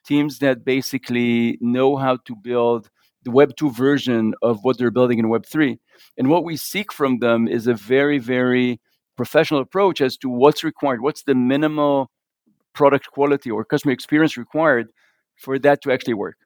teams 0.06 0.38
that 0.38 0.64
basically 0.64 1.58
know 1.62 1.98
how 1.98 2.18
to 2.26 2.36
build 2.36 2.92
the 3.26 3.32
Web 3.32 3.56
2 3.58 3.72
version 3.72 4.34
of 4.42 4.60
what 4.64 4.78
they're 4.78 4.92
building 4.92 5.20
in 5.20 5.30
Web 5.30 5.46
3. 5.46 5.78
And 6.18 6.30
what 6.30 6.46
we 6.46 6.56
seek 6.56 6.94
from 6.94 7.20
them 7.20 7.48
is 7.48 7.68
a 7.68 7.74
very, 7.74 8.20
very 8.20 8.80
professional 9.18 9.60
approach 9.60 10.00
as 10.00 10.16
to 10.18 10.30
what's 10.30 10.64
required, 10.64 11.02
what's 11.02 11.24
the 11.24 11.36
minimal 11.36 12.12
product 12.74 13.10
quality 13.12 13.50
or 13.50 13.66
customer 13.66 13.94
experience 13.94 14.38
required 14.38 14.92
for 15.36 15.58
that 15.60 15.82
to 15.82 15.92
actually 15.92 16.14
work. 16.14 16.38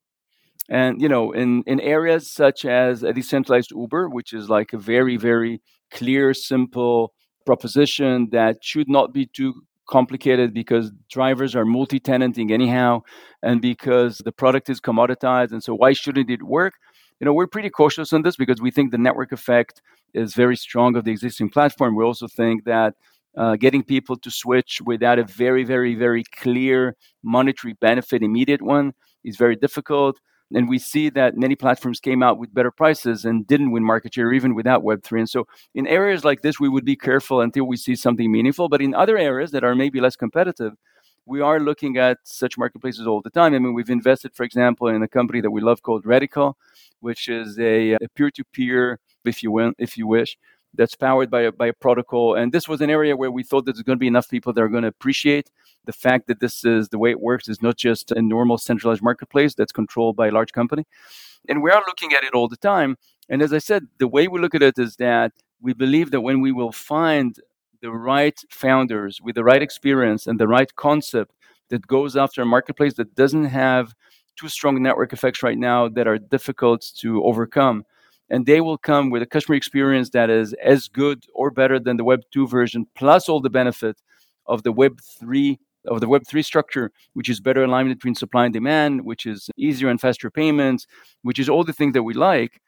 And 0.69 1.01
you 1.01 1.09
know, 1.09 1.31
in, 1.31 1.63
in 1.65 1.79
areas 1.79 2.29
such 2.29 2.63
as 2.63 3.03
a 3.03 3.11
decentralized 3.11 3.71
Uber, 3.71 4.09
which 4.09 4.33
is 4.33 4.49
like 4.49 4.71
a 4.71 4.77
very, 4.77 5.17
very 5.17 5.61
clear, 5.91 6.33
simple 6.33 7.13
proposition 7.45 8.29
that 8.31 8.57
should 8.61 8.87
not 8.87 9.11
be 9.11 9.25
too 9.25 9.63
complicated 9.89 10.53
because 10.53 10.91
drivers 11.09 11.55
are 11.55 11.65
multi-tenanting 11.65 12.51
anyhow 12.51 13.01
and 13.43 13.61
because 13.61 14.19
the 14.19 14.31
product 14.31 14.69
is 14.69 14.79
commoditized 14.79 15.51
and 15.51 15.63
so 15.63 15.73
why 15.73 15.91
shouldn't 15.93 16.29
it 16.29 16.43
work? 16.43 16.75
You 17.19 17.25
know 17.25 17.33
we're 17.33 17.47
pretty 17.47 17.69
cautious 17.69 18.13
on 18.13 18.21
this 18.21 18.37
because 18.37 18.61
we 18.61 18.71
think 18.71 18.91
the 18.91 18.97
network 18.97 19.31
effect 19.31 19.81
is 20.13 20.33
very 20.33 20.55
strong 20.55 20.95
of 20.95 21.03
the 21.03 21.11
existing 21.11 21.49
platform. 21.49 21.95
We 21.95 22.03
also 22.03 22.27
think 22.27 22.63
that 22.65 22.93
uh, 23.37 23.55
getting 23.57 23.83
people 23.83 24.15
to 24.17 24.31
switch 24.31 24.81
without 24.85 25.19
a 25.19 25.23
very 25.23 25.63
very 25.63 25.95
very 25.95 26.23
clear 26.43 26.95
monetary 27.23 27.73
benefit 27.73 28.23
immediate 28.23 28.61
one 28.61 28.93
is 29.23 29.35
very 29.37 29.55
difficult 29.55 30.15
and 30.53 30.67
we 30.67 30.79
see 30.79 31.09
that 31.09 31.37
many 31.37 31.55
platforms 31.55 31.99
came 31.99 32.23
out 32.23 32.39
with 32.39 32.53
better 32.53 32.71
prices 32.71 33.25
and 33.25 33.45
didn't 33.45 33.71
win 33.71 33.83
market 33.83 34.13
share 34.13 34.33
even 34.33 34.55
without 34.55 34.83
Web3. 34.83 35.19
And 35.19 35.29
so 35.29 35.47
in 35.75 35.85
areas 35.87 36.25
like 36.25 36.41
this, 36.41 36.59
we 36.59 36.69
would 36.69 36.85
be 36.85 36.95
careful 36.95 37.41
until 37.41 37.65
we 37.65 37.77
see 37.77 37.95
something 37.95 38.31
meaningful. 38.31 38.69
But 38.69 38.81
in 38.81 38.95
other 38.95 39.17
areas 39.17 39.51
that 39.51 39.63
are 39.63 39.75
maybe 39.75 40.01
less 40.01 40.15
competitive, 40.15 40.73
we 41.25 41.41
are 41.41 41.59
looking 41.59 41.97
at 41.97 42.17
such 42.23 42.57
marketplaces 42.57 43.05
all 43.05 43.21
the 43.21 43.29
time. 43.29 43.53
I 43.53 43.59
mean, 43.59 43.73
we've 43.73 43.89
invested, 43.89 44.33
for 44.33 44.43
example, 44.43 44.87
in 44.87 45.03
a 45.03 45.07
company 45.07 45.41
that 45.41 45.51
we 45.51 45.61
love 45.61 45.83
called 45.83 46.05
Radical, 46.05 46.57
which 47.01 47.27
is 47.27 47.59
a, 47.59 47.93
a 47.93 48.09
peer-to-peer, 48.15 48.99
if 49.25 49.43
you 49.43 49.51
will, 49.51 49.73
if 49.77 49.97
you 49.97 50.07
wish, 50.07 50.37
that's 50.73 50.95
powered 50.95 51.29
by 51.29 51.41
a, 51.41 51.51
by 51.51 51.67
a 51.67 51.73
protocol. 51.73 52.35
And 52.35 52.51
this 52.51 52.67
was 52.67 52.81
an 52.81 52.89
area 52.89 53.15
where 53.15 53.31
we 53.31 53.43
thought 53.43 53.65
there's 53.65 53.81
going 53.81 53.97
to 53.97 53.99
be 53.99 54.07
enough 54.07 54.29
people 54.29 54.53
that 54.53 54.61
are 54.61 54.69
going 54.69 54.83
to 54.83 54.89
appreciate 54.89 55.51
the 55.85 55.93
fact 55.93 56.27
that 56.27 56.39
this 56.39 56.63
is 56.63 56.89
the 56.89 56.99
way 56.99 57.11
it 57.11 57.19
works 57.19 57.47
is 57.47 57.61
not 57.61 57.77
just 57.77 58.11
a 58.11 58.21
normal 58.21 58.57
centralized 58.57 59.01
marketplace 59.01 59.55
that's 59.55 59.71
controlled 59.71 60.15
by 60.15 60.27
a 60.27 60.31
large 60.31 60.51
company. 60.51 60.85
And 61.47 61.63
we 61.63 61.71
are 61.71 61.81
looking 61.87 62.13
at 62.13 62.23
it 62.23 62.33
all 62.33 62.47
the 62.47 62.57
time. 62.57 62.97
And 63.29 63.41
as 63.41 63.53
I 63.53 63.59
said, 63.59 63.87
the 63.97 64.07
way 64.07 64.27
we 64.27 64.39
look 64.39 64.55
at 64.55 64.61
it 64.61 64.77
is 64.77 64.97
that 64.97 65.31
we 65.61 65.73
believe 65.73 66.11
that 66.11 66.21
when 66.21 66.41
we 66.41 66.51
will 66.51 66.71
find 66.71 67.35
the 67.81 67.91
right 67.91 68.39
founders 68.49 69.21
with 69.21 69.35
the 69.35 69.43
right 69.43 69.61
experience 69.61 70.27
and 70.27 70.39
the 70.39 70.47
right 70.47 70.75
concept 70.75 71.33
that 71.69 71.87
goes 71.87 72.15
after 72.15 72.41
a 72.41 72.45
marketplace 72.45 72.95
that 72.95 73.15
doesn't 73.15 73.45
have 73.45 73.93
too 74.35 74.49
strong 74.49 74.81
network 74.81 75.13
effects 75.13 75.43
right 75.43 75.57
now 75.57 75.87
that 75.89 76.07
are 76.07 76.17
difficult 76.17 76.91
to 76.97 77.23
overcome, 77.23 77.85
and 78.29 78.45
they 78.45 78.61
will 78.61 78.77
come 78.77 79.09
with 79.09 79.21
a 79.21 79.25
customer 79.25 79.55
experience 79.55 80.09
that 80.11 80.29
is 80.29 80.53
as 80.63 80.87
good 80.87 81.25
or 81.33 81.51
better 81.51 81.79
than 81.79 81.97
the 81.97 82.03
Web 82.03 82.21
2 82.31 82.47
version, 82.47 82.85
plus 82.95 83.27
all 83.27 83.39
the 83.39 83.49
benefit 83.49 83.97
of 84.45 84.63
the 84.63 84.71
Web 84.71 84.99
3 85.19 85.59
of 85.85 86.01
the 86.01 86.07
Web 86.07 86.23
3 86.27 86.41
structure, 86.41 86.91
which 87.13 87.29
is 87.29 87.39
better 87.39 87.63
alignment 87.63 87.97
between 87.97 88.15
supply 88.15 88.45
and 88.45 88.53
demand, 88.53 89.05
which 89.05 89.25
is 89.25 89.49
easier 89.57 89.89
and 89.89 90.01
faster 90.01 90.29
payments, 90.29 90.85
which 91.21 91.39
is 91.39 91.49
all 91.49 91.63
the 91.63 91.73
things 91.73 91.93
that 91.93 92.03
we 92.03 92.13
like, 92.13 92.61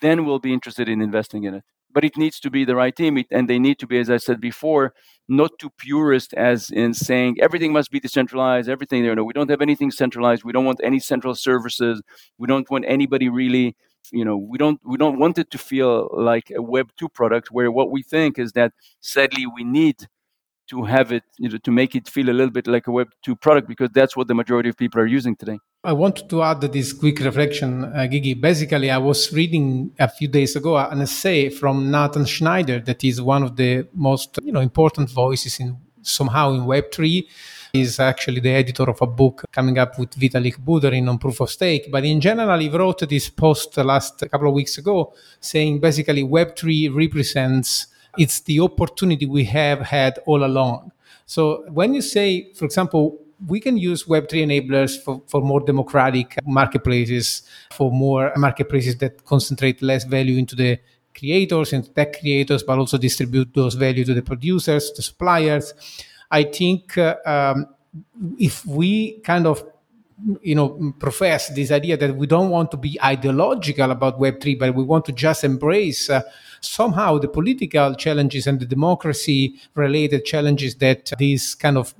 then 0.00 0.24
we'll 0.24 0.38
be 0.38 0.52
interested 0.52 0.88
in 0.88 1.00
investing 1.00 1.44
in 1.44 1.54
it. 1.54 1.64
But 1.92 2.04
it 2.04 2.16
needs 2.16 2.40
to 2.40 2.50
be 2.50 2.64
the 2.64 2.74
right 2.74 2.94
team, 2.94 3.24
and 3.30 3.48
they 3.48 3.58
need 3.58 3.78
to 3.78 3.86
be, 3.86 3.98
as 3.98 4.10
I 4.10 4.16
said 4.16 4.40
before, 4.40 4.92
not 5.28 5.52
too 5.60 5.70
purist 5.78 6.34
as 6.34 6.70
in 6.70 6.92
saying 6.92 7.36
everything 7.40 7.72
must 7.72 7.90
be 7.90 8.00
decentralized, 8.00 8.68
everything 8.68 9.04
there. 9.04 9.14
No, 9.14 9.24
we 9.24 9.32
don't 9.32 9.50
have 9.50 9.62
anything 9.62 9.90
centralized. 9.90 10.42
We 10.42 10.52
don't 10.52 10.64
want 10.64 10.80
any 10.82 10.98
central 10.98 11.34
services. 11.34 12.02
We 12.36 12.48
don't 12.48 12.68
want 12.68 12.84
anybody 12.88 13.28
really 13.28 13.76
you 14.12 14.24
know 14.24 14.36
we 14.36 14.58
don't 14.58 14.80
we 14.84 14.96
don't 14.96 15.18
want 15.18 15.38
it 15.38 15.50
to 15.50 15.58
feel 15.58 16.08
like 16.12 16.50
a 16.50 16.62
web 16.62 16.90
2 16.96 17.08
product 17.08 17.50
where 17.50 17.70
what 17.70 17.90
we 17.90 18.02
think 18.02 18.38
is 18.38 18.52
that 18.52 18.72
sadly 19.00 19.46
we 19.46 19.64
need 19.64 20.06
to 20.68 20.84
have 20.84 21.12
it 21.12 21.24
you 21.38 21.48
know 21.48 21.58
to 21.58 21.70
make 21.70 21.94
it 21.94 22.08
feel 22.08 22.28
a 22.30 22.32
little 22.38 22.50
bit 22.50 22.66
like 22.66 22.86
a 22.86 22.90
web 22.92 23.08
2 23.22 23.36
product 23.36 23.68
because 23.68 23.90
that's 23.92 24.16
what 24.16 24.28
the 24.28 24.34
majority 24.34 24.68
of 24.68 24.76
people 24.76 25.00
are 25.00 25.06
using 25.06 25.36
today. 25.36 25.58
I 25.82 25.92
want 25.92 26.28
to 26.30 26.42
add 26.42 26.62
this 26.62 26.94
quick 26.94 27.20
reflection 27.20 27.84
uh, 27.84 28.06
gigi. 28.06 28.34
Basically 28.34 28.90
i 28.90 28.98
was 28.98 29.32
reading 29.32 29.92
a 29.98 30.08
few 30.08 30.28
days 30.28 30.56
ago 30.56 30.76
an 30.76 31.02
essay 31.02 31.50
from 31.50 31.90
nathan 31.90 32.24
schneider 32.24 32.80
that 32.80 33.04
is 33.04 33.20
one 33.20 33.42
of 33.42 33.56
the 33.56 33.86
most 33.92 34.38
you 34.42 34.52
know 34.52 34.60
important 34.60 35.10
voices 35.10 35.60
in 35.60 35.76
somehow 36.02 36.52
in 36.52 36.64
web 36.64 36.84
3 36.92 37.26
is 37.74 37.98
actually 37.98 38.40
the 38.40 38.50
editor 38.50 38.84
of 38.84 39.02
a 39.02 39.06
book 39.06 39.44
coming 39.50 39.78
up 39.78 39.98
with 39.98 40.10
Vitalik 40.12 40.58
Buterin 40.64 41.08
on 41.08 41.18
proof 41.18 41.40
of 41.40 41.50
stake. 41.50 41.90
But 41.90 42.04
in 42.04 42.20
general, 42.20 42.60
he 42.60 42.68
wrote 42.68 43.06
this 43.08 43.28
post 43.28 43.76
last 43.76 44.22
couple 44.30 44.48
of 44.48 44.54
weeks 44.54 44.78
ago 44.78 45.12
saying 45.40 45.80
basically 45.80 46.22
Web3 46.22 46.94
represents 46.94 47.88
it's 48.16 48.40
the 48.40 48.60
opportunity 48.60 49.26
we 49.26 49.44
have 49.46 49.80
had 49.80 50.20
all 50.24 50.44
along. 50.44 50.92
So 51.26 51.64
when 51.68 51.94
you 51.94 52.02
say, 52.02 52.52
for 52.52 52.64
example, 52.64 53.18
we 53.48 53.58
can 53.58 53.76
use 53.76 54.04
Web3 54.04 54.46
enablers 54.46 55.02
for, 55.02 55.20
for 55.26 55.42
more 55.42 55.60
democratic 55.60 56.38
marketplaces, 56.46 57.42
for 57.72 57.90
more 57.90 58.32
marketplaces 58.36 58.96
that 58.98 59.24
concentrate 59.24 59.82
less 59.82 60.04
value 60.04 60.38
into 60.38 60.54
the 60.54 60.78
creators 61.18 61.72
and 61.72 61.92
tech 61.94 62.20
creators, 62.20 62.62
but 62.62 62.78
also 62.78 62.98
distribute 62.98 63.52
those 63.52 63.74
value 63.74 64.04
to 64.04 64.14
the 64.14 64.22
producers, 64.22 64.92
the 64.92 65.02
suppliers. 65.02 65.74
I 66.34 66.42
think 66.42 66.98
uh, 66.98 67.14
um, 67.24 67.68
if 68.38 68.66
we 68.66 69.20
kind 69.20 69.46
of 69.46 69.64
you 70.42 70.54
know 70.56 70.92
profess 70.98 71.48
this 71.50 71.70
idea 71.70 71.96
that 71.96 72.16
we 72.16 72.26
don't 72.26 72.50
want 72.50 72.70
to 72.72 72.76
be 72.76 72.98
ideological 73.02 73.90
about 73.90 74.18
web3 74.18 74.58
but 74.58 74.74
we 74.74 74.82
want 74.82 75.04
to 75.04 75.12
just 75.12 75.44
embrace 75.44 76.10
uh, 76.10 76.22
somehow 76.64 77.18
the 77.18 77.28
political 77.28 77.94
challenges 77.94 78.46
and 78.46 78.60
the 78.60 78.66
democracy 78.66 79.56
related 79.74 80.24
challenges 80.24 80.74
that 80.76 81.12
this 81.18 81.54
kind 81.54 81.76
of 81.76 81.94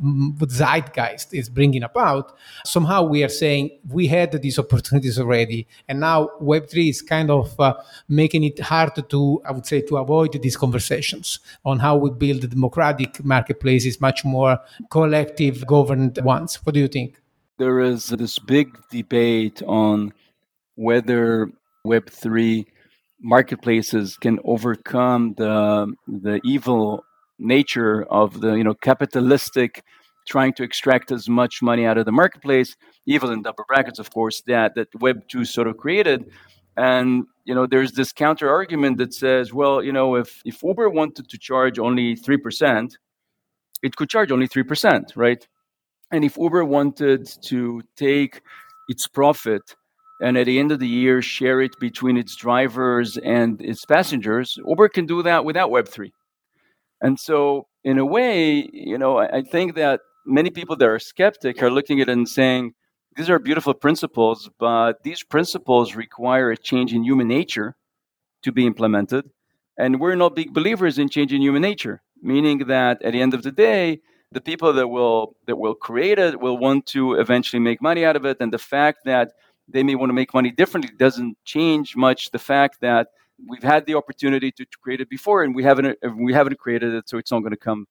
zeitgeist 0.46 1.32
is 1.32 1.48
bringing 1.48 1.82
about, 1.82 2.36
somehow 2.64 3.02
we 3.02 3.22
are 3.22 3.28
saying 3.28 3.70
we 3.88 4.06
had 4.06 4.32
these 4.42 4.58
opportunities 4.58 5.18
already. 5.18 5.66
And 5.88 6.00
now 6.00 6.30
Web3 6.40 6.88
is 6.88 7.02
kind 7.02 7.30
of 7.30 7.58
uh, 7.60 7.74
making 8.08 8.44
it 8.44 8.58
hard 8.60 8.92
to, 9.08 9.42
I 9.46 9.52
would 9.52 9.66
say, 9.66 9.80
to 9.82 9.96
avoid 9.98 10.40
these 10.40 10.56
conversations 10.56 11.40
on 11.64 11.78
how 11.78 11.96
we 11.96 12.10
build 12.10 12.48
democratic 12.48 13.24
marketplaces, 13.24 14.00
much 14.00 14.24
more 14.24 14.58
collective 14.90 15.66
governed 15.66 16.18
ones. 16.22 16.56
What 16.64 16.74
do 16.74 16.80
you 16.80 16.88
think? 16.88 17.20
There 17.58 17.80
is 17.80 18.06
this 18.06 18.38
big 18.38 18.76
debate 18.90 19.62
on 19.62 20.12
whether 20.74 21.50
Web3 21.86 22.66
marketplaces 23.20 24.16
can 24.16 24.38
overcome 24.44 25.34
the, 25.36 25.92
the 26.06 26.40
evil 26.44 27.04
nature 27.38 28.04
of 28.04 28.40
the 28.40 28.52
you 28.54 28.64
know 28.64 28.74
capitalistic 28.74 29.82
trying 30.26 30.52
to 30.54 30.62
extract 30.62 31.10
as 31.12 31.28
much 31.28 31.60
money 31.62 31.84
out 31.84 31.98
of 31.98 32.06
the 32.06 32.12
marketplace 32.12 32.76
evil 33.06 33.30
in 33.30 33.42
double 33.42 33.64
brackets 33.66 33.98
of 33.98 34.10
course 34.10 34.42
that 34.46 34.74
that 34.74 34.88
web 35.00 35.26
2 35.28 35.44
sort 35.44 35.66
of 35.66 35.76
created. 35.76 36.30
And 36.76 37.24
you 37.44 37.54
know 37.54 37.66
there's 37.66 37.92
this 37.92 38.12
counter 38.12 38.48
argument 38.50 38.98
that 38.98 39.14
says 39.14 39.52
well 39.52 39.82
you 39.82 39.92
know 39.92 40.16
if 40.16 40.42
if 40.44 40.62
uber 40.62 40.88
wanted 40.88 41.28
to 41.28 41.38
charge 41.38 41.78
only 41.78 42.16
3% 42.16 42.96
it 43.82 43.96
could 43.96 44.08
charge 44.08 44.30
only 44.32 44.48
3% 44.48 45.12
right? 45.16 45.46
And 46.10 46.24
if 46.24 46.36
uber 46.36 46.64
wanted 46.64 47.28
to 47.42 47.82
take 47.96 48.42
its 48.88 49.06
profit 49.06 49.74
and 50.24 50.38
at 50.38 50.46
the 50.46 50.58
end 50.58 50.72
of 50.72 50.80
the 50.80 50.88
year 50.88 51.20
share 51.20 51.60
it 51.60 51.78
between 51.78 52.16
its 52.16 52.34
drivers 52.34 53.16
and 53.18 53.60
its 53.60 53.84
passengers. 53.84 54.58
Uber 54.66 54.88
can 54.88 55.06
do 55.06 55.22
that 55.22 55.44
without 55.44 55.70
web3 55.70 56.10
and 57.04 57.20
so 57.20 57.66
in 57.84 57.98
a 57.98 58.06
way 58.16 58.68
you 58.72 58.98
know 58.98 59.18
i, 59.18 59.42
think 59.42 59.74
that 59.76 60.00
many 60.26 60.50
people 60.50 60.76
that 60.76 60.88
are 60.88 60.98
skeptic 60.98 61.62
are 61.62 61.70
looking 61.70 62.00
at 62.00 62.08
it 62.08 62.12
and 62.12 62.28
saying 62.28 62.72
these 63.16 63.30
are 63.30 63.38
beautiful 63.38 63.74
principles 63.74 64.50
but 64.58 65.02
these 65.04 65.22
principles 65.22 65.94
require 65.94 66.50
a 66.50 66.56
change 66.56 66.92
in 66.92 67.04
human 67.04 67.28
nature 67.28 67.76
to 68.42 68.52
be 68.52 68.66
implemented. 68.66 69.24
And 69.78 70.00
we're 70.00 70.16
not 70.16 70.36
big 70.36 70.52
believers 70.52 70.98
in 70.98 71.08
changing 71.08 71.42
human 71.42 71.62
nature 71.62 72.02
meaning 72.22 72.58
that 72.74 73.02
at 73.02 73.12
the 73.12 73.20
end 73.20 73.34
of 73.34 73.42
the 73.42 73.52
day 73.52 74.00
the 74.32 74.40
people 74.40 74.72
that 74.72 74.88
will 74.88 75.36
that 75.46 75.56
will 75.56 75.74
create 75.74 76.18
it 76.18 76.40
will 76.40 76.58
want 76.58 76.86
to 76.86 77.14
eventually 77.14 77.60
make 77.60 77.80
money 77.80 78.04
out 78.04 78.16
of 78.16 78.24
it. 78.24 78.38
And 78.40 78.52
the 78.52 78.64
fact 78.74 78.98
that 79.04 79.32
they 79.68 79.82
may 79.82 79.94
want 79.94 80.10
to 80.10 80.14
make 80.14 80.34
money 80.34 80.50
differently. 80.50 80.90
It 80.92 80.98
doesn't 80.98 81.36
change 81.44 81.96
much 81.96 82.30
the 82.30 82.38
fact 82.38 82.80
that 82.80 83.08
we've 83.48 83.62
had 83.62 83.86
the 83.86 83.94
opportunity 83.94 84.52
to, 84.52 84.64
to 84.64 84.78
create 84.78 85.00
it 85.00 85.08
before 85.08 85.42
and 85.42 85.54
we 85.54 85.62
haven't 85.62 85.98
we 86.16 86.32
haven't 86.32 86.58
created 86.58 86.94
it 86.94 87.08
so 87.08 87.18
it's 87.18 87.30
not 87.32 87.40
going 87.40 87.50
to 87.50 87.56
come. 87.56 87.86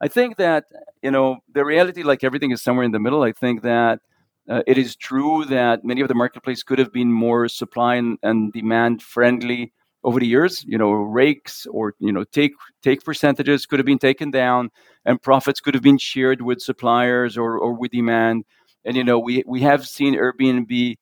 I 0.00 0.08
think 0.08 0.36
that 0.36 0.64
you 1.02 1.10
know 1.10 1.38
the 1.52 1.64
reality 1.64 2.02
like 2.02 2.24
everything 2.24 2.50
is 2.50 2.62
somewhere 2.62 2.84
in 2.84 2.92
the 2.92 2.98
middle. 2.98 3.22
I 3.22 3.32
think 3.32 3.62
that 3.62 4.00
uh, 4.48 4.62
it 4.66 4.76
is 4.76 4.96
true 4.96 5.44
that 5.46 5.84
many 5.84 6.00
of 6.02 6.08
the 6.08 6.14
marketplace 6.14 6.62
could 6.62 6.78
have 6.78 6.92
been 6.92 7.10
more 7.10 7.48
supply 7.48 7.94
and, 7.94 8.18
and 8.22 8.52
demand 8.52 9.02
friendly 9.02 9.72
over 10.02 10.20
the 10.20 10.26
years. 10.26 10.64
You 10.64 10.76
know 10.76 10.92
rakes 10.92 11.66
or 11.66 11.94
you 12.00 12.12
know 12.12 12.24
take 12.24 12.52
take 12.82 13.04
percentages 13.04 13.66
could 13.66 13.78
have 13.78 13.86
been 13.86 13.98
taken 13.98 14.30
down 14.30 14.70
and 15.06 15.22
profits 15.22 15.60
could 15.60 15.74
have 15.74 15.82
been 15.82 15.98
shared 15.98 16.42
with 16.42 16.60
suppliers 16.60 17.38
or, 17.38 17.58
or 17.58 17.72
with 17.72 17.92
demand. 17.92 18.44
And 18.84 18.96
you 18.96 19.04
know 19.04 19.18
we 19.18 19.42
we 19.46 19.60
have 19.60 19.86
seen 19.86 20.14
airbnb 20.14 20.96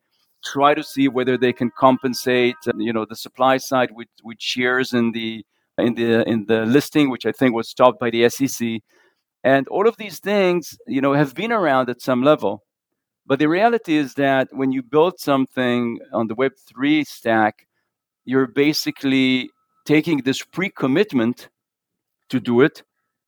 try 0.44 0.74
to 0.74 0.82
see 0.82 1.08
whether 1.08 1.36
they 1.36 1.52
can 1.52 1.70
compensate, 1.76 2.56
uh, 2.66 2.72
you 2.76 2.92
know, 2.92 3.04
the 3.04 3.16
supply 3.16 3.56
side 3.56 3.90
with, 3.92 4.08
with 4.24 4.40
shares 4.40 4.92
in 4.92 5.12
the 5.12 5.44
in 5.78 5.94
the 5.94 6.28
in 6.28 6.46
the 6.46 6.66
listing, 6.66 7.10
which 7.10 7.26
I 7.26 7.32
think 7.32 7.54
was 7.54 7.68
stopped 7.68 7.98
by 7.98 8.10
the 8.10 8.28
SEC. 8.28 8.80
And 9.44 9.66
all 9.68 9.88
of 9.88 9.96
these 9.96 10.20
things, 10.20 10.78
you 10.86 11.00
know, 11.00 11.14
have 11.14 11.34
been 11.34 11.52
around 11.52 11.88
at 11.88 12.00
some 12.00 12.22
level. 12.22 12.62
But 13.26 13.38
the 13.38 13.48
reality 13.48 13.96
is 13.96 14.14
that 14.14 14.48
when 14.52 14.72
you 14.72 14.82
build 14.82 15.18
something 15.18 15.98
on 16.12 16.26
the 16.26 16.34
Web3 16.34 17.06
stack, 17.06 17.66
you're 18.24 18.46
basically 18.46 19.50
taking 19.84 20.18
this 20.18 20.42
pre 20.42 20.70
commitment 20.70 21.48
to 22.28 22.40
do 22.40 22.60
it 22.60 22.82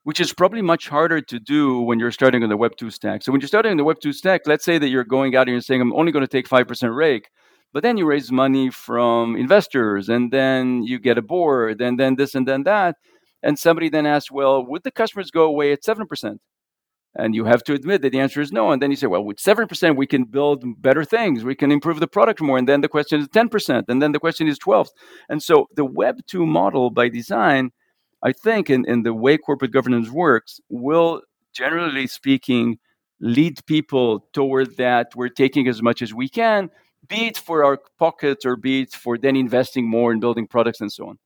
which 0.05 0.21
is 0.21 0.33
probably 0.33 0.63
much 0.63 0.89
harder 0.89 1.21
to 1.21 1.41
do 1.41 1.81
when 1.81 1.99
you're 1.99 2.13
starting 2.13 2.43
on 2.43 2.51
the 2.51 2.57
Web 2.57 2.77
2 2.77 2.91
stack. 2.91 3.23
So 3.23 3.33
when 3.33 3.41
you're 3.41 3.49
starting 3.49 3.71
on 3.71 3.79
the 3.79 3.85
Web 3.85 4.01
2 4.01 4.13
stack, 4.13 4.43
let's 4.47 4.65
say 4.65 4.79
that 4.79 4.89
you're 4.89 5.05
going 5.05 5.35
out 5.35 5.49
and 5.49 5.53
you're 5.53 5.61
saying, 5.63 5.81
I'm 5.81 5.95
only 5.95 6.13
going 6.13 6.25
to 6.25 6.31
take 6.31 6.47
5% 6.47 6.95
rake, 6.95 7.29
but 7.73 7.83
then 7.83 7.97
you 7.97 8.07
raise 8.07 8.31
money 8.31 8.71
from 8.71 9.35
investors 9.35 10.11
and 10.11 10.31
then 10.31 10.83
you 10.83 10.99
get 10.99 11.19
a 11.19 11.23
board 11.23 11.81
and 11.81 11.99
then 11.99 12.17
this 12.17 12.35
and 12.35 12.47
then 12.47 12.65
that. 12.65 12.97
And 13.43 13.59
somebody 13.59 13.89
then 13.89 14.07
asks, 14.07 14.31
well, 14.31 14.65
would 14.65 14.83
the 14.85 14.91
customers 14.91 15.31
go 15.31 15.45
away 15.45 15.73
at 15.73 15.83
7%? 15.83 16.37
And 17.17 17.35
you 17.35 17.45
have 17.45 17.63
to 17.65 17.75
admit 17.75 18.03
that 18.03 18.11
the 18.11 18.21
answer 18.21 18.41
is 18.41 18.53
no. 18.53 18.73
And 18.73 18.83
then 18.83 18.91
you 18.91 18.97
say, 18.97 19.07
well, 19.07 19.25
with 19.25 19.39
7%, 19.39 19.97
we 19.97 20.07
can 20.07 20.25
build 20.25 20.65
better 20.83 21.05
things. 21.05 21.45
We 21.45 21.55
can 21.55 21.71
improve 21.71 22.01
the 22.01 22.09
product 22.09 22.43
more. 22.43 22.59
And 22.59 22.69
then 22.69 22.81
the 22.81 22.89
question 22.89 23.21
is 23.21 23.29
10%. 23.29 23.85
And 23.89 24.03
then 24.03 24.13
the 24.13 24.19
question 24.19 24.49
is 24.49 24.59
12. 24.59 24.89
And 25.29 25.43
so 25.43 25.67
the 25.77 25.85
Web 25.85 26.17
2 26.27 26.45
model 26.45 26.91
by 26.91 27.09
design– 27.09 27.71
I 28.25 28.33
think 28.33 28.71
in, 28.71 28.87
in 28.87 29.03
the 29.03 29.13
way 29.13 29.37
corporate 29.37 29.71
governance 29.71 30.11
works, 30.11 30.59
will 30.71 31.21
generally 31.53 32.07
speaking 32.07 32.79
lead 33.21 33.65
people 33.67 34.27
toward 34.33 34.79
that 34.79 35.15
we're 35.15 35.29
taking 35.29 35.69
as 35.69 35.83
much 35.83 36.01
as 36.01 36.15
we 36.15 36.31
can, 36.31 36.71
be 37.07 37.27
it 37.27 37.37
for 37.37 37.63
our 37.63 37.79
pockets 37.99 38.47
or 38.47 38.57
be 38.57 38.83
it 38.83 38.93
for 38.93 39.19
then 39.19 39.37
investing 39.37 39.87
more 39.87 40.11
in 40.11 40.21
building 40.21 40.47
products 40.47 40.81
and 40.81 40.91
so 40.91 41.09
on. 41.09 41.19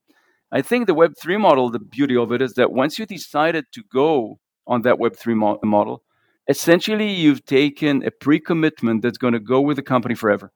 I 0.51 0.61
think 0.61 0.87
the 0.87 0.95
Web3 0.95 1.39
model, 1.39 1.69
the 1.69 1.79
beauty 1.79 2.17
of 2.17 2.33
it 2.33 2.41
is 2.41 2.55
that 2.55 2.73
once 2.73 2.99
you 2.99 3.05
decided 3.05 3.65
to 3.71 3.83
go 3.93 4.39
on 4.67 4.81
that 4.81 4.97
Web3 4.97 5.35
mo- 5.35 5.59
model, 5.63 6.03
essentially 6.49 7.09
you've 7.09 7.45
taken 7.45 8.03
a 8.03 8.11
pre 8.11 8.41
commitment 8.41 9.03
that's 9.03 9.17
going 9.17 9.33
to 9.33 9.39
go 9.39 9.61
with 9.61 9.77
the 9.77 9.83
company 9.83 10.15
forever. 10.15 10.51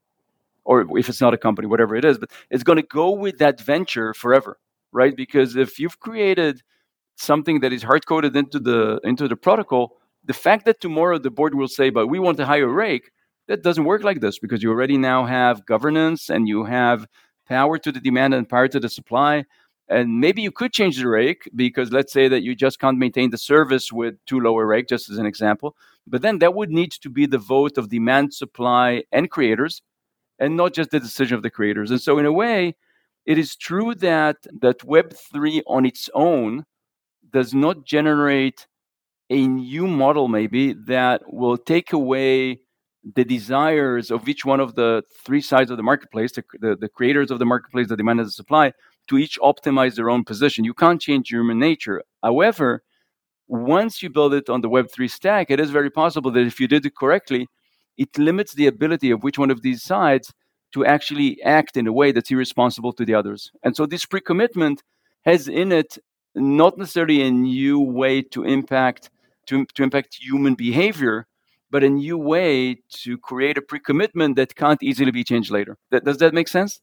Or 0.65 0.85
if 0.97 1.07
it's 1.07 1.21
not 1.21 1.33
a 1.33 1.37
company, 1.37 1.67
whatever 1.67 1.95
it 1.95 2.03
is, 2.03 2.17
but 2.17 2.31
it's 2.49 2.63
going 2.63 2.77
to 2.77 2.87
go 2.87 3.11
with 3.11 3.37
that 3.37 3.61
venture 3.61 4.13
forever 4.13 4.57
right? 4.93 5.15
Because 5.15 5.55
if 5.55 5.79
you've 5.79 5.99
created 5.99 6.61
something 7.17 7.59
that 7.61 7.73
is 7.73 7.83
hard 7.83 8.05
coded 8.05 8.35
into 8.35 8.59
the 8.59 8.99
into 9.03 9.27
the 9.27 9.35
protocol, 9.35 9.97
the 10.25 10.33
fact 10.33 10.65
that 10.65 10.81
tomorrow 10.81 11.17
the 11.17 11.31
board 11.31 11.55
will 11.55 11.67
say, 11.67 11.89
"But 11.89 12.07
we 12.07 12.19
want 12.19 12.39
a 12.39 12.45
higher 12.45 12.67
rake," 12.67 13.11
that 13.47 13.63
doesn't 13.63 13.85
work 13.85 14.03
like 14.03 14.21
this 14.21 14.39
because 14.39 14.63
you 14.63 14.71
already 14.71 14.97
now 14.97 15.25
have 15.25 15.65
governance 15.65 16.29
and 16.29 16.47
you 16.47 16.65
have 16.65 17.07
power 17.47 17.77
to 17.77 17.91
the 17.91 17.99
demand 17.99 18.33
and 18.33 18.47
power 18.47 18.67
to 18.69 18.79
the 18.79 18.89
supply. 18.89 19.45
And 19.89 20.19
maybe 20.21 20.41
you 20.41 20.51
could 20.51 20.71
change 20.71 20.97
the 20.97 21.07
rake 21.07 21.49
because 21.55 21.91
let's 21.91 22.13
say 22.13 22.27
that 22.29 22.41
you 22.41 22.55
just 22.55 22.79
can't 22.79 22.97
maintain 22.97 23.31
the 23.31 23.37
service 23.37 23.91
with 23.91 24.15
too 24.25 24.39
low 24.39 24.57
a 24.57 24.65
rake, 24.65 24.87
just 24.87 25.09
as 25.09 25.17
an 25.17 25.25
example. 25.25 25.75
But 26.07 26.21
then 26.21 26.39
that 26.39 26.55
would 26.55 26.71
need 26.71 26.91
to 26.91 27.09
be 27.09 27.25
the 27.25 27.37
vote 27.37 27.77
of 27.77 27.89
demand, 27.89 28.33
supply, 28.33 29.03
and 29.11 29.29
creators, 29.29 29.81
and 30.39 30.55
not 30.57 30.73
just 30.73 30.91
the 30.91 30.99
decision 30.99 31.35
of 31.35 31.43
the 31.43 31.49
creators. 31.49 31.91
And 31.91 32.01
so, 32.01 32.17
in 32.17 32.25
a 32.25 32.31
way, 32.31 32.75
it 33.25 33.37
is 33.37 33.55
true 33.55 33.95
that 33.95 34.37
that 34.61 34.79
Web3 34.79 35.61
on 35.67 35.85
its 35.85 36.09
own 36.13 36.65
does 37.31 37.53
not 37.53 37.85
generate 37.85 38.67
a 39.29 39.47
new 39.47 39.87
model, 39.87 40.27
maybe 40.27 40.73
that 40.73 41.21
will 41.31 41.57
take 41.57 41.93
away 41.93 42.59
the 43.15 43.25
desires 43.25 44.11
of 44.11 44.27
each 44.29 44.45
one 44.45 44.59
of 44.59 44.75
the 44.75 45.03
three 45.25 45.41
sides 45.41 45.71
of 45.71 45.77
the 45.77 45.83
marketplace, 45.83 46.31
the, 46.33 46.43
the, 46.59 46.75
the 46.75 46.89
creators 46.89 47.31
of 47.31 47.39
the 47.39 47.45
marketplace, 47.45 47.87
the 47.87 47.97
demand 47.97 48.19
and 48.19 48.27
the 48.27 48.31
supply, 48.31 48.71
to 49.07 49.17
each 49.17 49.37
optimize 49.41 49.95
their 49.95 50.09
own 50.09 50.23
position. 50.23 50.63
You 50.63 50.73
can't 50.73 51.01
change 51.01 51.29
human 51.29 51.59
nature. 51.59 52.03
However, 52.21 52.83
once 53.47 54.01
you 54.01 54.09
build 54.09 54.33
it 54.33 54.49
on 54.49 54.61
the 54.61 54.69
Web3 54.69 55.09
stack, 55.11 55.51
it 55.51 55.59
is 55.59 55.69
very 55.69 55.89
possible 55.89 56.31
that 56.31 56.47
if 56.47 56.59
you 56.59 56.67
did 56.67 56.85
it 56.85 56.95
correctly, 56.95 57.47
it 57.97 58.17
limits 58.17 58.53
the 58.53 58.67
ability 58.67 59.11
of 59.11 59.23
which 59.23 59.37
one 59.37 59.51
of 59.51 59.61
these 59.61 59.83
sides 59.83 60.33
to 60.73 60.85
actually 60.85 61.41
act 61.43 61.77
in 61.77 61.87
a 61.87 61.93
way 61.93 62.11
that's 62.11 62.31
irresponsible 62.31 62.93
to 62.93 63.05
the 63.05 63.13
others. 63.13 63.51
And 63.63 63.75
so 63.75 63.85
this 63.85 64.05
pre-commitment 64.05 64.83
has 65.25 65.47
in 65.47 65.71
it 65.71 65.97
not 66.35 66.77
necessarily 66.77 67.21
a 67.21 67.31
new 67.31 67.79
way 67.79 68.21
to 68.21 68.43
impact 68.43 69.09
to, 69.45 69.65
to 69.75 69.83
impact 69.83 70.17
human 70.21 70.55
behavior, 70.55 71.27
but 71.69 71.83
a 71.83 71.89
new 71.89 72.17
way 72.17 72.77
to 73.03 73.17
create 73.17 73.57
a 73.57 73.61
pre-commitment 73.61 74.35
that 74.37 74.55
can't 74.55 74.81
easily 74.81 75.11
be 75.11 75.23
changed 75.23 75.51
later. 75.51 75.77
That, 75.91 76.05
does 76.05 76.17
that 76.17 76.33
make 76.33 76.47
sense? 76.47 76.79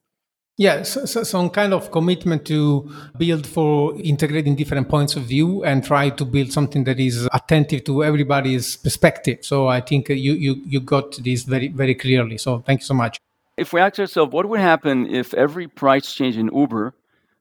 Yeah, 0.58 0.82
so, 0.82 1.06
so, 1.06 1.22
some 1.22 1.48
kind 1.48 1.72
of 1.72 1.90
commitment 1.90 2.44
to 2.46 2.92
build 3.16 3.46
for 3.46 3.94
integrating 3.96 4.56
different 4.56 4.90
points 4.90 5.16
of 5.16 5.22
view 5.22 5.64
and 5.64 5.82
try 5.82 6.10
to 6.10 6.24
build 6.26 6.52
something 6.52 6.84
that 6.84 7.00
is 7.00 7.26
attentive 7.32 7.84
to 7.84 8.04
everybody's 8.04 8.76
perspective. 8.76 9.38
So 9.40 9.68
I 9.68 9.80
think 9.80 10.10
you 10.10 10.34
you 10.34 10.62
you 10.66 10.80
got 10.80 11.16
this 11.24 11.44
very 11.44 11.68
very 11.68 11.94
clearly. 11.94 12.36
So 12.36 12.58
thank 12.58 12.80
you 12.80 12.84
so 12.84 12.92
much 12.92 13.16
if 13.60 13.72
we 13.74 13.80
ask 13.80 13.98
ourselves 13.98 14.32
what 14.32 14.48
would 14.48 14.60
happen 14.60 15.06
if 15.06 15.34
every 15.34 15.68
price 15.68 16.12
change 16.14 16.36
in 16.36 16.48
Uber 16.54 16.94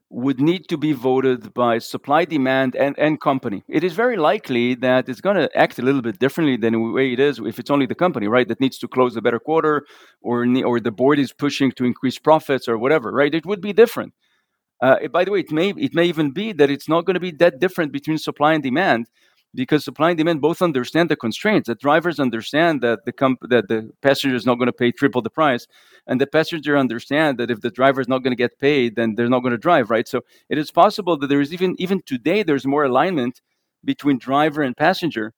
would 0.09 0.39
need 0.41 0.67
to 0.67 0.77
be 0.77 0.91
voted 0.91 1.53
by 1.53 1.77
supply, 1.77 2.25
demand, 2.25 2.75
and, 2.75 2.97
and 2.97 3.21
company. 3.21 3.63
It 3.67 3.83
is 3.83 3.93
very 3.93 4.17
likely 4.17 4.73
that 4.75 5.07
it's 5.07 5.21
going 5.21 5.37
to 5.37 5.49
act 5.55 5.77
a 5.77 5.83
little 5.83 6.01
bit 6.01 6.17
differently 6.17 6.57
than 6.57 6.73
the 6.73 6.79
way 6.79 7.13
it 7.13 7.19
is 7.19 7.39
if 7.39 7.59
it's 7.59 7.69
only 7.69 7.85
the 7.85 7.95
company, 7.95 8.27
right, 8.27 8.47
that 8.47 8.59
needs 8.59 8.79
to 8.79 8.87
close 8.87 9.15
a 9.15 9.21
better 9.21 9.39
quarter 9.39 9.85
or, 10.21 10.45
or 10.65 10.79
the 10.79 10.91
board 10.91 11.19
is 11.19 11.31
pushing 11.31 11.71
to 11.73 11.85
increase 11.85 12.17
profits 12.17 12.67
or 12.67 12.77
whatever, 12.77 13.11
right? 13.11 13.33
It 13.35 13.45
would 13.45 13.61
be 13.61 13.71
different. 13.71 14.13
Uh, 14.81 15.07
by 15.09 15.23
the 15.25 15.31
way, 15.31 15.41
it 15.41 15.51
may 15.51 15.69
it 15.71 15.93
may 15.93 16.05
even 16.05 16.31
be 16.31 16.53
that 16.53 16.71
it's 16.71 16.87
not 16.87 17.05
going 17.05 17.15
to 17.15 17.19
be 17.19 17.31
that 17.31 17.59
different 17.59 17.91
between 17.91 18.17
supply 18.17 18.53
and 18.53 18.63
demand, 18.63 19.07
because 19.55 19.83
supply 19.83 20.09
and 20.09 20.17
demand 20.17 20.41
both 20.41 20.61
understand 20.61 21.09
the 21.09 21.15
constraints. 21.15 21.67
The 21.67 21.75
drivers 21.75 22.19
understand 22.19 22.81
that 22.81 23.05
the 23.05 23.11
comp- 23.11 23.49
that 23.49 23.67
the 23.67 23.91
passenger 24.01 24.35
is 24.35 24.45
not 24.45 24.55
going 24.55 24.67
to 24.67 24.73
pay 24.73 24.91
triple 24.91 25.21
the 25.21 25.29
price, 25.29 25.67
and 26.07 26.21
the 26.21 26.27
passenger 26.27 26.77
understand 26.77 27.37
that 27.39 27.51
if 27.51 27.61
the 27.61 27.71
driver 27.71 28.01
is 28.01 28.07
not 28.07 28.19
going 28.19 28.31
to 28.31 28.37
get 28.37 28.59
paid, 28.59 28.95
then 28.95 29.15
they're 29.15 29.29
not 29.29 29.39
going 29.39 29.51
to 29.51 29.57
drive, 29.57 29.89
right? 29.89 30.07
So 30.07 30.21
it 30.49 30.57
is 30.57 30.71
possible 30.71 31.17
that 31.17 31.27
there 31.27 31.41
is 31.41 31.53
even 31.53 31.75
even 31.79 32.01
today 32.05 32.43
there's 32.43 32.65
more 32.65 32.83
alignment 32.83 33.41
between 33.83 34.17
driver 34.17 34.61
and 34.61 34.75
passenger 34.75 35.33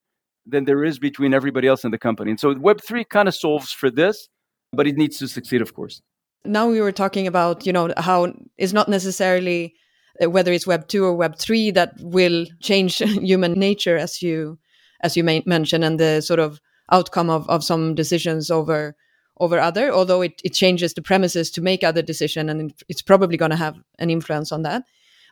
than 0.46 0.66
there 0.66 0.84
is 0.84 1.00
between 1.00 1.34
everybody 1.34 1.68
else 1.68 1.84
in 1.84 1.92
the 1.92 2.00
company. 2.00 2.32
And 2.32 2.40
so 2.40 2.54
Web 2.58 2.82
three 2.82 3.04
kind 3.04 3.28
of 3.28 3.36
solves 3.36 3.72
for 3.72 3.90
this, 3.92 4.28
but 4.74 4.88
it 4.88 4.96
needs 4.96 5.18
to 5.20 5.28
succeed, 5.28 5.62
of 5.62 5.74
course. 5.74 6.02
Now 6.44 6.68
we 6.68 6.82
were 6.82 6.92
talking 6.92 7.28
about 7.28 7.66
you 7.66 7.72
know 7.72 7.94
how 7.98 8.34
it's 8.58 8.74
not 8.74 8.90
necessarily 8.90 9.76
Uh, 10.22 10.30
whether 10.30 10.52
it's 10.52 10.68
web 10.68 10.88
2 10.88 11.04
or 11.04 11.16
web 11.16 11.38
3 11.38 11.72
that 11.72 11.94
will 12.00 12.46
change 12.62 12.98
human 13.22 13.54
nature 13.54 13.98
as 13.98 14.22
you 14.22 14.58
as 15.02 15.18
you 15.18 15.24
mentioned 15.24 15.84
and 15.84 16.00
the 16.00 16.22
sort 16.22 16.40
of 16.40 16.60
outcome 16.92 17.30
of, 17.30 17.50
of 17.50 17.64
some 17.64 17.96
decisions 17.96 18.52
over 18.52 18.96
over 19.40 19.58
other 19.60 19.92
although 19.92 20.22
it, 20.22 20.42
it 20.44 20.54
changes 20.54 20.94
the 20.94 21.02
premises 21.02 21.50
to 21.50 21.62
make 21.62 21.84
other 21.84 22.02
decision 22.02 22.50
and 22.50 22.74
it's 22.88 23.02
probably 23.02 23.38
going 23.38 23.52
to 23.52 23.58
have 23.58 23.78
an 24.00 24.10
influence 24.10 24.52
on 24.52 24.62
that. 24.64 24.84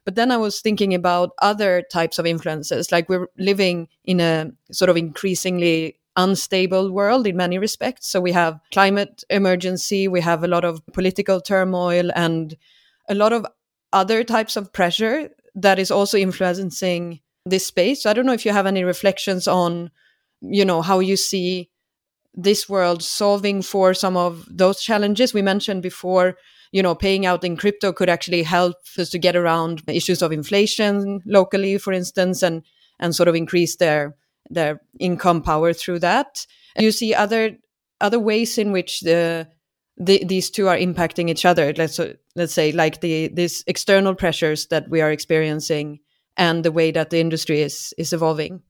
But 0.06 0.16
then 0.16 0.32
i 0.32 0.38
was 0.38 0.62
thinking 0.62 0.94
about 0.94 1.32
other 1.42 1.84
types 1.92 2.18
of 2.18 2.26
influences 2.26 2.92
like 2.92 3.10
we're 3.10 3.28
living 3.38 3.90
in 4.06 4.20
a 4.20 4.52
sort 4.72 4.90
of 4.90 4.98
increasingly 4.98 6.00
unstable 6.16 6.92
world 6.92 7.28
in 7.28 7.38
many 7.38 7.58
respects. 7.58 8.10
So 8.10 8.20
we 8.20 8.32
have 8.32 8.60
climate 8.72 9.24
emergency 9.30 10.08
we 10.08 10.22
have 10.22 10.44
a 10.44 10.48
lot 10.48 10.66
of 10.66 10.82
political 10.94 11.42
turmoil 11.42 12.10
and 12.16 12.56
a 13.08 13.16
lot 13.16 13.34
of 13.34 13.46
other 13.94 14.24
types 14.24 14.56
of 14.56 14.72
pressure 14.72 15.30
that 15.56 15.80
is 15.80 15.92
also 15.92 16.18
influencing 16.18 17.20
this 17.46 17.66
space. 17.66 18.04
So 18.04 18.10
I 18.10 18.14
don't 18.14 18.26
know 18.26 18.34
if 18.34 18.46
you 18.46 18.52
have 18.52 18.68
any 18.68 18.84
reflections 18.84 19.48
on, 19.48 19.92
you 20.42 20.66
know, 20.66 20.82
how 20.82 21.00
you 21.00 21.18
see 21.18 21.70
this 22.34 22.70
world 22.70 23.04
solving 23.04 23.62
for 23.62 23.94
some 23.94 24.16
of 24.16 24.46
those 24.50 24.82
challenges 24.82 25.34
we 25.34 25.42
mentioned 25.42 25.82
before. 25.82 26.36
You 26.72 26.84
know, 26.84 26.94
paying 26.94 27.26
out 27.26 27.44
in 27.44 27.58
crypto 27.58 27.92
could 27.92 28.10
actually 28.10 28.44
help 28.44 28.76
us 28.98 29.10
to 29.10 29.18
get 29.18 29.36
around 29.36 29.82
issues 29.88 30.22
of 30.22 30.32
inflation 30.32 31.22
locally, 31.26 31.80
for 31.80 31.92
instance, 31.92 32.44
and 32.44 32.64
and 33.00 33.16
sort 33.16 33.28
of 33.28 33.36
increase 33.36 33.78
their 33.78 34.16
their 34.52 34.82
income 35.00 35.42
power 35.42 35.74
through 35.74 36.00
that. 36.00 36.46
You 36.78 36.92
see 36.92 37.16
other 37.16 37.58
other 38.00 38.20
ways 38.20 38.58
in 38.58 38.72
which 38.72 39.02
the 39.02 39.48
the, 40.00 40.24
these 40.24 40.50
two 40.50 40.68
are 40.68 40.78
impacting 40.78 41.30
each 41.30 41.45
other. 41.45 41.74
Let's 41.78 42.00
uh, 42.00 42.14
let's 42.36 42.54
say 42.54 42.72
like 42.72 43.02
the 43.02 43.28
these 43.28 43.64
external 43.68 44.16
pressures 44.16 44.68
that 44.68 44.89
we 44.89 45.02
are 45.02 45.12
experiencing 45.12 46.00
and 46.38 46.64
the 46.64 46.72
way 46.72 46.91
that 46.91 47.10
the 47.10 47.20
industry 47.20 47.62
is 47.62 47.93
is 47.97 48.14
evolving. 48.14 48.62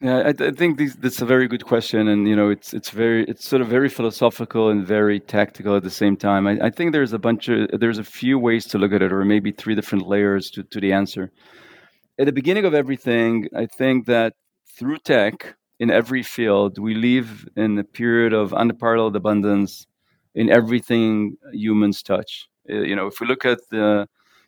Yeah, 0.00 0.18
I, 0.18 0.28
I 0.28 0.52
think 0.52 0.78
that's 1.00 1.20
a 1.20 1.26
very 1.26 1.48
good 1.48 1.64
question, 1.64 2.08
and 2.08 2.26
you 2.26 2.36
know, 2.36 2.50
it's 2.50 2.72
it's 2.72 2.90
very 2.90 3.24
it's 3.24 3.46
sort 3.46 3.60
of 3.60 3.68
very 3.68 3.88
philosophical 3.88 4.70
and 4.70 4.86
very 4.86 5.20
tactical 5.20 5.76
at 5.76 5.82
the 5.82 5.90
same 5.90 6.16
time. 6.16 6.46
I, 6.46 6.58
I 6.62 6.70
think 6.70 6.92
there's 6.92 7.12
a 7.12 7.18
bunch 7.18 7.48
of 7.48 7.68
there's 7.78 7.98
a 7.98 8.04
few 8.04 8.38
ways 8.38 8.64
to 8.66 8.78
look 8.78 8.92
at 8.92 9.02
it, 9.02 9.12
or 9.12 9.24
maybe 9.24 9.52
three 9.52 9.74
different 9.74 10.06
layers 10.06 10.50
to, 10.52 10.62
to 10.62 10.80
the 10.80 10.92
answer. 10.92 11.32
At 12.18 12.26
the 12.26 12.32
beginning 12.32 12.64
of 12.64 12.74
everything, 12.74 13.48
I 13.54 13.66
think 13.66 14.06
that 14.06 14.34
through 14.76 14.98
tech 14.98 15.56
in 15.80 15.90
every 15.90 16.22
field, 16.22 16.78
we 16.78 16.94
live 16.94 17.48
in 17.56 17.78
a 17.78 17.84
period 17.84 18.32
of 18.32 18.52
unparalleled 18.52 19.16
abundance 19.16 19.86
in 20.34 20.50
everything 20.50 21.36
humans 21.52 22.02
touch. 22.02 22.48
Uh, 22.70 22.80
you 22.80 22.94
know, 22.96 23.06
if 23.06 23.20
we 23.20 23.26
look 23.26 23.44
at 23.44 23.58
the 23.70 24.06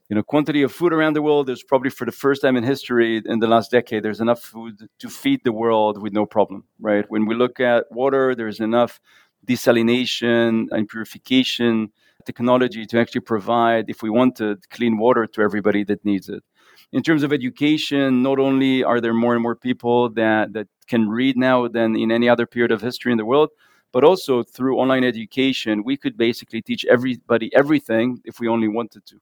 you 0.08 0.16
know 0.16 0.22
quantity 0.22 0.62
of 0.62 0.72
food 0.72 0.92
around 0.92 1.14
the 1.14 1.22
world, 1.22 1.46
there's 1.46 1.62
probably 1.62 1.90
for 1.90 2.04
the 2.04 2.12
first 2.12 2.42
time 2.42 2.56
in 2.56 2.64
history 2.64 3.22
in 3.24 3.38
the 3.38 3.46
last 3.46 3.70
decade, 3.70 4.02
there's 4.02 4.20
enough 4.20 4.42
food 4.42 4.88
to 4.98 5.08
feed 5.08 5.40
the 5.44 5.52
world 5.52 6.02
with 6.02 6.12
no 6.12 6.26
problem, 6.26 6.64
right? 6.80 7.04
When 7.08 7.26
we 7.26 7.34
look 7.34 7.60
at 7.60 7.90
water, 7.90 8.34
there's 8.34 8.60
enough 8.60 9.00
desalination 9.46 10.66
and 10.70 10.88
purification 10.88 11.90
technology 12.26 12.84
to 12.86 13.00
actually 13.00 13.22
provide, 13.22 13.86
if 13.88 14.02
we 14.02 14.10
wanted, 14.10 14.68
clean 14.70 14.98
water 14.98 15.26
to 15.26 15.42
everybody 15.42 15.84
that 15.84 16.04
needs 16.04 16.28
it. 16.28 16.42
In 16.92 17.02
terms 17.02 17.22
of 17.22 17.32
education, 17.32 18.22
not 18.22 18.38
only 18.38 18.84
are 18.84 19.00
there 19.00 19.14
more 19.14 19.34
and 19.34 19.42
more 19.42 19.56
people 19.56 20.10
that, 20.10 20.52
that 20.52 20.68
can 20.86 21.08
read 21.08 21.36
now 21.36 21.68
than 21.68 21.96
in 21.96 22.10
any 22.10 22.28
other 22.28 22.46
period 22.46 22.72
of 22.72 22.82
history 22.82 23.12
in 23.12 23.18
the 23.18 23.24
world, 23.24 23.50
but 23.92 24.04
also 24.04 24.42
through 24.42 24.78
online 24.78 25.04
education, 25.04 25.82
we 25.84 25.96
could 25.96 26.16
basically 26.16 26.62
teach 26.62 26.84
everybody 26.86 27.54
everything 27.54 28.20
if 28.24 28.40
we 28.40 28.48
only 28.48 28.68
wanted 28.68 29.04
to. 29.06 29.20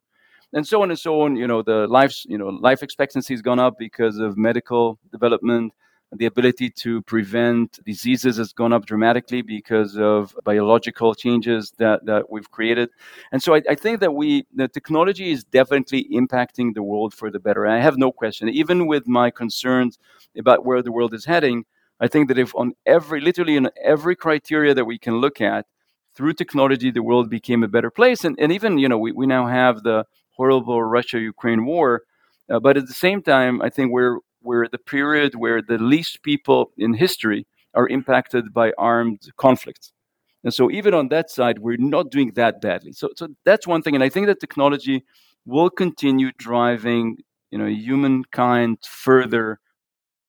And 0.52 0.66
so 0.66 0.82
on 0.82 0.90
and 0.90 0.98
so 0.98 1.22
on. 1.22 1.36
You 1.36 1.46
know, 1.46 1.62
the 1.62 1.86
life, 1.86 2.14
you 2.26 2.38
know, 2.38 2.48
life 2.48 2.82
expectancy 2.82 3.34
has 3.34 3.42
gone 3.42 3.58
up 3.58 3.78
because 3.78 4.18
of 4.18 4.36
medical 4.36 4.98
development. 5.12 5.72
The 6.12 6.24
ability 6.24 6.70
to 6.70 7.02
prevent 7.02 7.84
diseases 7.84 8.38
has 8.38 8.54
gone 8.54 8.72
up 8.72 8.86
dramatically 8.86 9.42
because 9.42 9.98
of 9.98 10.34
biological 10.42 11.14
changes 11.14 11.70
that, 11.76 12.06
that 12.06 12.30
we've 12.30 12.50
created. 12.50 12.88
And 13.30 13.42
so 13.42 13.54
I, 13.54 13.62
I 13.68 13.74
think 13.74 14.00
that 14.00 14.14
we, 14.14 14.46
the 14.54 14.68
technology 14.68 15.30
is 15.32 15.44
definitely 15.44 16.08
impacting 16.10 16.72
the 16.72 16.82
world 16.82 17.12
for 17.12 17.30
the 17.30 17.38
better. 17.38 17.66
I 17.66 17.78
have 17.78 17.98
no 17.98 18.10
question. 18.10 18.48
Even 18.48 18.86
with 18.86 19.06
my 19.06 19.30
concerns 19.30 19.98
about 20.38 20.64
where 20.64 20.80
the 20.80 20.92
world 20.92 21.12
is 21.12 21.26
heading, 21.26 21.66
I 22.00 22.08
think 22.08 22.28
that 22.28 22.38
if 22.38 22.54
on 22.54 22.72
every, 22.86 23.20
literally 23.20 23.56
in 23.56 23.70
every 23.82 24.16
criteria 24.16 24.74
that 24.74 24.84
we 24.84 24.98
can 24.98 25.16
look 25.16 25.40
at, 25.40 25.66
through 26.14 26.32
technology, 26.32 26.90
the 26.90 27.02
world 27.02 27.30
became 27.30 27.62
a 27.62 27.68
better 27.68 27.90
place. 27.92 28.24
And, 28.24 28.36
and 28.40 28.50
even, 28.50 28.78
you 28.78 28.88
know, 28.88 28.98
we, 28.98 29.12
we 29.12 29.26
now 29.26 29.46
have 29.46 29.84
the 29.84 30.04
horrible 30.36 30.82
Russia 30.82 31.20
Ukraine 31.20 31.64
war. 31.64 32.02
Uh, 32.50 32.58
but 32.58 32.76
at 32.76 32.88
the 32.88 32.94
same 32.94 33.22
time, 33.22 33.62
I 33.62 33.68
think 33.70 33.92
we're, 33.92 34.18
we're 34.42 34.64
at 34.64 34.72
the 34.72 34.78
period 34.78 35.36
where 35.36 35.62
the 35.62 35.78
least 35.78 36.22
people 36.24 36.72
in 36.76 36.94
history 36.94 37.46
are 37.74 37.86
impacted 37.88 38.52
by 38.52 38.72
armed 38.76 39.30
conflicts. 39.36 39.92
And 40.42 40.52
so, 40.52 40.70
even 40.70 40.94
on 40.94 41.08
that 41.08 41.30
side, 41.30 41.58
we're 41.60 41.76
not 41.76 42.10
doing 42.10 42.32
that 42.34 42.60
badly. 42.60 42.92
So, 42.92 43.10
so 43.16 43.28
that's 43.44 43.66
one 43.66 43.82
thing. 43.82 43.94
And 43.94 44.04
I 44.04 44.08
think 44.08 44.26
that 44.26 44.40
technology 44.40 45.04
will 45.46 45.70
continue 45.70 46.30
driving 46.36 47.18
you 47.50 47.58
know, 47.58 47.66
humankind 47.66 48.78
further 48.84 49.60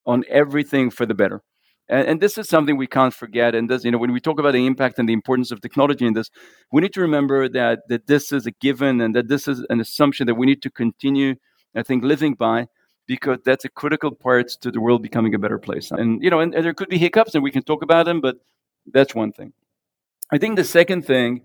on 0.06 0.24
everything 0.30 0.90
for 0.90 1.06
the 1.06 1.14
better. 1.14 1.42
And, 1.90 2.08
and, 2.08 2.22
this 2.22 2.38
is 2.38 2.48
something 2.48 2.78
we 2.78 2.88
can't 2.88 3.14
forget. 3.14 3.56
And 3.56 3.70
this, 3.70 3.84
you 3.84 3.92
know, 3.92 3.98
when 3.98 4.12
we 4.12 4.20
talk 4.20 4.40
about 4.40 4.54
the 4.54 4.66
impact 4.68 5.00
and 5.00 5.10
the 5.10 5.14
importance 5.14 5.52
of 5.52 5.60
technology 5.60 6.06
in 6.06 6.14
this, 6.14 6.30
we 6.72 6.82
need 6.82 6.94
to 6.94 7.02
remember 7.02 7.50
that 7.50 7.88
that 7.90 8.06
this 8.06 8.32
is 8.32 8.46
a 8.46 8.52
given 8.52 9.02
and 9.02 9.16
that 9.16 9.28
this 9.28 9.48
is 9.48 9.66
an 9.70 9.80
assumption 9.80 10.28
that 10.28 10.36
we 10.36 10.46
need 10.46 10.62
to 10.62 10.70
continue, 10.70 11.36
I 11.76 11.84
think, 11.84 12.04
living 12.04 12.36
by, 12.36 12.68
because 13.08 13.40
that's 13.44 13.66
a 13.66 13.70
critical 13.70 14.12
part 14.12 14.50
to 14.62 14.72
the 14.72 14.80
world 14.80 15.02
becoming 15.02 15.34
a 15.34 15.40
better 15.40 15.58
place. 15.58 15.90
And 15.90 16.22
you 16.24 16.30
know, 16.30 16.40
and, 16.40 16.54
and 16.54 16.64
there 16.64 16.76
could 16.76 16.90
be 16.90 17.00
hiccups, 17.00 17.34
and 17.34 17.44
we 17.44 17.52
can 17.52 17.64
talk 17.64 17.82
about 17.82 18.06
them, 18.06 18.22
but 18.22 18.38
that's 18.94 19.16
one 19.16 19.32
thing. 19.32 19.54
I 20.32 20.38
think 20.38 20.58
the 20.58 20.64
second 20.64 21.08
thing 21.08 21.42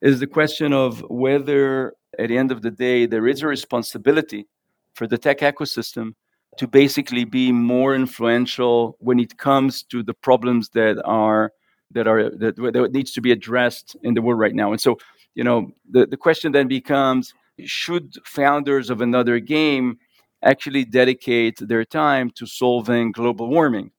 is 0.00 0.20
the 0.20 0.26
question 0.26 0.72
of 0.72 1.04
whether, 1.10 1.94
at 2.18 2.28
the 2.28 2.38
end 2.38 2.50
of 2.50 2.62
the 2.62 2.70
day, 2.70 3.06
there 3.06 3.28
is 3.28 3.42
a 3.42 3.46
responsibility 3.46 4.46
for 4.94 5.06
the 5.06 5.18
tech 5.18 5.40
ecosystem 5.40 6.14
to 6.58 6.66
basically 6.66 7.24
be 7.24 7.52
more 7.52 7.94
influential 7.94 8.96
when 9.00 9.18
it 9.18 9.38
comes 9.38 9.82
to 9.84 10.02
the 10.02 10.14
problems 10.14 10.70
that 10.70 11.00
are 11.04 11.52
that 11.92 12.06
are 12.06 12.30
that, 12.30 12.56
that 12.56 12.92
needs 12.92 13.12
to 13.12 13.20
be 13.20 13.32
addressed 13.32 13.96
in 14.02 14.14
the 14.14 14.22
world 14.22 14.40
right 14.40 14.54
now. 14.54 14.72
And 14.72 14.80
so, 14.80 14.98
you 15.34 15.44
know, 15.44 15.72
the, 15.90 16.06
the 16.06 16.16
question 16.16 16.52
then 16.52 16.68
becomes 16.68 17.34
should 17.64 18.16
founders 18.24 18.90
of 18.90 19.00
another 19.00 19.38
game 19.38 19.98
actually 20.42 20.84
dedicate 20.84 21.58
their 21.60 21.84
time 21.84 22.30
to 22.30 22.46
solving 22.46 23.12
global 23.12 23.48
warming 23.48 23.90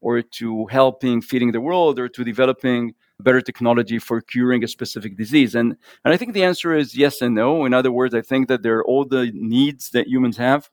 or 0.00 0.22
to 0.22 0.66
helping 0.66 1.22
feeding 1.22 1.52
the 1.52 1.60
world 1.60 1.98
or 1.98 2.08
to 2.08 2.22
developing 2.22 2.94
better 3.18 3.40
technology 3.40 3.98
for 3.98 4.20
curing 4.20 4.62
a 4.62 4.68
specific 4.68 5.16
disease 5.16 5.54
and 5.54 5.74
and 6.04 6.12
i 6.12 6.18
think 6.18 6.34
the 6.34 6.44
answer 6.44 6.74
is 6.74 6.94
yes 6.94 7.22
and 7.22 7.34
no 7.34 7.64
in 7.64 7.72
other 7.72 7.90
words 7.90 8.14
i 8.14 8.20
think 8.20 8.46
that 8.46 8.62
there 8.62 8.76
are 8.76 8.84
all 8.84 9.06
the 9.06 9.30
needs 9.32 9.88
that 9.90 10.06
humans 10.06 10.36
have 10.36 10.68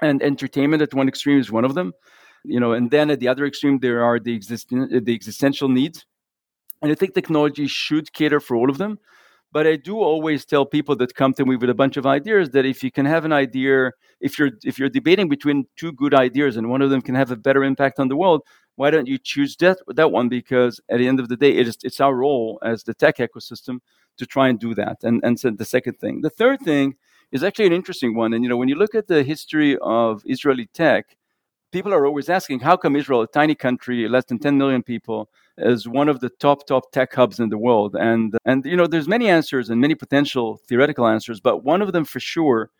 and 0.00 0.22
entertainment 0.22 0.82
at 0.82 0.94
one 0.94 1.08
extreme 1.08 1.38
is 1.38 1.50
one 1.50 1.64
of 1.64 1.74
them 1.74 1.92
you 2.44 2.58
know 2.58 2.72
and 2.72 2.90
then 2.90 3.10
at 3.10 3.20
the 3.20 3.28
other 3.28 3.44
extreme 3.44 3.78
there 3.78 4.02
are 4.02 4.18
the 4.18 4.34
existing 4.34 4.88
the 4.88 5.14
existential 5.14 5.68
needs. 5.68 6.04
And 6.80 6.90
i 6.90 6.94
think 6.94 7.14
technology 7.14 7.66
should 7.66 8.12
cater 8.12 8.40
for 8.40 8.56
all 8.56 8.70
of 8.70 8.78
them 8.78 8.98
but 9.52 9.66
i 9.66 9.76
do 9.76 10.00
always 10.00 10.44
tell 10.44 10.64
people 10.66 10.96
that 10.96 11.14
come 11.14 11.32
to 11.34 11.44
me 11.44 11.56
with 11.56 11.70
a 11.70 11.74
bunch 11.74 11.96
of 11.96 12.06
ideas 12.06 12.50
that 12.50 12.66
if 12.66 12.82
you 12.82 12.90
can 12.90 13.06
have 13.06 13.24
an 13.24 13.32
idea 13.32 13.92
if 14.20 14.38
you're 14.38 14.50
if 14.64 14.78
you're 14.78 14.88
debating 14.88 15.28
between 15.28 15.64
two 15.76 15.92
good 15.92 16.14
ideas 16.14 16.56
and 16.56 16.68
one 16.68 16.82
of 16.82 16.90
them 16.90 17.02
can 17.02 17.14
have 17.14 17.30
a 17.30 17.36
better 17.36 17.62
impact 17.62 18.00
on 18.00 18.08
the 18.08 18.16
world 18.16 18.42
why 18.76 18.90
don't 18.90 19.06
you 19.06 19.18
choose 19.18 19.56
that 19.56 19.78
that 19.88 20.10
one? 20.10 20.28
Because 20.28 20.80
at 20.88 20.98
the 20.98 21.08
end 21.08 21.20
of 21.20 21.28
the 21.28 21.36
day 21.36 21.52
it 21.52 21.68
is 21.68 21.76
it's 21.82 22.00
our 22.00 22.14
role 22.14 22.58
as 22.64 22.84
the 22.84 22.94
tech 22.94 23.18
ecosystem 23.18 23.80
to 24.18 24.26
try 24.26 24.48
and 24.48 24.58
do 24.58 24.74
that. 24.74 24.98
And 25.02 25.20
and 25.24 25.38
so 25.38 25.50
the 25.50 25.64
second 25.64 25.98
thing. 25.98 26.22
The 26.22 26.30
third 26.30 26.60
thing 26.60 26.96
is 27.32 27.42
actually 27.42 27.66
an 27.66 27.72
interesting 27.72 28.14
one. 28.14 28.32
And 28.34 28.44
you 28.44 28.50
know, 28.50 28.56
when 28.56 28.68
you 28.68 28.76
look 28.76 28.94
at 28.94 29.08
the 29.08 29.22
history 29.22 29.76
of 29.80 30.22
Israeli 30.26 30.68
tech, 30.74 31.16
people 31.72 31.92
are 31.92 32.06
always 32.06 32.28
asking, 32.28 32.60
how 32.60 32.76
come 32.76 32.94
Israel, 32.94 33.22
a 33.22 33.26
tiny 33.26 33.54
country, 33.54 34.06
less 34.06 34.26
than 34.26 34.38
10 34.38 34.58
million 34.58 34.82
people, 34.82 35.30
is 35.58 35.88
one 35.88 36.08
of 36.08 36.20
the 36.20 36.28
top 36.28 36.66
top 36.66 36.92
tech 36.92 37.12
hubs 37.14 37.40
in 37.40 37.48
the 37.48 37.58
world? 37.58 37.96
And 37.98 38.36
and 38.44 38.64
you 38.64 38.76
know, 38.76 38.86
there's 38.86 39.08
many 39.08 39.28
answers 39.28 39.70
and 39.70 39.80
many 39.80 39.94
potential 39.94 40.60
theoretical 40.68 41.06
answers, 41.06 41.40
but 41.40 41.64
one 41.64 41.82
of 41.82 41.92
them 41.92 42.04
for 42.04 42.20
sure 42.20 42.70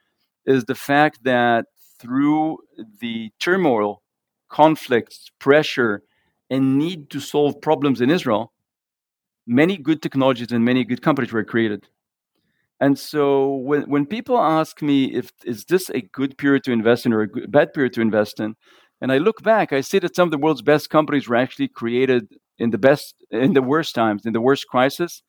is 0.46 0.64
the 0.64 0.74
fact 0.74 1.24
that 1.24 1.66
through 1.98 2.58
the 3.00 3.30
turmoil, 3.38 4.02
conflicts, 4.48 5.30
pressure, 5.38 6.02
and 6.50 6.78
need 6.78 7.08
to 7.10 7.20
solve 7.20 7.60
problems 7.60 8.00
in 8.00 8.10
Israel, 8.10 8.52
many 9.46 9.76
good 9.76 10.02
technologies 10.02 10.52
and 10.52 10.64
many 10.64 10.84
good 10.84 11.00
companies 11.00 11.32
were 11.32 11.44
created. 11.44 11.88
And 12.82 12.98
so 12.98 13.54
when, 13.68 13.82
when 13.82 14.06
people 14.06 14.36
ask 14.36 14.82
me 14.82 15.04
if 15.14 15.30
is 15.44 15.64
this 15.66 15.88
a 15.90 16.00
good 16.00 16.36
period 16.36 16.64
to 16.64 16.72
invest 16.72 17.06
in 17.06 17.12
or 17.12 17.20
a 17.20 17.28
good, 17.28 17.48
bad 17.48 17.72
period 17.72 17.92
to 17.92 18.00
invest 18.00 18.40
in, 18.40 18.56
and 19.00 19.12
I 19.12 19.18
look 19.18 19.40
back, 19.40 19.72
I 19.72 19.82
see 19.82 20.00
that 20.00 20.16
some 20.16 20.26
of 20.26 20.32
the 20.32 20.38
world's 20.44 20.62
best 20.62 20.90
companies 20.90 21.28
were 21.28 21.36
actually 21.36 21.68
created 21.68 22.26
in 22.58 22.70
the 22.70 22.78
best 22.78 23.14
in 23.30 23.52
the 23.52 23.62
worst 23.62 23.94
times, 23.94 24.26
in 24.26 24.32
the 24.32 24.40
worst 24.40 24.66
crisis. 24.66 25.22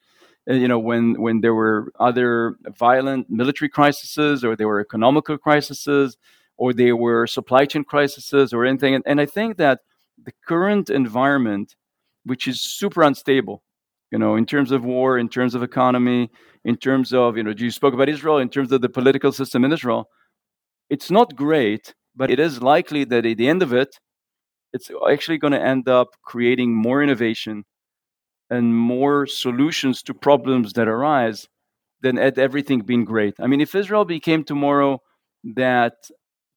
You 0.48 0.68
know, 0.68 0.80
when 0.80 1.22
when 1.22 1.42
there 1.42 1.54
were 1.54 1.92
other 2.00 2.56
violent 2.76 3.30
military 3.30 3.70
crises 3.70 4.44
or 4.44 4.56
there 4.56 4.68
were 4.68 4.82
economical 4.82 5.38
crises 5.38 6.18
or 6.58 6.74
there 6.74 6.96
were 6.96 7.28
supply 7.28 7.66
chain 7.66 7.84
crises 7.84 8.52
or 8.52 8.66
anything. 8.66 8.96
And, 8.96 9.04
and 9.06 9.22
I 9.22 9.28
think 9.28 9.58
that 9.58 9.82
the 10.28 10.34
current 10.48 10.90
environment, 10.90 11.76
which 12.24 12.48
is 12.48 12.62
super 12.62 13.04
unstable, 13.04 13.62
you 14.14 14.20
know, 14.20 14.36
in 14.36 14.46
terms 14.46 14.72
of 14.72 14.86
war, 14.86 15.18
in 15.18 15.28
terms 15.28 15.56
of 15.56 15.64
economy, 15.64 16.30
in 16.64 16.76
terms 16.78 17.12
of, 17.14 17.36
you 17.36 17.42
know, 17.42 17.54
you 17.58 17.72
spoke 17.72 17.96
about 17.96 18.10
Israel, 18.10 18.38
in 18.38 18.48
terms 18.48 18.72
of 18.72 18.80
the 18.82 18.88
political 18.88 19.32
system 19.32 19.66
in 19.66 19.74
Israel, 19.74 20.08
it's 20.88 21.10
not 21.10 21.36
great, 21.36 21.96
but 22.16 22.30
it 22.30 22.40
is 22.40 22.62
likely 22.62 23.06
that 23.06 23.26
at 23.26 23.38
the 23.38 23.50
end 23.50 23.64
of 23.64 23.74
it, 23.74 23.98
it's 24.72 24.92
actually 25.12 25.40
going 25.40 25.54
to 25.54 25.60
end 25.74 25.90
up 25.90 26.10
creating 26.24 26.76
more 26.76 27.02
innovation 27.02 27.64
and 28.52 28.78
more 28.78 29.26
solutions 29.26 30.04
to 30.04 30.14
problems 30.14 30.74
that 30.74 30.88
arise 30.88 31.48
than 32.02 32.20
at 32.20 32.38
everything 32.38 32.82
being 32.82 33.06
great. 33.06 33.34
I 33.40 33.48
mean, 33.48 33.62
if 33.62 33.74
Israel 33.74 34.06
became 34.06 34.44
tomorrow 34.44 35.00
that 35.56 35.96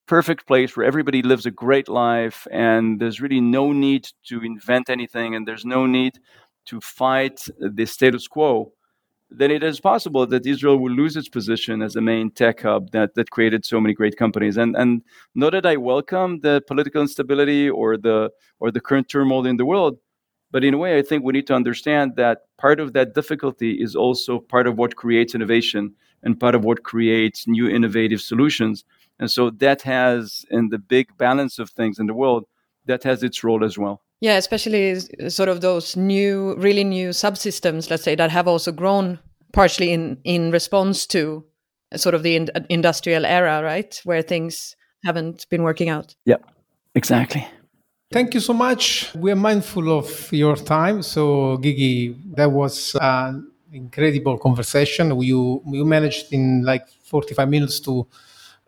perfect 0.07 0.47
place 0.47 0.77
where 0.77 0.85
everybody 0.85 1.23
lives 1.23 1.47
a 1.47 1.51
great 1.65 1.89
life 1.89 2.47
and 2.51 2.99
there's 2.99 3.19
really 3.19 3.41
no 3.41 3.71
need 3.71 4.07
to 4.27 4.41
invent 4.43 4.91
anything 4.91 5.33
and 5.33 5.47
there's 5.47 5.65
no 5.65 5.87
need 5.87 6.13
to 6.67 6.79
fight 6.81 7.47
the 7.59 7.85
status 7.85 8.27
quo, 8.27 8.71
then 9.29 9.51
it 9.51 9.63
is 9.63 9.79
possible 9.79 10.25
that 10.27 10.45
Israel 10.45 10.77
will 10.77 10.91
lose 10.91 11.17
its 11.17 11.27
position 11.27 11.81
as 11.81 11.93
the 11.93 12.01
main 12.01 12.31
tech 12.31 12.61
hub 12.61 12.91
that, 12.91 13.15
that 13.15 13.29
created 13.31 13.65
so 13.65 13.81
many 13.81 13.93
great 13.93 14.17
companies. 14.17 14.55
And 14.57 14.75
and 14.75 15.01
not 15.35 15.51
that 15.51 15.65
I 15.65 15.75
welcome 15.75 16.39
the 16.41 16.61
political 16.67 17.01
instability 17.01 17.69
or 17.69 17.97
the 17.97 18.29
or 18.59 18.71
the 18.71 18.79
current 18.79 19.09
turmoil 19.09 19.45
in 19.45 19.57
the 19.57 19.65
world, 19.65 19.97
but 20.51 20.63
in 20.63 20.73
a 20.73 20.77
way, 20.77 20.97
I 20.97 21.01
think 21.01 21.23
we 21.23 21.33
need 21.33 21.47
to 21.47 21.55
understand 21.55 22.15
that 22.15 22.43
part 22.57 22.79
of 22.79 22.93
that 22.93 23.13
difficulty 23.13 23.71
is 23.73 23.95
also 23.95 24.39
part 24.39 24.65
of 24.67 24.77
what 24.77 24.95
creates 24.95 25.35
innovation 25.35 25.93
and 26.23 26.39
part 26.39 26.55
of 26.55 26.63
what 26.63 26.83
creates 26.83 27.47
new 27.47 27.67
innovative 27.67 28.21
solutions. 28.21 28.85
And 29.19 29.29
so 29.29 29.49
that 29.49 29.81
has, 29.81 30.45
in 30.49 30.69
the 30.69 30.77
big 30.77 31.15
balance 31.17 31.59
of 31.59 31.69
things 31.71 31.99
in 31.99 32.07
the 32.07 32.13
world, 32.13 32.45
that 32.85 33.03
has 33.03 33.23
its 33.23 33.43
role 33.43 33.63
as 33.65 33.77
well. 33.77 34.01
Yeah, 34.19 34.37
especially 34.37 34.99
sort 35.29 35.49
of 35.49 35.61
those 35.61 35.95
new, 35.95 36.55
really 36.57 36.83
new 36.83 37.09
subsystems, 37.09 37.89
let's 37.89 38.03
say, 38.03 38.15
that 38.15 38.31
have 38.31 38.47
also 38.47 38.71
grown 38.71 39.19
partially 39.53 39.91
in 39.93 40.17
in 40.23 40.51
response 40.51 41.05
to 41.07 41.45
sort 41.95 42.15
of 42.15 42.23
the 42.23 42.35
in- 42.35 42.49
industrial 42.69 43.25
era, 43.25 43.61
right, 43.63 44.01
where 44.03 44.21
things 44.21 44.75
haven't 45.03 45.45
been 45.49 45.63
working 45.63 45.89
out. 45.89 46.15
Yeah, 46.25 46.37
exactly. 46.95 47.47
Thank 48.11 48.33
you 48.33 48.39
so 48.39 48.53
much. 48.53 49.13
We 49.15 49.31
are 49.31 49.35
mindful 49.35 49.91
of 49.91 50.31
your 50.31 50.55
time. 50.55 51.03
So, 51.03 51.57
Gigi, 51.57 52.15
that 52.35 52.49
was 52.51 52.95
an 53.01 53.51
incredible 53.71 54.37
conversation. 54.37 55.19
You 55.21 55.61
you 55.65 55.85
managed 55.85 56.31
in 56.31 56.63
like 56.63 56.87
45 57.03 57.49
minutes 57.49 57.79
to 57.81 58.07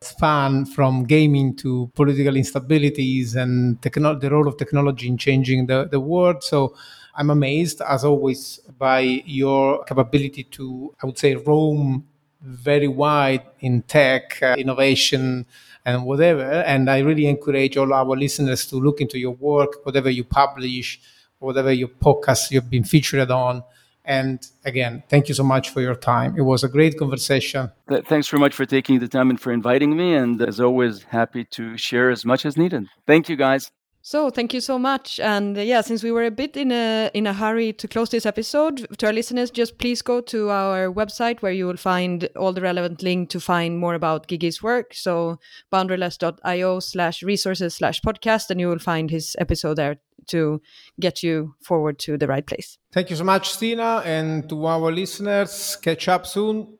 span 0.01 0.65
from 0.65 1.03
gaming 1.03 1.55
to 1.57 1.91
political 1.95 2.33
instabilities 2.33 3.35
and 3.35 3.81
techno- 3.81 4.17
the 4.17 4.29
role 4.29 4.47
of 4.47 4.57
technology 4.57 5.07
in 5.07 5.17
changing 5.17 5.65
the, 5.67 5.87
the 5.89 5.99
world. 5.99 6.43
So 6.43 6.75
I'm 7.15 7.29
amazed, 7.29 7.81
as 7.81 8.05
always, 8.05 8.59
by 8.77 8.99
your 9.25 9.83
capability 9.83 10.43
to, 10.43 10.93
I 11.01 11.05
would 11.05 11.17
say, 11.17 11.35
roam 11.35 12.07
very 12.41 12.87
wide 12.87 13.43
in 13.59 13.81
tech, 13.81 14.41
uh, 14.41 14.55
innovation, 14.57 15.45
and 15.85 16.05
whatever. 16.05 16.43
And 16.43 16.89
I 16.89 16.99
really 16.99 17.25
encourage 17.25 17.75
all 17.75 17.93
our 17.93 18.15
listeners 18.15 18.65
to 18.67 18.77
look 18.77 19.01
into 19.01 19.17
your 19.17 19.31
work, 19.31 19.85
whatever 19.85 20.09
you 20.09 20.23
publish, 20.23 21.01
whatever 21.39 21.71
your 21.71 21.89
podcast 21.89 22.51
you've 22.51 22.69
been 22.69 22.83
featured 22.83 23.31
on 23.31 23.63
and 24.09 24.39
again, 24.65 25.03
thank 25.07 25.29
you 25.29 25.35
so 25.35 25.43
much 25.43 25.69
for 25.69 25.81
your 25.81 25.93
time. 25.93 26.35
It 26.35 26.41
was 26.41 26.63
a 26.63 26.67
great 26.67 26.97
conversation. 26.97 27.71
Thanks 28.07 28.27
very 28.27 28.39
much 28.39 28.55
for 28.55 28.65
taking 28.65 28.97
the 28.99 29.07
time 29.07 29.29
and 29.29 29.39
for 29.39 29.51
inviting 29.53 29.95
me. 29.95 30.15
And 30.15 30.41
as 30.41 30.59
always, 30.59 31.03
happy 31.03 31.45
to 31.51 31.77
share 31.77 32.09
as 32.09 32.25
much 32.25 32.43
as 32.43 32.57
needed. 32.57 32.87
Thank 33.05 33.29
you, 33.29 33.35
guys. 33.35 33.69
So 34.09 34.31
thank 34.31 34.55
you 34.55 34.59
so 34.59 34.79
much, 34.79 35.19
and 35.19 35.55
uh, 35.55 35.61
yeah, 35.61 35.81
since 35.81 36.01
we 36.01 36.11
were 36.11 36.25
a 36.25 36.31
bit 36.31 36.57
in 36.57 36.71
a 36.71 37.11
in 37.13 37.27
a 37.27 37.33
hurry 37.33 37.73
to 37.73 37.87
close 37.87 38.09
this 38.09 38.25
episode, 38.25 38.87
to 38.97 39.05
our 39.05 39.13
listeners, 39.13 39.51
just 39.51 39.77
please 39.77 40.01
go 40.01 40.19
to 40.19 40.49
our 40.49 40.91
website 40.91 41.43
where 41.43 41.51
you 41.51 41.67
will 41.67 41.77
find 41.77 42.27
all 42.35 42.51
the 42.51 42.59
relevant 42.59 43.03
link 43.03 43.29
to 43.29 43.39
find 43.39 43.77
more 43.77 43.93
about 43.93 44.27
Gigi's 44.27 44.63
work. 44.63 44.95
So 44.95 45.37
boundaryless.io 45.71 46.79
slash 46.79 47.21
resources 47.21 47.75
slash 47.75 48.01
podcast, 48.01 48.49
and 48.49 48.59
you 48.59 48.69
will 48.69 48.79
find 48.79 49.11
his 49.11 49.35
episode 49.37 49.75
there 49.75 49.97
to 50.29 50.59
get 50.99 51.21
you 51.21 51.53
forward 51.61 51.99
to 51.99 52.17
the 52.17 52.25
right 52.25 52.47
place. 52.47 52.79
Thank 52.91 53.11
you 53.11 53.15
so 53.15 53.23
much, 53.23 53.51
Stina, 53.51 54.01
and 54.03 54.49
to 54.49 54.65
our 54.65 54.91
listeners. 54.91 55.75
Catch 55.75 56.07
up 56.07 56.25
soon. 56.25 56.79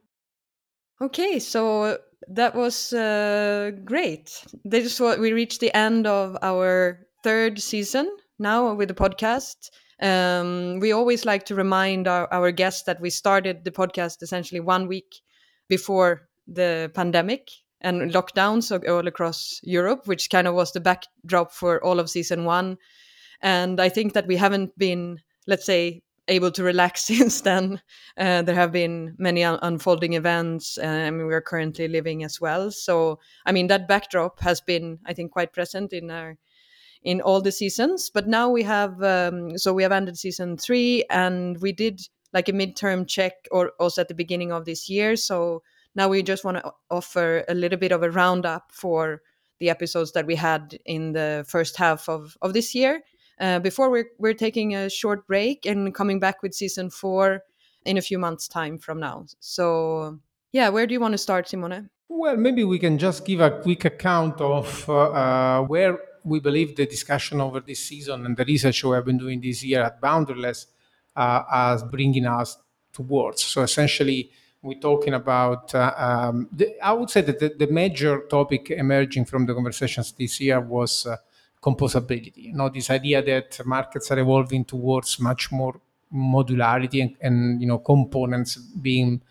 Okay, 0.99 1.37
so 1.37 1.99
that 2.27 2.55
was 2.55 2.91
uh, 2.91 3.69
great. 3.85 4.43
This 4.65 4.85
is 4.85 4.99
what 4.99 5.19
we 5.19 5.31
reached 5.31 5.59
the 5.59 5.71
end 5.77 6.07
of 6.07 6.35
our 6.41 7.05
third 7.23 7.59
season 7.59 8.09
now 8.37 8.73
with 8.73 8.87
the 8.87 8.93
podcast. 8.93 9.69
Um, 10.01 10.79
we 10.79 10.91
always 10.91 11.25
like 11.25 11.45
to 11.45 11.55
remind 11.55 12.07
our, 12.07 12.31
our 12.33 12.51
guests 12.51 12.83
that 12.83 13.01
we 13.01 13.09
started 13.09 13.65
the 13.65 13.71
podcast 13.71 14.21
essentially 14.21 14.61
one 14.61 14.87
week 14.87 15.21
before 15.67 16.29
the 16.47 16.91
pandemic 16.95 17.49
and 17.81 18.11
lockdowns 18.11 18.71
all 18.87 19.07
across 19.07 19.59
Europe, 19.63 20.07
which 20.07 20.29
kind 20.29 20.47
of 20.47 20.55
was 20.55 20.71
the 20.71 20.79
backdrop 20.79 21.51
for 21.51 21.83
all 21.83 21.99
of 21.99 22.09
season 22.09 22.45
one. 22.45 22.77
And 23.41 23.79
I 23.79 23.89
think 23.89 24.13
that 24.13 24.27
we 24.27 24.35
haven't 24.35 24.77
been, 24.77 25.19
let's 25.47 25.65
say, 25.65 26.01
able 26.27 26.51
to 26.51 26.63
relax 26.63 27.01
since 27.05 27.41
then. 27.41 27.81
Uh, 28.17 28.41
there 28.41 28.55
have 28.55 28.71
been 28.71 29.15
many 29.17 29.43
un- 29.43 29.59
unfolding 29.61 30.13
events, 30.13 30.77
uh, 30.77 30.81
and 30.81 31.17
we 31.25 31.33
are 31.33 31.41
currently 31.41 31.87
living 31.87 32.23
as 32.23 32.39
well. 32.39 32.71
So, 32.71 33.19
I 33.45 33.51
mean, 33.51 33.67
that 33.67 33.87
backdrop 33.87 34.39
has 34.41 34.61
been, 34.61 34.99
I 35.05 35.13
think, 35.13 35.31
quite 35.31 35.53
present 35.53 35.93
in 35.93 36.11
our 36.11 36.37
in 37.03 37.21
all 37.21 37.41
the 37.41 37.51
seasons. 37.51 38.09
But 38.09 38.27
now 38.27 38.49
we 38.49 38.63
have, 38.63 39.01
um, 39.03 39.57
so 39.57 39.73
we 39.73 39.83
have 39.83 39.91
ended 39.91 40.17
season 40.17 40.57
three, 40.57 41.05
and 41.09 41.59
we 41.61 41.71
did 41.71 42.01
like 42.33 42.49
a 42.49 42.53
midterm 42.53 43.07
check, 43.07 43.33
or 43.51 43.71
also 43.79 44.01
at 44.01 44.07
the 44.07 44.13
beginning 44.13 44.51
of 44.51 44.65
this 44.65 44.89
year. 44.89 45.15
So 45.15 45.63
now 45.95 46.09
we 46.09 46.21
just 46.21 46.43
want 46.43 46.57
to 46.57 46.71
offer 46.91 47.43
a 47.47 47.53
little 47.53 47.79
bit 47.79 47.91
of 47.91 48.03
a 48.03 48.11
roundup 48.11 48.71
for 48.71 49.21
the 49.59 49.69
episodes 49.69 50.13
that 50.13 50.25
we 50.25 50.35
had 50.35 50.77
in 50.85 51.13
the 51.13 51.45
first 51.47 51.75
half 51.75 52.07
of 52.07 52.37
of 52.41 52.53
this 52.53 52.73
year 52.73 53.03
uh, 53.39 53.59
before 53.59 53.89
we're, 53.89 54.09
we're 54.17 54.33
taking 54.33 54.75
a 54.75 54.89
short 54.89 55.25
break 55.27 55.65
and 55.65 55.93
coming 55.93 56.19
back 56.19 56.43
with 56.43 56.53
season 56.53 56.89
four 56.89 57.43
in 57.85 57.97
a 57.97 58.01
few 58.01 58.19
months' 58.19 58.47
time 58.47 58.77
from 58.77 58.99
now. 58.99 59.25
So, 59.39 60.19
yeah, 60.51 60.69
where 60.69 60.85
do 60.85 60.93
you 60.93 60.99
want 60.99 61.13
to 61.13 61.17
start, 61.17 61.47
Simone? 61.47 61.89
Well, 62.09 62.37
maybe 62.37 62.63
we 62.63 62.79
can 62.79 62.97
just 62.97 63.25
give 63.25 63.39
a 63.39 63.51
quick 63.61 63.85
account 63.85 64.41
of 64.41 64.89
uh, 64.89 65.11
uh, 65.11 65.61
where 65.61 65.99
we 66.23 66.39
believe 66.39 66.75
the 66.75 66.85
discussion 66.85 67.41
over 67.41 67.59
this 67.59 67.79
season 67.85 68.25
and 68.25 68.35
the 68.35 68.45
research 68.45 68.83
we 68.83 68.95
have 68.95 69.05
been 69.05 69.17
doing 69.17 69.41
this 69.41 69.63
year 69.63 69.83
at 69.83 70.01
Boundaryless 70.01 70.67
uh, 71.15 71.77
bringing 71.85 72.25
us 72.25 72.57
towards. 72.93 73.43
So 73.43 73.61
essentially, 73.61 74.31
we're 74.61 74.79
talking 74.79 75.13
about, 75.13 75.73
uh, 75.73 75.93
um, 75.97 76.49
the, 76.51 76.75
I 76.81 76.91
would 76.91 77.09
say 77.09 77.21
that 77.21 77.39
the, 77.39 77.49
the, 77.57 77.67
major 77.67 78.21
topic 78.29 78.71
emerging 78.71 79.25
from 79.25 79.45
the 79.45 79.53
conversations 79.53 80.11
this 80.11 80.39
year 80.41 80.59
was 80.59 81.05
uh, 81.05 81.15
composability. 81.61 82.33
You 82.35 82.53
know, 82.53 82.69
this 82.69 82.89
idea 82.89 83.21
that 83.21 83.65
markets 83.65 84.11
are 84.11 84.19
evolving 84.19 84.65
towards 84.65 85.19
much 85.19 85.51
more 85.51 85.79
modularity 86.13 87.01
and, 87.01 87.15
and 87.21 87.61
you 87.61 87.67
know 87.67 87.77
components 87.77 88.55
being 88.57 89.21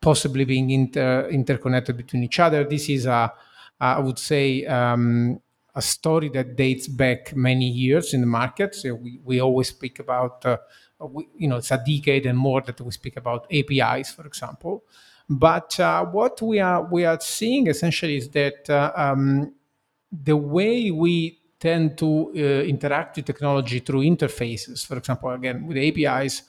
possibly 0.00 0.44
being 0.44 0.70
inter, 0.70 1.28
interconnected 1.28 1.96
between 1.96 2.24
each 2.24 2.40
other. 2.40 2.64
This 2.64 2.88
is 2.88 3.06
a, 3.06 3.32
I 3.80 3.98
would 3.98 4.18
say, 4.18 4.64
um, 4.66 5.40
a 5.74 5.82
story 5.82 6.28
that 6.30 6.56
dates 6.56 6.86
back 6.88 7.34
many 7.34 7.68
years 7.68 8.14
in 8.14 8.20
the 8.20 8.26
market. 8.26 8.74
So 8.74 8.94
we, 8.94 9.20
we 9.24 9.40
always 9.40 9.68
speak 9.68 9.98
about, 9.98 10.44
uh, 10.46 10.58
we, 11.00 11.28
you 11.36 11.48
know, 11.48 11.56
it's 11.56 11.70
a 11.70 11.82
decade 11.84 12.26
and 12.26 12.38
more 12.38 12.60
that 12.62 12.80
we 12.80 12.90
speak 12.92 13.16
about 13.16 13.46
APIs, 13.52 14.12
for 14.12 14.26
example. 14.26 14.84
But 15.28 15.78
uh, 15.80 16.04
what 16.04 16.40
we 16.42 16.60
are 16.60 16.82
we 16.84 17.04
are 17.06 17.18
seeing 17.20 17.66
essentially 17.66 18.16
is 18.16 18.28
that 18.30 18.68
uh, 18.68 18.92
um, 18.94 19.54
the 20.12 20.36
way 20.36 20.90
we 20.90 21.40
tend 21.58 21.96
to 21.96 22.30
uh, 22.36 22.40
interact 22.64 23.16
with 23.16 23.24
technology 23.24 23.78
through 23.80 24.02
interfaces. 24.02 24.86
For 24.86 24.98
example, 24.98 25.30
again, 25.30 25.66
with 25.66 25.78
APIs, 25.78 26.42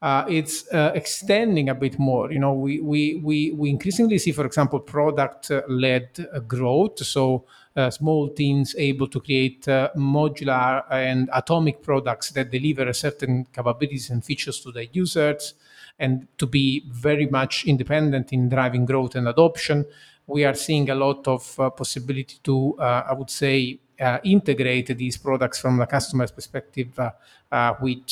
uh, 0.00 0.24
it's 0.28 0.72
uh, 0.72 0.92
extending 0.94 1.68
a 1.68 1.74
bit 1.74 1.98
more. 1.98 2.32
You 2.32 2.38
know, 2.38 2.54
we 2.54 2.80
we 2.80 3.20
we, 3.22 3.50
we 3.50 3.68
increasingly 3.68 4.18
see, 4.18 4.32
for 4.32 4.46
example, 4.46 4.78
product-led 4.78 6.08
uh, 6.32 6.38
growth. 6.40 7.04
So 7.04 7.46
small 7.90 8.28
teams 8.28 8.74
able 8.76 9.08
to 9.08 9.20
create 9.20 9.68
uh, 9.68 9.90
modular 9.96 10.84
and 10.90 11.30
atomic 11.32 11.82
products 11.82 12.30
that 12.30 12.50
deliver 12.50 12.92
certain 12.92 13.46
capabilities 13.52 14.10
and 14.10 14.24
features 14.24 14.60
to 14.60 14.72
their 14.72 14.86
users, 14.92 15.54
and 15.98 16.26
to 16.38 16.46
be 16.46 16.84
very 16.88 17.26
much 17.26 17.64
independent 17.66 18.32
in 18.32 18.48
driving 18.48 18.86
growth 18.86 19.14
and 19.14 19.28
adoption. 19.28 19.84
We 20.26 20.44
are 20.44 20.54
seeing 20.54 20.90
a 20.90 20.94
lot 20.94 21.26
of 21.28 21.58
uh, 21.58 21.70
possibility 21.70 22.38
to, 22.44 22.76
I 22.78 23.12
would 23.12 23.30
say, 23.30 23.80
uh, 24.00 24.18
integrate 24.24 24.96
these 24.96 25.18
products 25.18 25.60
from 25.60 25.76
the 25.76 25.86
customer's 25.86 26.30
perspective 26.30 26.98
uh, 26.98 27.10
uh, 27.52 27.74
with 27.82 28.06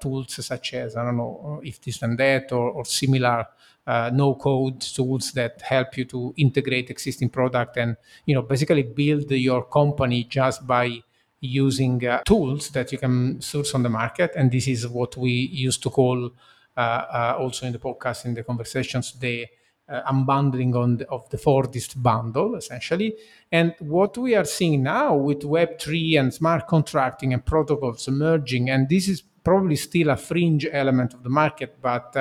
tools 0.00 0.44
such 0.44 0.74
as, 0.74 0.96
I 0.96 1.04
don't 1.04 1.16
know, 1.16 1.60
if 1.62 1.80
this 1.80 2.02
and 2.02 2.18
that, 2.18 2.50
or, 2.52 2.70
or 2.70 2.84
similar 2.84 3.46
uh, 3.88 4.10
no 4.12 4.34
code 4.34 4.80
tools 4.82 5.32
that 5.32 5.62
help 5.62 5.96
you 5.96 6.04
to 6.04 6.34
integrate 6.36 6.90
existing 6.90 7.30
product 7.30 7.78
and 7.78 7.96
you 8.26 8.34
know 8.34 8.42
basically 8.42 8.82
build 8.82 9.30
your 9.30 9.64
company 9.64 10.24
just 10.24 10.66
by 10.66 11.02
using 11.40 12.06
uh, 12.06 12.20
tools 12.24 12.68
that 12.70 12.92
you 12.92 12.98
can 12.98 13.40
source 13.40 13.74
on 13.74 13.82
the 13.82 13.88
market 13.88 14.30
and 14.36 14.52
this 14.52 14.68
is 14.68 14.86
what 14.86 15.16
we 15.16 15.30
used 15.30 15.82
to 15.82 15.88
call 15.88 16.30
uh, 16.76 17.34
also 17.38 17.66
in 17.66 17.72
the 17.72 17.78
podcast 17.78 18.26
in 18.26 18.34
the 18.34 18.42
conversations 18.42 19.18
the 19.20 19.46
uh, 19.88 20.12
unbundling 20.12 20.74
on 20.76 20.98
the, 20.98 21.08
of 21.08 21.26
the 21.30 21.38
Fordist 21.38 22.02
bundle, 22.02 22.56
essentially. 22.56 23.16
And 23.50 23.74
what 23.78 24.18
we 24.18 24.34
are 24.34 24.44
seeing 24.44 24.82
now 24.82 25.14
with 25.14 25.40
Web3 25.40 26.20
and 26.20 26.34
smart 26.34 26.66
contracting 26.66 27.32
and 27.32 27.42
protocols 27.42 28.06
emerging, 28.06 28.68
and 28.68 28.90
this 28.90 29.08
is 29.08 29.22
probably 29.42 29.76
still 29.76 30.10
a 30.10 30.16
fringe 30.16 30.66
element 30.70 31.14
of 31.14 31.22
the 31.22 31.30
market, 31.30 31.78
but 31.80 32.14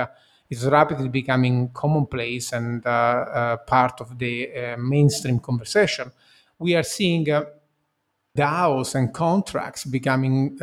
it's 0.50 0.64
rapidly 0.64 1.10
becoming 1.10 1.70
commonplace 1.74 2.54
and 2.54 2.86
uh, 2.86 2.90
uh 2.90 3.58
part 3.58 4.02
of 4.02 4.18
the 4.18 4.50
uh, 4.56 4.78
mainstream 4.78 5.40
conversation. 5.40 6.12
We 6.60 6.76
are 6.76 6.84
seeing 6.84 7.26
DAOs 8.36 8.96
and 8.96 9.14
contracts 9.14 9.86
becoming 9.86 10.58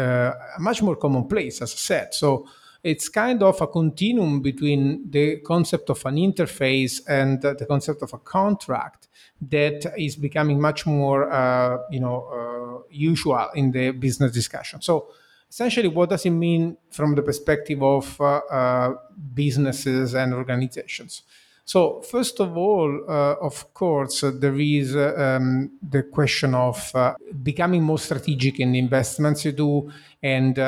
much 0.59 0.83
more 0.83 0.97
commonplace, 0.97 1.63
as 1.63 1.73
I 1.73 1.77
said. 1.77 2.15
So 2.15 2.49
it's 2.85 3.09
kind 3.09 3.43
of 3.43 3.61
a 3.63 3.67
continuum 3.67 4.43
between 4.43 5.11
the 5.11 5.37
concept 5.39 5.89
of 5.89 6.05
an 6.05 6.17
interface 6.17 7.01
and 7.09 7.41
the 7.41 7.67
concept 7.67 8.03
of 8.03 8.13
a 8.13 8.19
contract 8.19 9.09
that 9.41 9.95
is 9.97 10.17
becoming 10.17 10.61
much 10.61 10.85
more, 10.87 11.33
uh, 11.33 11.79
you 11.91 12.01
know, 12.01 12.27
uh, 12.29 12.87
usual 12.91 13.49
in 13.55 13.71
the 13.71 13.91
business 13.93 14.33
discussion. 14.33 14.83
So 14.83 15.09
essentially, 15.49 15.89
what 15.89 16.11
does 16.11 16.25
it 16.27 16.31
mean 16.31 16.77
from 16.91 17.15
the 17.15 17.23
perspective 17.23 17.83
of 17.83 18.21
uh, 18.21 18.39
uh 18.51 18.95
businesses 19.35 20.15
and 20.15 20.35
organizations? 20.35 21.23
So, 21.67 22.03
first 22.03 22.41
of 22.41 22.57
all, 22.59 23.05
uh, 23.09 23.37
of 23.41 23.73
course, 23.73 24.23
uh, 24.23 24.33
there 24.35 24.55
is 24.57 24.95
uh, 24.95 25.15
um, 25.17 25.71
the 25.83 26.03
question 26.03 26.55
of 26.55 26.95
uh, 26.95 27.15
becoming 27.43 27.83
more 27.83 27.99
strategic 27.99 28.61
in 28.61 28.73
the 28.73 28.79
investments 28.79 29.47
you 29.47 29.53
do 29.53 29.91
and 30.23 30.59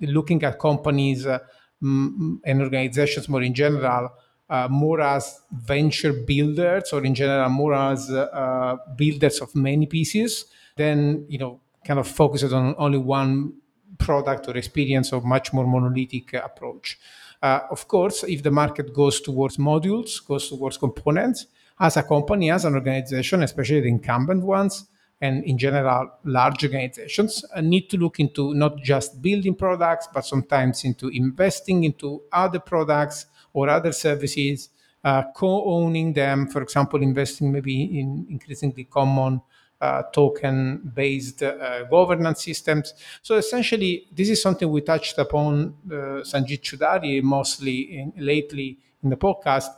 looking 0.00 0.42
at 0.42 0.58
companies 0.58 1.24
uh, 1.24 1.38
and 1.80 2.62
organizations 2.62 3.28
more 3.28 3.42
in 3.42 3.54
general, 3.54 4.10
more 4.70 5.00
as 5.00 5.40
venture 5.52 6.12
builders 6.12 6.92
or 6.92 7.04
in 7.04 7.14
general 7.14 7.48
more 7.48 7.74
as 7.74 8.10
builders 8.96 9.40
of 9.40 9.54
many 9.54 9.86
pieces 9.86 10.46
than 10.76 11.24
you 11.28 11.38
know 11.38 11.60
kind 11.86 12.00
of 12.00 12.08
focused 12.08 12.52
on 12.52 12.74
only 12.76 12.98
one 12.98 13.52
product 14.04 14.48
or 14.48 14.56
experience 14.56 15.12
or 15.12 15.20
much 15.20 15.52
more 15.52 15.66
monolithic 15.66 16.34
approach. 16.34 16.98
Uh, 17.42 17.60
of 17.70 17.88
course, 17.88 18.24
if 18.24 18.42
the 18.42 18.50
market 18.50 18.94
goes 18.94 19.20
towards 19.20 19.56
modules, 19.56 20.24
goes 20.26 20.48
towards 20.48 20.78
components, 20.78 21.46
as 21.80 21.96
a 21.96 22.02
company, 22.02 22.50
as 22.50 22.64
an 22.64 22.74
organization, 22.74 23.42
especially 23.42 23.80
the 23.80 23.88
incumbent 23.88 24.42
ones, 24.44 24.86
and 25.22 25.44
in 25.44 25.56
general 25.56 26.10
large 26.24 26.64
organizations 26.64 27.44
uh, 27.54 27.60
need 27.60 27.88
to 27.88 27.96
look 27.96 28.18
into 28.20 28.52
not 28.54 28.76
just 28.82 29.22
building 29.22 29.54
products 29.54 30.08
but 30.12 30.26
sometimes 30.26 30.84
into 30.84 31.08
investing 31.08 31.84
into 31.84 32.20
other 32.32 32.58
products 32.58 33.26
or 33.52 33.68
other 33.68 33.92
services 33.92 34.68
uh, 35.04 35.22
co-owning 35.34 36.12
them 36.12 36.48
for 36.48 36.60
example 36.60 37.00
investing 37.00 37.52
maybe 37.52 38.00
in 38.00 38.26
increasingly 38.28 38.84
common 38.84 39.40
token 40.12 40.80
based 40.94 41.42
uh, 41.42 41.84
governance 41.84 42.44
systems. 42.44 42.94
So 43.22 43.36
essentially, 43.36 44.06
this 44.12 44.28
is 44.28 44.40
something 44.40 44.70
we 44.70 44.80
touched 44.82 45.18
upon 45.18 45.74
uh, 45.86 45.94
Sangeet 46.30 46.62
Choudary, 46.62 47.22
mostly 47.22 47.98
in, 47.98 48.12
lately 48.16 48.78
in 49.02 49.10
the 49.10 49.16
podcast. 49.16 49.68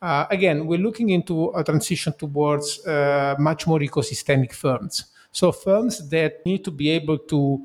Uh, 0.00 0.26
again, 0.30 0.66
we're 0.66 0.78
looking 0.78 1.10
into 1.10 1.50
a 1.50 1.62
transition 1.62 2.12
towards 2.18 2.84
uh, 2.86 3.34
much 3.38 3.66
more 3.66 3.80
ecosystemic 3.80 4.52
firms. 4.52 5.06
So, 5.30 5.52
firms 5.52 6.08
that 6.08 6.44
need 6.46 6.64
to 6.64 6.70
be 6.70 6.90
able 6.90 7.18
to 7.18 7.60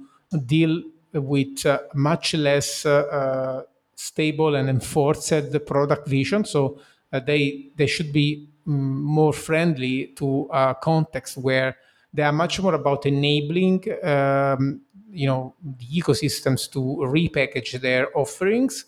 deal 0.45 0.81
with 1.13 1.65
uh, 1.65 1.79
much 1.93 2.33
less 2.33 2.85
uh, 2.85 2.91
uh, 2.91 3.63
stable 3.95 4.55
and 4.55 4.69
enforced 4.69 5.31
product 5.65 6.07
vision. 6.07 6.43
So, 6.43 6.79
uh, 7.13 7.21
they, 7.21 7.69
they 7.77 7.87
should 7.87 8.11
be 8.11 8.49
more 8.65 9.33
friendly 9.33 10.07
to 10.15 10.49
a 10.51 10.75
context 10.81 11.37
where 11.37 11.77
they 12.13 12.23
are 12.23 12.31
much 12.31 12.61
more 12.61 12.73
about 12.73 13.05
enabling 13.05 13.83
um, 14.03 14.81
you 15.09 15.27
know 15.27 15.55
the 15.63 16.01
ecosystems 16.01 16.71
to 16.71 16.79
repackage 16.79 17.79
their 17.79 18.15
offerings 18.17 18.85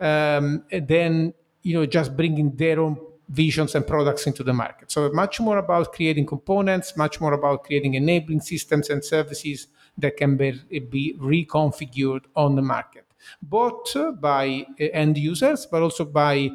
um, 0.00 0.64
then 0.70 1.32
you 1.62 1.74
know 1.74 1.86
just 1.86 2.16
bringing 2.16 2.54
their 2.56 2.80
own 2.80 2.96
visions 3.28 3.76
and 3.76 3.86
products 3.86 4.26
into 4.26 4.42
the 4.42 4.52
market. 4.52 4.90
So 4.90 5.08
much 5.12 5.38
more 5.40 5.58
about 5.58 5.92
creating 5.92 6.26
components 6.26 6.96
much 6.96 7.20
more 7.20 7.32
about 7.32 7.64
creating 7.64 7.94
enabling 7.94 8.40
systems 8.40 8.90
and 8.90 9.04
services 9.04 9.68
that 9.98 10.16
can 10.16 10.36
be, 10.36 10.52
be 10.90 11.16
reconfigured 11.18 12.24
on 12.34 12.56
the 12.56 12.62
market 12.62 13.04
both 13.42 13.94
by 14.20 14.66
uh, 14.80 14.84
end 14.92 15.18
users 15.18 15.66
but 15.66 15.82
also 15.82 16.04
by 16.04 16.50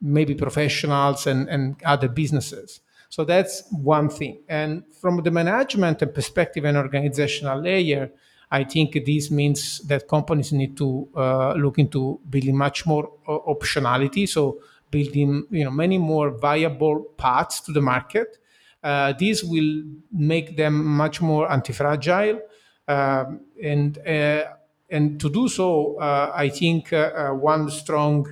maybe 0.00 0.34
professionals 0.34 1.26
and, 1.26 1.48
and 1.48 1.76
other 1.84 2.08
businesses 2.08 2.80
so 3.08 3.24
that's 3.24 3.62
one 3.70 4.08
thing 4.08 4.38
and 4.48 4.82
from 5.00 5.22
the 5.22 5.30
management 5.30 6.02
and 6.02 6.14
perspective 6.14 6.64
and 6.64 6.76
organizational 6.76 7.60
layer 7.60 8.10
I 8.50 8.64
think 8.64 9.04
this 9.04 9.30
means 9.30 9.80
that 9.80 10.06
companies 10.06 10.52
need 10.52 10.76
to 10.76 11.08
uh, 11.16 11.54
look 11.54 11.78
into 11.78 12.20
building 12.30 12.56
much 12.56 12.86
more 12.86 13.10
uh, 13.26 13.38
optionality. 13.48 14.28
So 14.28 14.60
building 14.90 15.46
you 15.50 15.64
know 15.64 15.70
many 15.70 15.98
more 15.98 16.30
viable 16.30 17.04
paths 17.16 17.60
to 17.62 17.72
the 17.72 17.80
market. 17.80 18.38
Uh, 18.82 19.12
this 19.18 19.42
will 19.42 19.82
make 20.12 20.56
them 20.56 20.84
much 20.84 21.20
more 21.20 21.50
anti-fragile, 21.50 22.40
um, 22.86 23.40
and 23.60 23.98
uh, 24.06 24.44
and 24.88 25.18
to 25.18 25.28
do 25.28 25.48
so, 25.48 25.98
uh, 25.98 26.30
I 26.32 26.48
think 26.48 26.92
uh, 26.92 27.30
one 27.30 27.68
strong 27.70 28.26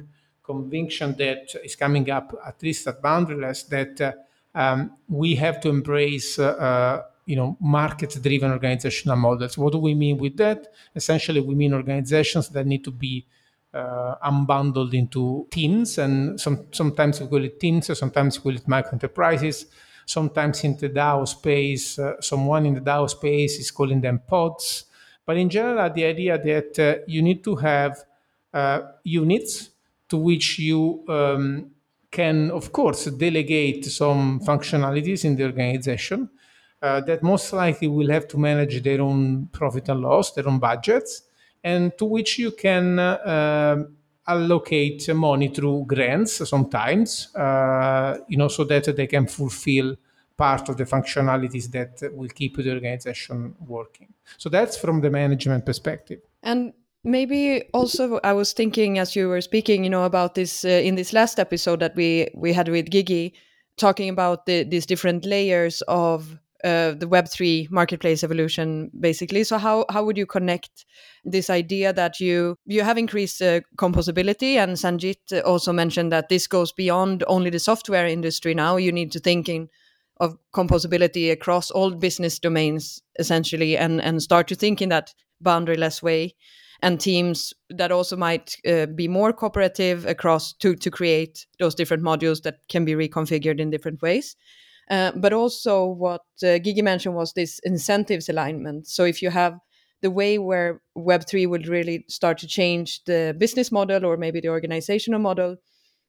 conviction 0.45 1.14
that 1.16 1.55
is 1.64 1.74
coming 1.74 2.11
up, 2.11 2.34
at 2.47 2.62
least 2.62 2.86
at 2.86 3.03
Boundaryless, 3.03 3.68
that 3.68 4.26
um, 4.55 4.92
we 5.09 5.34
have 5.36 5.61
to 5.61 5.68
embrace 5.68 6.38
you 7.26 7.36
know 7.36 7.57
market 7.61 8.18
driven 8.22 8.51
organizational 8.53 9.16
models. 9.16 9.57
What 9.57 9.72
do 9.72 9.78
we 9.78 9.95
mean 9.95 10.18
with 10.18 10.36
that? 10.36 10.72
Essentially 10.95 11.40
we 11.40 11.55
mean 11.55 11.74
organizations 11.74 12.49
that 12.51 12.66
need 12.66 12.84
to 12.84 12.90
be 12.90 13.26
uh, 13.72 14.16
unbundled 14.24 14.95
into 14.95 15.47
teams 15.51 15.99
and 15.99 16.40
some, 16.40 16.66
sometimes 16.70 17.20
we 17.20 17.26
call 17.26 17.45
it 17.45 17.59
teams 17.59 17.90
or 17.90 17.95
sometimes 17.95 18.38
we 18.38 18.42
call 18.42 18.61
it 18.61 18.68
micro 18.68 18.92
enterprises. 18.92 19.66
Sometimes 20.07 20.62
in 20.64 20.76
the 20.76 20.90
dao 20.90 21.26
space 21.26 21.99
uh, 21.99 22.20
someone 22.20 22.66
in 22.66 22.74
the 22.74 22.80
dao 22.80 23.09
space 23.09 23.59
is 23.59 23.70
calling 23.70 24.01
them 24.01 24.20
pods. 24.26 24.84
But 25.26 25.38
in 25.38 25.49
general 25.49 25.90
the 25.90 26.05
idea 26.05 26.38
that 26.38 26.78
uh, 26.78 27.05
you 27.07 27.22
need 27.22 27.42
to 27.45 27.57
have 27.57 28.05
uh, 28.53 28.80
units 29.03 29.70
to 30.09 30.17
which 30.17 30.59
you 30.59 31.05
um, 31.09 31.71
can 32.11 32.51
of 32.51 32.73
course 32.73 33.07
delegate 33.07 33.85
some 33.85 34.41
functionalities 34.41 35.25
in 35.25 35.37
the 35.37 35.45
organization 35.45 36.31
uh, 36.83 37.01
that 37.01 37.23
most 37.23 37.53
likely 37.53 37.89
will 37.89 38.11
have 38.11 38.29
to 38.29 38.39
manage 38.39 38.83
their 38.83 39.01
own 39.01 39.47
profit 39.47 39.89
and 39.89 40.01
loss, 40.01 40.33
their 40.33 40.47
own 40.47 40.59
budgets, 40.59 41.23
and 41.63 41.97
to 41.97 42.05
which 42.05 42.39
you 42.39 42.51
can 42.53 42.99
uh, 42.99 43.83
allocate 44.29 45.13
money 45.15 45.49
through 45.49 45.85
grants 45.87 46.47
sometimes, 46.49 47.35
uh, 47.35 48.19
you 48.29 48.37
know, 48.37 48.49
so 48.49 48.65
that 48.65 48.95
they 48.97 49.07
can 49.07 49.27
fulfill 49.27 49.97
part 50.37 50.69
of 50.69 50.77
the 50.77 50.85
functionalities 50.85 51.71
that 51.71 52.15
will 52.15 52.29
keep 52.29 52.57
the 52.57 52.73
organization 52.73 53.55
working. 53.67 54.13
So 54.37 54.49
that's 54.49 54.77
from 54.77 55.01
the 55.01 55.11
management 55.11 55.65
perspective. 55.65 56.21
And 56.43 56.73
maybe 57.05 57.63
also 57.73 58.19
i 58.25 58.33
was 58.33 58.53
thinking 58.53 58.99
as 58.99 59.15
you 59.15 59.29
were 59.29 59.41
speaking 59.41 59.85
you 59.85 59.91
know 59.91 60.05
about 60.05 60.35
this 60.35 60.65
uh, 60.65 60.69
in 60.69 60.95
this 60.95 61.13
last 61.13 61.39
episode 61.39 61.81
that 61.81 61.95
we 61.95 62.29
we 62.35 62.53
had 62.53 62.69
with 62.69 62.91
gigi 62.91 63.35
talking 63.77 64.09
about 64.09 64.47
the, 64.47 64.65
these 64.65 64.87
different 64.87 65.25
layers 65.25 65.83
of 65.83 66.39
uh, 66.63 66.93
the 66.93 67.07
Web3 67.07 67.71
marketplace 67.71 68.25
evolution, 68.25 68.91
basically. 68.99 69.45
So 69.45 69.59
how 69.59 69.85
how 69.91 70.03
would 70.05 70.17
you 70.17 70.25
connect 70.25 70.87
this 71.23 71.51
idea 71.51 71.93
that 71.93 72.21
you 72.21 72.57
you 72.65 72.83
have 72.83 72.97
increased 72.97 73.43
uh, 73.43 73.61
composability, 73.77 74.57
and 74.57 74.77
Sangeet 74.77 75.45
also 75.45 75.73
mentioned 75.75 76.11
that 76.13 76.31
this 76.31 76.47
goes 76.47 76.73
beyond 76.73 77.23
only 77.27 77.51
the 77.51 77.59
software 77.59 78.07
industry. 78.07 78.55
Now 78.55 78.77
you 78.77 78.93
need 78.93 79.13
to 79.13 79.21
think 79.21 79.49
in 79.49 79.69
of 80.21 80.39
composability 80.55 81.31
across 81.31 81.71
all 81.71 81.91
business 81.91 82.39
domains 82.39 83.03
essentially 83.19 83.77
and 83.77 84.01
and 84.01 84.23
start 84.23 84.49
to 84.49 84.55
think 84.55 84.81
in 84.81 84.89
that 84.89 85.13
boundaryless 85.45 86.03
way 86.03 86.35
and 86.85 87.01
teams 87.01 87.55
that 87.70 87.91
also 87.91 88.14
might 88.14 88.57
uh, 88.68 88.85
be 88.87 89.09
more 89.09 89.32
cooperative 89.32 90.05
across 90.05 90.53
to 90.53 90.76
to 90.76 90.91
create 90.91 91.47
those 91.59 91.74
different 91.74 92.03
modules 92.03 92.43
that 92.43 92.57
can 92.68 92.85
be 92.85 92.93
reconfigured 92.93 93.59
in 93.59 93.70
different 93.70 94.03
ways. 94.03 94.37
Uh, 94.91 95.12
but 95.16 95.32
also 95.32 95.87
what 95.87 96.20
uh, 96.43 96.59
Gigi 96.59 96.82
mentioned 96.82 97.14
was 97.14 97.32
this 97.32 97.59
incentives 97.61 98.28
alignment. 98.28 98.87
So 98.87 99.05
if 99.05 99.22
you 99.22 99.30
have 99.30 99.59
the 100.03 100.11
way 100.11 100.37
where 100.39 100.82
web3 100.95 101.49
would 101.49 101.66
really 101.68 102.05
start 102.09 102.37
to 102.39 102.47
change 102.47 103.03
the 103.05 103.35
business 103.39 103.72
model 103.72 104.05
or 104.05 104.18
maybe 104.18 104.41
the 104.41 104.51
organizational 104.51 105.20
model 105.20 105.57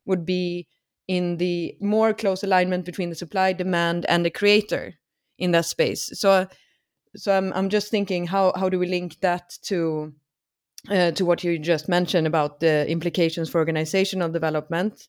would 0.05 0.25
be 0.25 0.67
in 1.07 1.37
the 1.37 1.77
more 1.79 2.13
close 2.13 2.43
alignment 2.43 2.83
between 2.83 3.09
the 3.09 3.15
supply 3.15 3.53
demand 3.53 4.05
and 4.09 4.25
the 4.25 4.29
creator 4.29 4.95
in 5.37 5.51
that 5.51 5.65
space. 5.65 6.11
So 6.19 6.47
so 7.15 7.31
i'm, 7.37 7.53
I'm 7.53 7.69
just 7.69 7.89
thinking 7.89 8.27
how 8.27 8.51
how 8.55 8.69
do 8.69 8.77
we 8.77 8.87
link 8.87 9.19
that 9.21 9.53
to 9.63 10.13
uh, 10.89 11.11
to 11.11 11.25
what 11.25 11.43
you 11.43 11.57
just 11.59 11.87
mentioned 11.89 12.27
about 12.27 12.59
the 12.59 12.89
implications 12.89 13.49
for 13.49 13.59
organizational 13.59 14.29
development. 14.29 15.07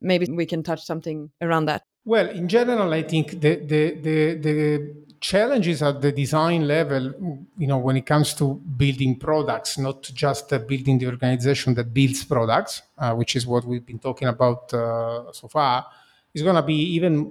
Maybe 0.00 0.26
we 0.30 0.46
can 0.46 0.62
touch 0.62 0.84
something 0.84 1.30
around 1.40 1.66
that. 1.66 1.82
Well 2.04 2.28
in 2.30 2.48
general 2.48 2.94
i 2.94 3.02
think 3.02 3.38
the 3.44 3.56
the 3.56 3.82
the, 4.06 4.34
the 4.46 4.94
challenges 5.20 5.82
at 5.82 6.00
the 6.00 6.12
design 6.12 6.66
level 6.66 7.12
you 7.58 7.66
know 7.66 7.76
when 7.76 7.96
it 7.96 8.06
comes 8.06 8.32
to 8.34 8.54
building 8.54 9.16
products 9.18 9.76
not 9.76 10.02
just 10.14 10.52
uh, 10.52 10.58
building 10.58 10.98
the 10.98 11.06
organization 11.06 11.74
that 11.74 11.92
builds 11.92 12.24
products 12.24 12.82
uh, 12.98 13.12
which 13.14 13.36
is 13.36 13.46
what 13.46 13.64
we've 13.64 13.84
been 13.84 13.98
talking 13.98 14.28
about 14.28 14.72
uh, 14.72 15.30
so 15.32 15.48
far 15.48 15.86
is 16.32 16.42
going 16.42 16.54
to 16.54 16.62
be 16.62 16.76
even 16.96 17.30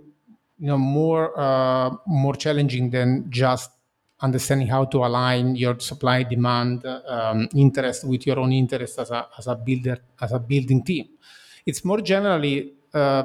you 0.59 0.67
know 0.67 0.77
more 0.77 1.33
uh, 1.39 1.89
more 2.05 2.35
challenging 2.35 2.89
than 2.89 3.25
just 3.29 3.71
understanding 4.19 4.67
how 4.67 4.85
to 4.85 5.05
align 5.05 5.55
your 5.55 5.79
supply 5.79 6.23
demand 6.23 6.85
um, 6.85 7.47
interest 7.55 8.03
with 8.07 8.25
your 8.25 8.39
own 8.39 8.51
interest 8.51 8.99
as 8.99 9.11
a, 9.11 9.27
as 9.37 9.47
a 9.47 9.55
builder 9.55 9.97
as 10.19 10.31
a 10.31 10.39
building 10.39 10.83
team. 10.83 11.07
It's 11.65 11.83
more 11.85 12.01
generally 12.01 12.73
uh, 12.93 13.23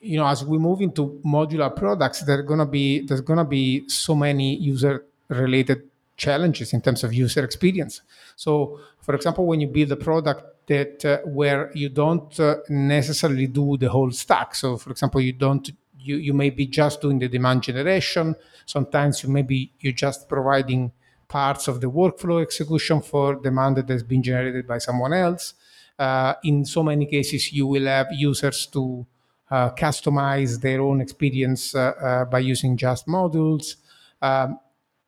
you 0.00 0.18
know 0.18 0.26
as 0.26 0.44
we 0.44 0.58
move 0.58 0.80
into 0.80 1.20
modular 1.24 1.74
products 1.74 2.22
there's 2.22 2.46
going 2.46 2.58
to 2.58 2.66
be 2.66 3.00
there's 3.06 3.22
to 3.22 3.44
be 3.44 3.88
so 3.88 4.14
many 4.14 4.56
user 4.56 5.04
related 5.28 5.82
challenges 6.16 6.72
in 6.72 6.80
terms 6.80 7.02
of 7.02 7.12
user 7.12 7.44
experience. 7.44 8.02
So 8.36 8.78
for 9.00 9.14
example 9.14 9.46
when 9.46 9.60
you 9.60 9.68
build 9.68 9.90
a 9.92 9.96
product 9.96 10.66
that 10.66 11.04
uh, 11.04 11.18
where 11.24 11.72
you 11.74 11.88
don't 11.88 12.38
uh, 12.38 12.56
necessarily 12.68 13.48
do 13.48 13.76
the 13.76 13.88
whole 13.88 14.10
stack. 14.12 14.54
So 14.54 14.76
for 14.76 14.90
example 14.90 15.20
you 15.20 15.32
don't 15.32 15.68
you, 16.02 16.16
you 16.16 16.32
may 16.32 16.50
be 16.50 16.66
just 16.66 17.00
doing 17.00 17.18
the 17.18 17.28
demand 17.28 17.62
generation. 17.62 18.34
Sometimes 18.66 19.22
you 19.22 19.28
maybe 19.28 19.72
you're 19.80 19.92
just 19.92 20.28
providing 20.28 20.92
parts 21.28 21.68
of 21.68 21.80
the 21.80 21.90
workflow 21.90 22.42
execution 22.42 23.00
for 23.00 23.36
demand 23.36 23.76
that 23.76 23.88
has 23.88 24.02
been 24.02 24.22
generated 24.22 24.66
by 24.66 24.78
someone 24.78 25.12
else. 25.12 25.54
Uh, 25.98 26.34
in 26.44 26.64
so 26.64 26.82
many 26.82 27.06
cases 27.06 27.52
you 27.52 27.66
will 27.66 27.86
have 27.86 28.06
users 28.12 28.66
to 28.66 29.06
uh, 29.50 29.70
customize 29.70 30.60
their 30.60 30.80
own 30.80 31.00
experience 31.00 31.74
uh, 31.74 31.80
uh, 32.02 32.24
by 32.24 32.38
using 32.38 32.76
just 32.76 33.06
modules. 33.06 33.76
Um, 34.22 34.58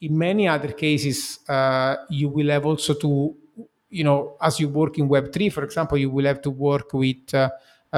in 0.01 0.19
many 0.19 0.49
other 0.49 0.73
cases 0.73 1.39
uh, 1.49 1.97
you 2.11 2.29
will 2.29 2.49
have 2.51 2.67
also 2.67 2.95
to 2.95 3.35
you 3.89 4.05
know 4.05 4.37
as 4.41 4.59
you 4.59 4.69
work 4.69 4.99
in 4.99 5.09
web3 5.09 5.49
for 5.49 5.63
example 5.65 5.99
you 5.99 6.11
will 6.11 6.25
have 6.25 6.41
to 6.43 6.51
work 6.51 6.93
with 6.93 7.33
uh, 7.35 7.49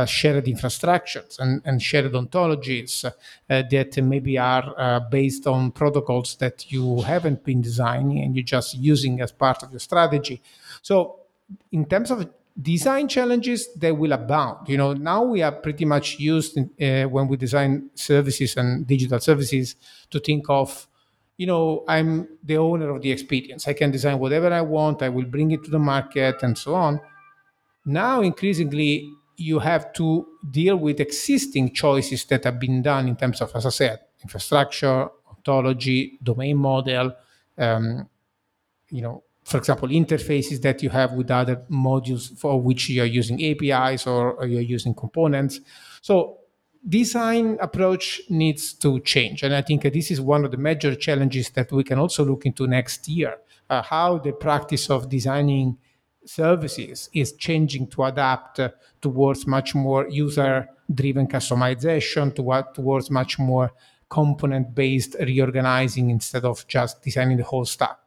shared 0.05 0.45
infrastructures 0.47 1.38
and, 1.38 1.62
and 1.64 1.80
shared 1.80 2.12
ontologies 2.12 3.05
uh, 3.05 3.11
that 3.49 3.97
maybe 4.03 4.36
are 4.36 4.74
uh, 4.76 5.01
based 5.01 5.47
on 5.47 5.70
protocols 5.70 6.36
that 6.36 6.70
you 6.72 7.01
haven't 7.03 7.45
been 7.45 7.62
designing 7.62 8.22
and 8.22 8.34
you're 8.34 8.45
just 8.45 8.74
using 8.76 9.20
as 9.20 9.30
part 9.30 9.62
of 9.62 9.70
your 9.70 9.80
strategy. 9.80 10.42
So, 10.82 11.20
in 11.70 11.84
terms 11.84 12.11
of 12.11 12.28
design 12.61 13.07
challenges, 13.09 13.72
they 13.74 13.92
will 13.92 14.12
abound. 14.12 14.68
You 14.68 14.78
know, 14.78 14.92
now 14.95 15.22
we 15.24 15.42
are 15.42 15.53
pretty 15.53 15.84
much 15.84 16.18
used 16.18 16.57
in, 16.57 16.70
uh, 16.80 17.09
when 17.09 17.28
we 17.28 17.36
design 17.36 17.90
services 17.95 18.57
and 18.57 18.86
digital 18.86 19.20
services 19.20 19.76
to 20.11 20.18
think 20.20 20.47
of 20.49 20.88
you 21.36 21.47
know, 21.47 21.84
I'm 21.88 22.28
the 22.45 22.59
owner 22.59 22.90
of 22.90 23.03
the 23.03 23.11
experience. 23.11 23.66
I 23.66 23.72
can 23.72 23.90
design 23.90 24.18
whatever 24.18 24.53
I 24.53 24.61
want. 24.61 25.03
I 25.03 25.09
will 25.09 25.24
bring 25.24 25.51
it 25.51 25.64
to 25.64 25.70
the 25.70 25.78
market 25.80 26.42
and 26.42 26.57
so 26.57 26.74
on. 26.74 27.01
Now, 27.84 28.22
increasingly, 28.22 29.11
you 29.37 29.59
have 29.59 29.93
to 29.95 30.26
deal 30.51 30.76
with 30.76 31.01
existing 31.01 31.72
choices 31.72 32.24
that 32.26 32.45
have 32.45 32.59
been 32.59 32.82
done 32.82 33.09
in 33.09 33.16
terms 33.16 33.41
of, 33.41 33.51
as 33.55 33.66
I 33.66 33.70
said, 33.70 34.01
infrastructure, 34.22 35.09
ontology, 35.28 36.18
domain 36.22 36.57
model, 36.57 37.12
um, 37.59 38.09
you 38.91 39.03
know, 39.03 39.22
for 39.45 39.59
example, 39.59 39.89
interfaces 39.89 40.62
that 40.62 40.82
you 40.82 40.89
have 40.89 41.12
with 41.12 41.30
other 41.30 41.57
modules 41.70 42.37
for 42.39 42.61
which 42.61 42.89
you're 42.89 43.05
using 43.05 43.45
APIs 43.45 44.07
or, 44.07 44.32
or 44.32 44.47
you're 44.47 44.62
using 44.62 44.95
components. 44.95 45.61
So 46.01 46.39
design 46.89 47.59
approach 47.61 48.22
needs 48.30 48.72
to 48.74 49.01
change. 49.01 49.43
And 49.43 49.55
I 49.55 49.62
think 49.62 49.82
this 49.82 50.11
is 50.11 50.20
one 50.20 50.45
of 50.45 50.51
the 50.51 50.57
major 50.57 50.95
challenges 50.95 51.51
that 51.51 51.70
we 51.72 51.85
can 51.85 51.99
also 51.99 52.24
look 52.24 52.47
into 52.47 52.66
next 52.66 53.07
year, 53.09 53.37
uh, 53.68 53.82
how 53.82 54.18
the 54.18 54.32
practice 54.32 54.89
of 54.89 55.09
designing 55.09 55.76
services 56.27 57.09
is 57.12 57.33
changing 57.33 57.87
to 57.89 58.05
adapt 58.05 58.61
uh, 58.61 58.70
towards 59.01 59.47
much 59.47 59.75
more 59.75 60.09
user 60.09 60.68
driven 60.93 61.27
customization 61.27 62.35
to 62.35 62.72
towards 62.75 63.11
much 63.11 63.39
more 63.39 63.72
component 64.09 64.75
based 64.75 65.16
reorganizing 65.20 66.11
instead 66.11 66.45
of 66.45 66.66
just 66.68 67.03
designing 67.03 67.37
the 67.37 67.45
whole 67.45 67.64
stack. 67.64 67.99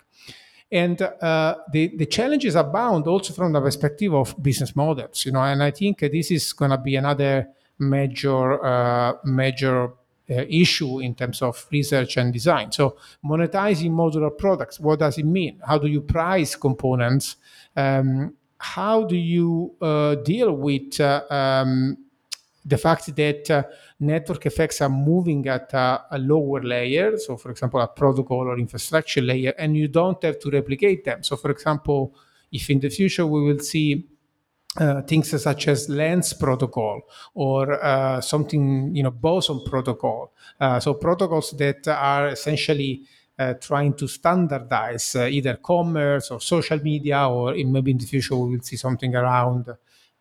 And 0.72 1.02
uh, 1.02 1.56
the, 1.72 1.96
the 1.96 2.06
challenges 2.06 2.56
abound 2.56 3.08
also 3.08 3.34
from 3.34 3.54
the 3.54 3.62
perspective 3.62 4.14
of 4.14 4.36
business 4.42 4.76
models 4.76 5.26
you 5.26 5.32
know 5.32 5.42
and 5.42 5.64
i 5.64 5.72
think 5.72 6.00
this 6.00 6.30
is 6.30 6.52
going 6.52 6.72
to 6.72 6.78
be 6.78 6.98
another 6.98 7.48
major 7.80 8.64
uh, 8.66 9.14
major 9.24 9.94
issue 10.28 11.00
in 11.00 11.16
terms 11.16 11.42
of 11.42 11.66
research 11.72 12.18
and 12.18 12.34
design. 12.34 12.72
So 12.72 12.98
monetizing 13.24 13.92
modular 13.92 14.38
products 14.38 14.80
what 14.80 15.00
does 15.00 15.18
it 15.18 15.26
mean? 15.26 15.60
How 15.66 15.78
do 15.78 15.88
you 15.88 16.02
price 16.02 16.56
components? 16.56 17.38
Um, 17.76 18.34
how 18.58 19.04
do 19.04 19.16
you 19.16 19.76
uh, 19.82 20.16
deal 20.16 20.52
with 20.52 21.00
uh, 21.00 21.24
um, 21.30 21.98
the 22.66 22.78
fact 22.78 23.16
that 23.16 23.50
uh, 23.50 23.64
network 24.00 24.46
effects 24.46 24.82
are 24.82 24.90
moving 24.90 25.48
at 25.48 25.72
a, 25.74 26.04
a, 26.12 26.18
lower 26.18 26.62
layer, 26.62 27.18
so 27.18 27.38
for 27.38 27.52
example, 27.52 27.80
a 27.80 27.88
protocol 27.88 28.48
or 28.48 28.60
infrastructure 28.60 29.22
layer, 29.22 29.54
and 29.58 29.78
you 29.78 29.88
don't 29.88 30.22
have 30.24 30.38
to 30.40 30.50
replicate 30.50 31.06
them. 31.06 31.24
So, 31.24 31.38
for 31.38 31.50
example, 31.50 32.14
if 32.52 32.70
in 32.70 32.80
the 32.80 32.90
future 32.90 33.26
we 33.26 33.44
will 33.44 33.60
see 33.60 34.06
uh, 34.78 35.02
things 35.02 35.42
such 35.42 35.68
as 35.68 35.90
lens 35.90 36.34
protocol 36.34 37.02
or 37.34 37.84
uh, 37.84 38.22
something, 38.22 38.96
you 38.96 39.04
know, 39.04 39.12
boson 39.12 39.64
protocol, 39.66 40.32
uh, 40.60 40.80
so 40.80 40.94
protocols 40.94 41.52
that 41.58 41.88
are 41.88 42.30
essentially 42.30 43.02
uh, 43.40 43.54
trying 43.56 43.94
to 43.94 44.08
standardize 44.08 45.16
uh, 45.16 45.26
either 45.26 45.56
commerce 45.58 46.32
or 46.32 46.42
social 46.42 46.80
media, 46.82 47.28
or 47.28 47.54
in, 47.54 47.72
maybe 47.72 47.92
in 47.92 47.98
the 47.98 48.06
future 48.06 48.36
we 48.36 48.56
will 48.56 48.64
see 48.64 48.76
something 48.76 49.16
around, 49.16 49.68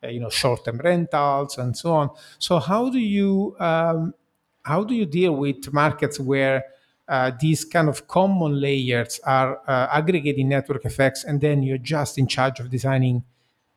you 0.02 0.20
know, 0.20 0.28
short-term 0.30 0.78
rentals 0.78 1.58
and 1.58 1.76
so 1.76 1.92
on. 1.92 2.10
So 2.38 2.58
how 2.58 2.90
do 2.90 2.98
you 2.98 3.56
um, 3.58 4.14
how 4.62 4.84
do 4.84 4.94
you 4.94 5.06
deal 5.06 5.32
with 5.32 5.72
markets 5.72 6.18
where 6.20 6.64
uh, 7.08 7.30
these 7.40 7.64
kind 7.64 7.88
of 7.88 8.06
common 8.08 8.60
layers 8.60 9.20
are 9.24 9.60
uh, 9.68 9.88
aggregating 9.92 10.48
network 10.48 10.84
effects, 10.84 11.24
and 11.24 11.40
then 11.40 11.62
you're 11.62 11.78
just 11.78 12.18
in 12.18 12.26
charge 12.26 12.60
of 12.60 12.68
designing 12.68 13.22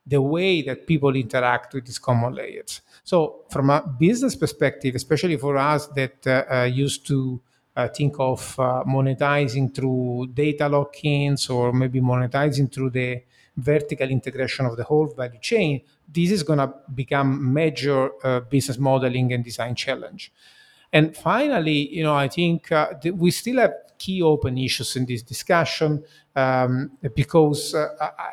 the 0.06 0.20
way 0.20 0.62
that 0.62 0.86
people 0.86 1.14
interact 1.14 1.74
with 1.74 1.86
these 1.86 1.98
common 1.98 2.34
layers. 2.34 2.80
So, 3.04 3.44
from 3.50 3.70
a 3.70 3.82
business 3.98 4.34
perspective, 4.34 4.94
especially 4.94 5.36
for 5.36 5.56
us 5.56 5.86
that 5.88 6.26
uh, 6.26 6.62
used 6.64 7.06
to 7.08 7.40
uh, 7.76 7.88
think 7.88 8.16
of 8.18 8.58
uh, 8.58 8.82
monetizing 8.86 9.74
through 9.74 10.30
data 10.34 10.68
lock-ins 10.68 11.48
or 11.48 11.72
maybe 11.72 12.00
monetizing 12.00 12.72
through 12.72 12.90
the 12.90 13.22
vertical 13.56 14.08
integration 14.08 14.66
of 14.66 14.76
the 14.76 14.84
whole 14.84 15.06
value 15.06 15.38
chain, 15.40 15.80
this 16.12 16.30
is 16.30 16.42
going 16.42 16.58
to 16.58 16.72
become 16.94 17.52
major 17.52 18.10
uh, 18.24 18.40
business 18.40 18.78
modeling 18.78 19.32
and 19.32 19.44
design 19.44 19.74
challenge. 19.74 20.32
And 20.92 21.16
finally, 21.16 21.88
you 21.94 22.02
know, 22.02 22.14
I 22.14 22.28
think 22.28 22.72
uh, 22.72 22.94
th- 22.94 23.14
we 23.14 23.30
still 23.30 23.58
have 23.58 23.74
key 24.02 24.20
open 24.22 24.54
issues 24.58 24.96
in 24.96 25.04
this 25.06 25.22
discussion 25.22 26.02
um, 26.34 26.90
because 27.14 27.74
uh, 27.74 27.88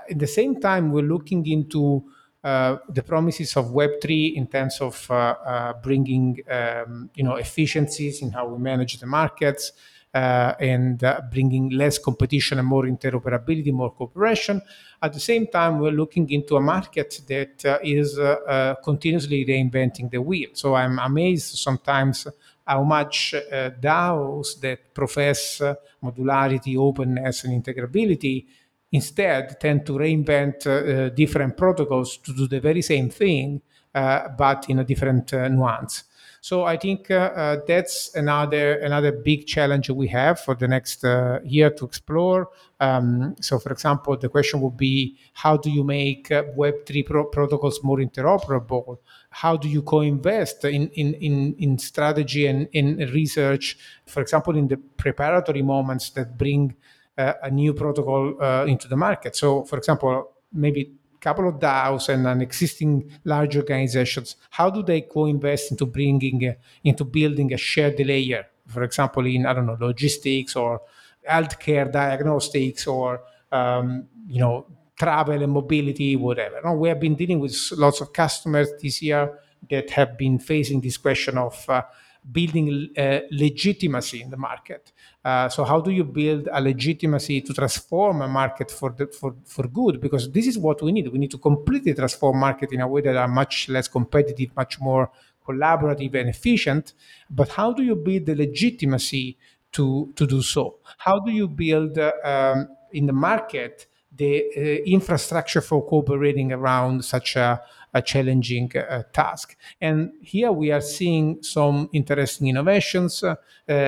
at 0.10 0.18
the 0.18 0.32
same 0.40 0.54
time 0.68 0.84
we're 0.94 1.12
looking 1.16 1.46
into 1.58 2.04
uh, 2.44 2.78
the 2.98 3.04
promises 3.04 3.58
of 3.58 3.66
Web3 3.80 4.36
in 4.36 4.48
terms 4.48 4.80
of 4.80 4.96
uh, 5.12 5.14
uh, 5.14 5.74
bringing 5.88 6.40
um, 6.50 7.10
you 7.18 7.24
know 7.24 7.36
efficiencies 7.36 8.22
in 8.24 8.32
how 8.32 8.48
we 8.48 8.58
manage 8.72 8.94
the 9.00 9.06
markets. 9.20 9.66
uh, 10.14 10.54
and 10.60 11.04
uh, 11.04 11.22
bringing 11.32 11.70
less 11.70 11.98
competition 12.00 12.58
and 12.60 12.68
more 12.68 12.84
interoperability, 12.84 13.72
more 13.72 13.92
cooperation. 13.92 14.62
At 15.02 15.14
the 15.14 15.20
same 15.20 15.48
time, 15.48 15.80
we're 15.80 15.92
looking 15.92 16.30
into 16.32 16.56
a 16.56 16.62
market 16.62 17.22
that 17.28 17.66
uh, 17.66 17.78
is 17.84 18.18
uh, 18.18 18.24
uh, 18.24 18.76
continuously 18.76 19.46
reinventing 19.46 20.10
the 20.10 20.22
wheel. 20.22 20.50
So 20.54 20.76
I'm 20.76 20.98
amazed 21.00 21.58
sometimes 21.58 22.26
how 22.68 22.84
much 22.84 23.34
uh, 23.34 23.72
DAOs 23.80 24.60
that 24.60 24.94
profess 24.94 25.62
modularity, 26.04 26.78
openness, 26.78 27.46
and 27.46 27.64
integrability 27.64 28.46
instead 28.92 29.60
tend 29.60 29.86
to 29.86 29.94
reinvent 29.94 30.66
eh, 30.66 31.10
different 31.10 31.58
protocols 31.58 32.18
to 32.18 32.34
do 32.34 32.48
the 32.48 32.60
very 32.60 32.82
same 32.82 33.10
thing, 33.10 33.62
eh, 33.94 34.28
but 34.38 34.70
in 34.70 34.80
a 34.80 34.84
different 34.84 35.32
nuance. 35.34 36.04
So 36.42 36.64
I 36.64 36.78
think 36.78 37.12
uh, 37.12 37.32
uh, 37.36 37.58
that's 37.68 38.16
another 38.16 38.80
another 38.80 39.12
big 39.12 39.48
challenge 39.48 39.90
we 39.90 40.08
have 40.08 40.40
for 40.40 40.56
the 40.56 40.68
next 40.68 41.04
uh, 41.04 41.40
year 41.44 41.70
to 41.72 41.86
explore. 41.86 42.50
Um, 42.80 43.36
so, 43.42 43.60
for 43.60 43.72
example, 43.72 44.16
the 44.18 44.30
question 44.30 44.62
would 44.62 44.78
be: 44.78 45.18
How 45.34 45.58
do 45.58 45.70
you 45.70 45.84
make 45.84 46.32
Web 46.56 46.86
three 46.86 47.04
pro- 47.04 47.26
protocols 47.26 47.84
more 47.84 47.98
interoperable? 47.98 49.00
How 49.30 49.58
do 49.58 49.68
you 49.68 49.82
co-invest 49.82 50.66
in 50.66 50.90
in 50.90 51.14
in, 51.16 51.56
in 51.58 51.78
strategy 51.78 52.48
and 52.48 52.68
in 52.74 52.98
research? 53.14 53.78
For 54.06 54.22
example, 54.22 54.56
in 54.56 54.68
the 54.68 54.78
preparatory 54.78 55.62
moments 55.64 56.12
that 56.12 56.38
bring 56.38 56.76
uh, 57.18 57.34
a 57.44 57.50
new 57.50 57.74
protocol 57.74 58.42
uh, 58.42 58.66
into 58.66 58.88
the 58.88 58.96
market. 58.98 59.36
So, 59.36 59.64
for 59.64 59.78
example, 59.78 60.32
maybe 60.54 60.97
couple 61.20 61.48
of 61.48 61.56
DAOs 61.56 62.10
and 62.10 62.28
an 62.28 62.42
existing 62.42 63.12
large 63.24 63.56
organizations, 63.58 64.36
how 64.52 64.70
do 64.70 64.84
they 64.84 65.02
co-invest 65.02 65.72
into 65.72 65.86
bringing, 65.86 66.56
into 66.84 67.04
building 67.04 67.54
a 67.54 67.58
shared 67.58 68.00
layer? 68.00 68.46
For 68.68 68.84
example, 68.84 69.26
in 69.26 69.46
I 69.46 69.54
don't 69.54 69.66
know 69.66 69.78
logistics 69.80 70.56
or 70.56 70.82
healthcare 71.28 71.92
diagnostics 71.92 72.88
or 72.88 73.22
um, 73.52 74.08
you 74.28 74.40
know 74.40 74.68
travel 74.98 75.42
and 75.42 75.52
mobility, 75.52 76.16
whatever. 76.16 76.60
No, 76.64 76.74
we 76.74 76.90
have 76.90 77.00
been 77.00 77.16
dealing 77.16 77.40
with 77.40 77.56
lots 77.78 78.02
of 78.02 78.12
customers 78.12 78.70
this 78.82 79.02
year 79.02 79.40
that 79.70 79.92
have 79.92 80.18
been 80.18 80.40
facing 80.40 80.82
this 80.82 80.98
question 80.98 81.38
of 81.38 81.70
uh, 81.70 81.84
building 82.32 82.90
uh, 82.98 83.20
legitimacy 83.32 84.22
in 84.22 84.30
the 84.30 84.38
market. 84.38 84.92
Uh, 85.28 85.50
so 85.50 85.66
how 85.66 85.82
do 85.82 85.92
you 85.92 86.06
build 86.06 86.48
a 86.54 86.62
legitimacy 86.62 87.42
to 87.42 87.54
transform 87.54 88.22
a 88.22 88.30
market 88.30 88.72
for 88.72 88.92
the, 88.98 89.06
for 89.08 89.36
for 89.44 89.68
good? 89.68 90.00
Because 90.00 90.32
this 90.32 90.48
is 90.48 90.58
what 90.58 90.82
we 90.82 90.90
need. 90.94 91.06
We 91.10 91.20
need 91.20 91.32
to 91.32 91.42
completely 91.50 91.94
transform 91.94 92.38
market 92.40 92.72
in 92.72 92.80
a 92.80 92.88
way 92.88 93.02
that 93.02 93.18
are 93.18 93.28
much 93.28 93.68
less 93.68 93.90
competitive, 93.90 94.50
much 94.56 94.80
more 94.80 95.12
collaborative 95.46 96.14
and 96.16 96.30
efficient. 96.30 96.94
But 97.30 97.50
how 97.50 97.74
do 97.74 97.84
you 97.84 97.98
build 97.98 98.26
the 98.26 98.36
legitimacy 98.36 99.38
to 99.74 100.14
to 100.16 100.24
do 100.26 100.42
so? 100.42 100.64
How 100.98 101.20
do 101.20 101.32
you 101.40 101.50
build 101.50 102.00
uh, 102.00 102.14
um, 102.24 102.70
in 102.94 103.06
the 103.06 103.18
market 103.30 103.86
the 104.16 104.46
uh, 104.56 104.60
infrastructure 104.98 105.62
for 105.62 105.86
cooperating 105.86 106.54
around 106.54 107.04
such 107.04 107.36
a 107.36 107.62
a 107.98 108.02
challenging 108.02 108.72
uh, 108.78 109.04
task. 109.12 109.56
And 109.82 110.12
here 110.22 110.52
we 110.52 110.72
are 110.72 110.82
seeing 110.82 111.42
some 111.42 111.90
interesting 111.94 112.48
innovations. 112.48 113.24
Uh, 113.24 113.36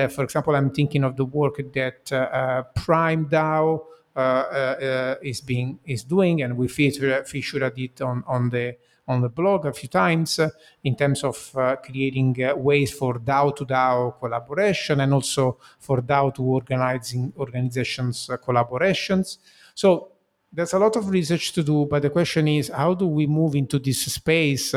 for 0.08 0.24
example, 0.24 0.54
I'm 0.54 0.70
thinking 0.70 1.04
of 1.04 1.16
the 1.16 1.24
work 1.24 1.56
that 1.72 2.12
uh, 2.12 2.62
Prime 2.74 3.26
DAO 3.26 3.82
is 5.22 5.40
being 5.40 5.78
is 5.84 6.04
doing, 6.04 6.42
and 6.42 6.56
we 6.56 6.68
featured 6.68 7.26
featured 7.26 7.78
it 7.78 8.00
on 8.00 8.24
on 8.26 8.50
the 8.50 8.76
on 9.10 9.20
the 9.20 9.28
blog 9.28 9.66
a 9.66 9.72
few 9.72 9.88
times 9.88 10.38
uh, 10.38 10.48
in 10.84 10.94
terms 10.94 11.24
of 11.24 11.36
uh, 11.56 11.76
creating 11.76 12.36
uh, 12.44 12.54
ways 12.54 12.92
for 12.92 13.18
DAO 13.18 13.54
to 13.56 13.64
DAO 13.64 14.18
collaboration 14.20 15.00
and 15.00 15.12
also 15.12 15.58
for 15.78 16.00
DAO 16.00 16.32
to 16.32 16.42
organizing 16.42 17.32
organizations 17.36 18.30
collaborations. 18.46 19.38
So 19.74 20.12
there's 20.52 20.72
a 20.72 20.78
lot 20.78 20.96
of 20.96 21.08
research 21.08 21.52
to 21.52 21.62
do, 21.62 21.86
but 21.86 22.02
the 22.02 22.10
question 22.10 22.48
is 22.48 22.68
how 22.68 22.94
do 22.94 23.06
we 23.06 23.26
move 23.26 23.54
into 23.54 23.78
this 23.78 24.04
space 24.04 24.74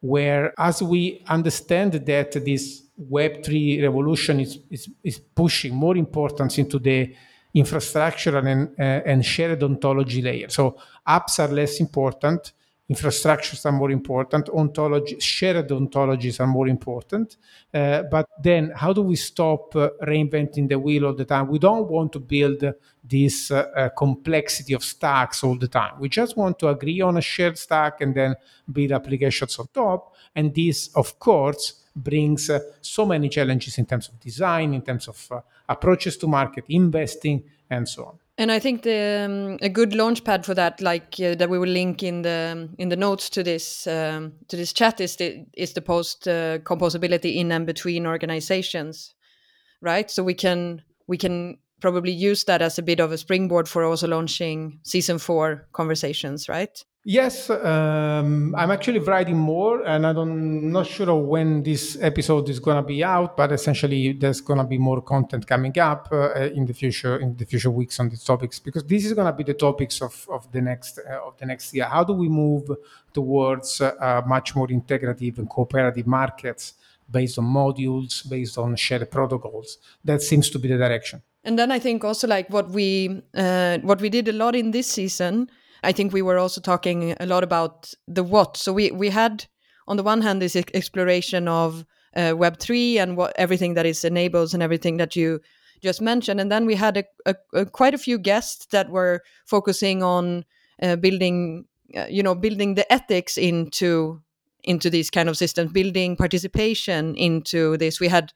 where, 0.00 0.52
as 0.58 0.82
we 0.82 1.22
understand 1.26 1.92
that 1.92 2.32
this 2.32 2.82
Web3 3.00 3.82
revolution 3.82 4.40
is, 4.40 4.58
is, 4.70 4.88
is 5.02 5.18
pushing 5.18 5.74
more 5.74 5.96
importance 5.96 6.58
into 6.58 6.78
the 6.78 7.14
infrastructure 7.54 8.36
and, 8.38 8.68
uh, 8.78 8.82
and 8.82 9.24
shared 9.24 9.62
ontology 9.62 10.22
layer. 10.22 10.48
So 10.48 10.78
apps 11.06 11.38
are 11.38 11.52
less 11.52 11.80
important, 11.80 12.52
infrastructures 12.90 13.64
are 13.66 13.72
more 13.72 13.90
important, 13.90 14.48
ontology, 14.50 15.18
shared 15.18 15.68
ontologies 15.68 16.38
are 16.40 16.46
more 16.46 16.68
important. 16.68 17.36
Uh, 17.74 18.02
but 18.04 18.28
then, 18.42 18.72
how 18.76 18.92
do 18.92 19.02
we 19.02 19.16
stop 19.16 19.74
uh, 19.74 19.90
reinventing 20.02 20.68
the 20.68 20.78
wheel 20.78 21.06
all 21.06 21.14
the 21.14 21.24
time? 21.24 21.48
We 21.48 21.58
don't 21.58 21.88
want 21.88 22.12
to 22.12 22.20
build 22.20 22.62
this 23.02 23.50
uh, 23.50 23.66
uh, 23.76 23.88
complexity 23.90 24.72
of 24.72 24.84
stacks 24.84 25.42
all 25.42 25.56
the 25.56 25.68
time. 25.68 25.94
We 25.98 26.08
just 26.08 26.36
want 26.36 26.58
to 26.60 26.68
agree 26.68 27.00
on 27.00 27.16
a 27.16 27.22
shared 27.22 27.58
stack 27.58 28.00
and 28.00 28.14
then 28.14 28.36
build 28.70 28.92
applications 28.92 29.58
on 29.58 29.66
top. 29.74 30.14
And 30.34 30.54
this, 30.54 30.88
of 30.94 31.18
course, 31.18 31.84
brings 31.94 32.50
uh, 32.50 32.60
so 32.80 33.06
many 33.06 33.28
challenges 33.28 33.78
in 33.78 33.86
terms 33.86 34.08
of 34.08 34.20
design, 34.20 34.74
in 34.74 34.82
terms 34.82 35.08
of 35.08 35.26
uh, 35.30 35.40
approaches 35.68 36.16
to 36.18 36.26
market, 36.26 36.64
investing, 36.68 37.42
and 37.68 37.88
so 37.88 38.04
on. 38.04 38.18
And 38.38 38.52
I 38.52 38.58
think 38.58 38.82
the 38.82 39.24
um, 39.24 39.58
a 39.62 39.68
good 39.70 39.92
launchpad 39.92 40.44
for 40.44 40.54
that, 40.54 40.82
like 40.82 41.16
uh, 41.20 41.34
that 41.36 41.48
we 41.48 41.58
will 41.58 41.70
link 41.70 42.02
in 42.02 42.20
the 42.22 42.68
in 42.76 42.90
the 42.90 42.96
notes 42.96 43.30
to 43.30 43.42
this 43.42 43.86
um, 43.86 44.34
to 44.48 44.56
this 44.56 44.74
chat, 44.74 45.00
is 45.00 45.16
the 45.16 45.46
is 45.54 45.72
the 45.72 45.80
post 45.80 46.28
uh, 46.28 46.58
composability 46.58 47.36
in 47.36 47.50
and 47.50 47.66
between 47.66 48.06
organizations, 48.06 49.14
right? 49.80 50.10
So 50.10 50.22
we 50.22 50.34
can 50.34 50.82
we 51.06 51.16
can 51.16 51.58
probably 51.80 52.12
use 52.12 52.44
that 52.44 52.60
as 52.60 52.78
a 52.78 52.82
bit 52.82 53.00
of 53.00 53.12
a 53.12 53.18
springboard 53.18 53.68
for 53.68 53.84
also 53.84 54.06
launching 54.06 54.80
season 54.82 55.18
four 55.18 55.66
conversations, 55.72 56.48
right? 56.48 56.84
Yes, 57.08 57.50
um, 57.50 58.52
I'm 58.56 58.72
actually 58.72 58.98
writing 58.98 59.36
more, 59.36 59.86
and 59.86 60.04
I 60.04 60.10
am 60.10 60.72
not 60.72 60.88
sure 60.88 61.14
when 61.14 61.62
this 61.62 61.96
episode 62.00 62.48
is 62.48 62.58
going 62.58 62.78
to 62.78 62.82
be 62.82 63.04
out, 63.04 63.36
but 63.36 63.52
essentially 63.52 64.12
there's 64.12 64.40
going 64.40 64.58
to 64.58 64.64
be 64.64 64.76
more 64.76 65.00
content 65.00 65.46
coming 65.46 65.78
up 65.78 66.08
uh, 66.10 66.32
in 66.52 66.66
the 66.66 66.74
future 66.74 67.16
in 67.20 67.36
the 67.36 67.44
future 67.44 67.70
weeks 67.70 68.00
on 68.00 68.08
these 68.08 68.24
topics 68.24 68.58
because 68.58 68.82
this 68.82 69.04
is 69.04 69.12
going 69.12 69.28
to 69.28 69.32
be 69.32 69.44
the 69.44 69.54
topics 69.54 70.02
of, 70.02 70.26
of 70.28 70.50
the 70.50 70.60
next 70.60 70.98
uh, 70.98 71.24
of 71.24 71.38
the 71.38 71.46
next 71.46 71.72
year. 71.72 71.84
How 71.84 72.02
do 72.02 72.12
we 72.12 72.28
move 72.28 72.68
towards 73.14 73.80
uh, 73.80 74.22
much 74.26 74.56
more 74.56 74.66
integrative 74.66 75.38
and 75.38 75.48
cooperative 75.48 76.08
markets 76.08 76.74
based 77.08 77.38
on 77.38 77.44
modules, 77.44 78.28
based 78.28 78.58
on 78.58 78.74
shared 78.74 79.08
protocols? 79.12 79.78
That 80.04 80.22
seems 80.22 80.50
to 80.50 80.58
be 80.58 80.66
the 80.66 80.76
direction. 80.76 81.22
And 81.44 81.56
then 81.56 81.70
I 81.70 81.78
think 81.78 82.02
also 82.02 82.26
like 82.26 82.50
what 82.50 82.70
we 82.70 83.22
uh, 83.32 83.78
what 83.82 84.00
we 84.00 84.08
did 84.08 84.26
a 84.26 84.32
lot 84.32 84.56
in 84.56 84.72
this 84.72 84.88
season 84.88 85.48
I 85.82 85.92
think 85.92 86.12
we 86.12 86.22
were 86.22 86.38
also 86.38 86.60
talking 86.60 87.14
a 87.20 87.26
lot 87.26 87.44
about 87.44 87.94
the 88.06 88.22
what. 88.24 88.56
So 88.56 88.72
we 88.72 88.90
we 88.90 89.10
had 89.10 89.46
on 89.86 89.96
the 89.96 90.02
one 90.02 90.22
hand 90.22 90.40
this 90.40 90.56
exploration 90.56 91.48
of 91.48 91.84
uh, 92.16 92.34
Web 92.36 92.58
three 92.58 92.98
and 92.98 93.16
what 93.16 93.32
everything 93.36 93.74
that 93.74 93.86
is 93.86 94.04
enables 94.04 94.54
and 94.54 94.62
everything 94.62 94.98
that 94.98 95.14
you 95.16 95.40
just 95.82 96.00
mentioned, 96.00 96.40
and 96.40 96.50
then 96.50 96.66
we 96.66 96.74
had 96.74 96.96
a, 96.96 97.04
a, 97.26 97.34
a 97.52 97.66
quite 97.66 97.94
a 97.94 97.98
few 97.98 98.18
guests 98.18 98.66
that 98.66 98.90
were 98.90 99.22
focusing 99.44 100.02
on 100.02 100.44
uh, 100.82 100.96
building, 100.96 101.66
uh, 101.96 102.06
you 102.08 102.22
know, 102.22 102.34
building 102.34 102.74
the 102.74 102.90
ethics 102.92 103.36
into 103.36 104.20
into 104.64 104.90
these 104.90 105.10
kind 105.10 105.28
of 105.28 105.36
systems, 105.36 105.72
building 105.72 106.16
participation 106.16 107.14
into 107.16 107.76
this. 107.76 108.00
We 108.00 108.08
had. 108.08 108.32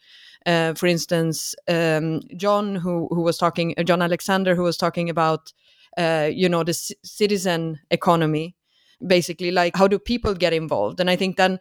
Uh, 0.47 0.73
for 0.73 0.87
instance, 0.87 1.55
um, 1.69 2.23
John, 2.35 2.75
who 2.75 3.09
who 3.11 3.21
was 3.21 3.37
talking, 3.37 3.75
uh, 3.77 3.83
John 3.83 4.01
Alexander, 4.01 4.55
who 4.55 4.63
was 4.63 4.79
talking 4.79 5.11
about 5.11 5.53
uh, 5.99 6.29
you 6.33 6.49
know 6.49 6.63
the 6.65 6.75
c- 6.75 6.97
citizen 7.05 7.79
economy 7.91 8.57
basically 9.07 9.51
like 9.51 9.77
how 9.77 9.89
do 9.89 9.99
people 9.99 10.35
get 10.35 10.53
involved? 10.53 11.01
And 11.01 11.11
i 11.11 11.17
think 11.17 11.37
then 11.37 11.59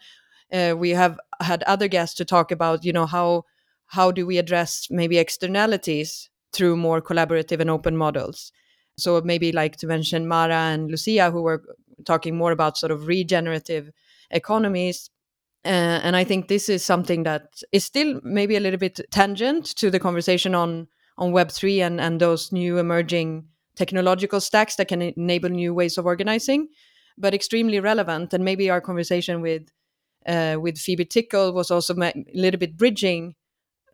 uh, 0.53 0.75
we 0.77 0.91
have 0.91 1.19
had 1.41 1.63
other 1.63 1.87
guests 1.87 2.15
to 2.17 2.25
talk 2.25 2.51
about 2.51 2.83
you 2.85 2.93
know 2.93 3.05
how 3.05 3.45
how 3.87 4.11
do 4.11 4.25
we 4.25 4.37
address 4.37 4.87
maybe 4.89 5.17
externalities 5.17 6.29
through 6.53 6.75
more 6.77 7.01
collaborative 7.01 7.59
and 7.59 7.69
open 7.69 7.97
models? 7.97 8.51
So 8.97 9.21
maybe 9.21 9.51
like 9.51 9.77
to 9.77 9.87
mention 9.87 10.27
mara 10.27 10.55
and 10.73 10.89
lucia 10.91 11.31
who 11.31 11.41
were 11.41 11.63
talking 12.05 12.35
more 12.37 12.51
about 12.51 12.77
sort 12.77 12.91
of 12.91 13.07
regenerative 13.07 13.89
economies. 14.31 15.09
Uh, 15.65 15.99
and 16.03 16.15
i 16.15 16.23
think 16.23 16.47
this 16.47 16.69
is 16.69 16.85
something 16.85 17.23
that 17.23 17.61
is 17.73 17.83
still 17.83 18.21
maybe 18.23 18.55
a 18.55 18.61
little 18.61 18.79
bit 18.79 18.99
tangent 19.11 19.65
to 19.65 19.91
the 19.91 19.99
conversation 19.99 20.55
on 20.55 20.87
on 21.17 21.33
web3 21.33 21.81
and 21.81 21.99
and 21.99 22.21
those 22.21 22.53
new 22.53 22.77
emerging 22.77 23.45
technological 23.79 24.41
stacks 24.41 24.75
that 24.75 24.89
can 24.89 25.01
enable 25.01 25.49
new 25.49 25.73
ways 25.73 25.97
of 25.97 26.05
organizing, 26.05 26.67
but 27.17 27.33
extremely 27.33 27.79
relevant. 27.79 28.33
And 28.33 28.43
maybe 28.43 28.69
our 28.69 28.81
conversation 28.81 29.41
with 29.41 29.63
uh, 30.27 30.57
with 30.59 30.77
Phoebe 30.77 31.05
Tickell 31.05 31.53
was 31.53 31.71
also 31.71 31.95
a 31.95 32.13
little 32.35 32.59
bit 32.59 32.77
bridging 32.77 33.35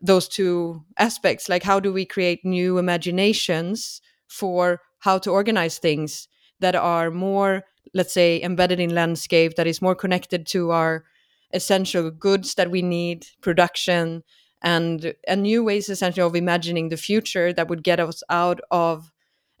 those 0.02 0.28
two 0.28 0.82
aspects. 0.98 1.48
Like, 1.48 1.62
how 1.62 1.80
do 1.80 1.92
we 1.92 2.04
create 2.04 2.44
new 2.44 2.78
imaginations 2.78 4.02
for 4.26 4.80
how 4.98 5.18
to 5.18 5.30
organize 5.30 5.78
things 5.78 6.28
that 6.58 6.74
are 6.74 7.10
more, 7.10 7.62
let's 7.94 8.12
say, 8.12 8.42
embedded 8.42 8.80
in 8.80 8.94
landscape, 8.94 9.54
that 9.54 9.68
is 9.68 9.80
more 9.80 9.94
connected 9.94 10.46
to 10.48 10.72
our 10.72 11.04
essential 11.52 12.10
goods 12.10 12.54
that 12.54 12.70
we 12.70 12.82
need, 12.82 13.26
production, 13.40 14.24
and 14.62 15.14
and 15.28 15.42
new 15.42 15.62
ways 15.62 15.88
essentially 15.88 16.26
of 16.26 16.34
imagining 16.34 16.88
the 16.88 16.96
future 16.96 17.52
that 17.52 17.68
would 17.68 17.84
get 17.84 18.00
us 18.00 18.22
out 18.28 18.60
of 18.70 19.12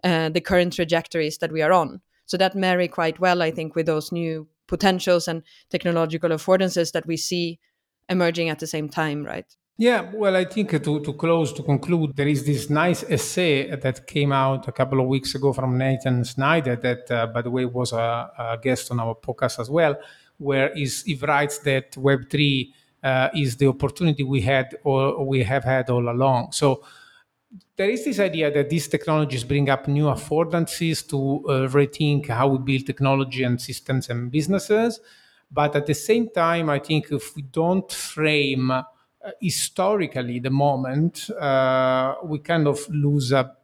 uh, 0.06 0.28
the 0.28 0.40
current 0.40 0.72
trajectories 0.72 1.38
that 1.38 1.50
we 1.50 1.62
are 1.62 1.72
on. 1.72 2.00
So 2.26 2.36
that 2.36 2.54
marry 2.54 2.86
quite 2.86 3.18
well, 3.18 3.42
I 3.42 3.50
think, 3.50 3.74
with 3.74 3.86
those 3.86 4.12
new 4.12 4.46
potentials 4.68 5.26
and 5.26 5.42
technological 5.68 6.30
affordances 6.30 6.92
that 6.92 7.06
we 7.06 7.16
see 7.16 7.58
emerging 8.08 8.48
at 8.48 8.60
the 8.60 8.66
same 8.68 8.88
time, 8.88 9.24
right? 9.24 9.46
Yeah, 9.78 10.10
well, 10.14 10.36
I 10.36 10.44
think 10.44 10.70
to, 10.70 11.00
to 11.00 11.12
close, 11.12 11.52
to 11.54 11.62
conclude, 11.62 12.16
there 12.16 12.28
is 12.28 12.44
this 12.44 12.70
nice 12.70 13.02
essay 13.10 13.74
that 13.74 14.06
came 14.06 14.32
out 14.32 14.68
a 14.68 14.72
couple 14.72 15.00
of 15.00 15.08
weeks 15.08 15.34
ago 15.34 15.52
from 15.52 15.76
Nathan 15.76 16.22
Schneider, 16.22 16.76
that, 16.76 17.10
uh, 17.10 17.26
by 17.26 17.42
the 17.42 17.50
way, 17.50 17.64
was 17.64 17.92
a, 17.92 18.30
a, 18.38 18.58
guest 18.62 18.92
on 18.92 19.00
our 19.00 19.14
podcast 19.16 19.58
as 19.58 19.68
well, 19.68 19.96
where 20.38 20.72
he 20.74 21.18
writes 21.20 21.58
that 21.58 21.92
Web3 21.92 22.70
uh, 23.02 23.28
is 23.34 23.56
the 23.56 23.66
opportunity 23.66 24.22
we 24.22 24.40
had 24.40 24.76
or 24.84 25.26
we 25.26 25.42
have 25.42 25.64
had 25.64 25.90
all 25.90 26.08
along. 26.08 26.52
So 26.52 26.82
there 27.76 27.90
is 27.90 28.04
this 28.04 28.18
idea 28.18 28.50
that 28.50 28.70
these 28.70 28.88
technologies 28.88 29.44
bring 29.44 29.68
up 29.68 29.86
new 29.86 30.04
affordances 30.04 31.06
to 31.08 31.44
uh, 31.48 31.68
rethink 31.68 32.28
how 32.28 32.48
we 32.48 32.58
build 32.58 32.86
technology 32.86 33.42
and 33.42 33.60
systems 33.60 34.08
and 34.08 34.30
businesses. 34.30 35.00
But 35.50 35.76
at 35.76 35.86
the 35.86 35.94
same 35.94 36.30
time, 36.30 36.70
I 36.70 36.78
think 36.78 37.12
if 37.12 37.36
we 37.36 37.42
don't 37.42 37.90
frame 37.92 38.70
uh, 38.70 38.82
historically 39.40 40.40
the 40.40 40.50
moment, 40.50 41.28
uh, 41.30 42.14
we 42.24 42.38
kind 42.38 42.66
of 42.66 42.88
lose 42.88 43.32
a 43.32 43.54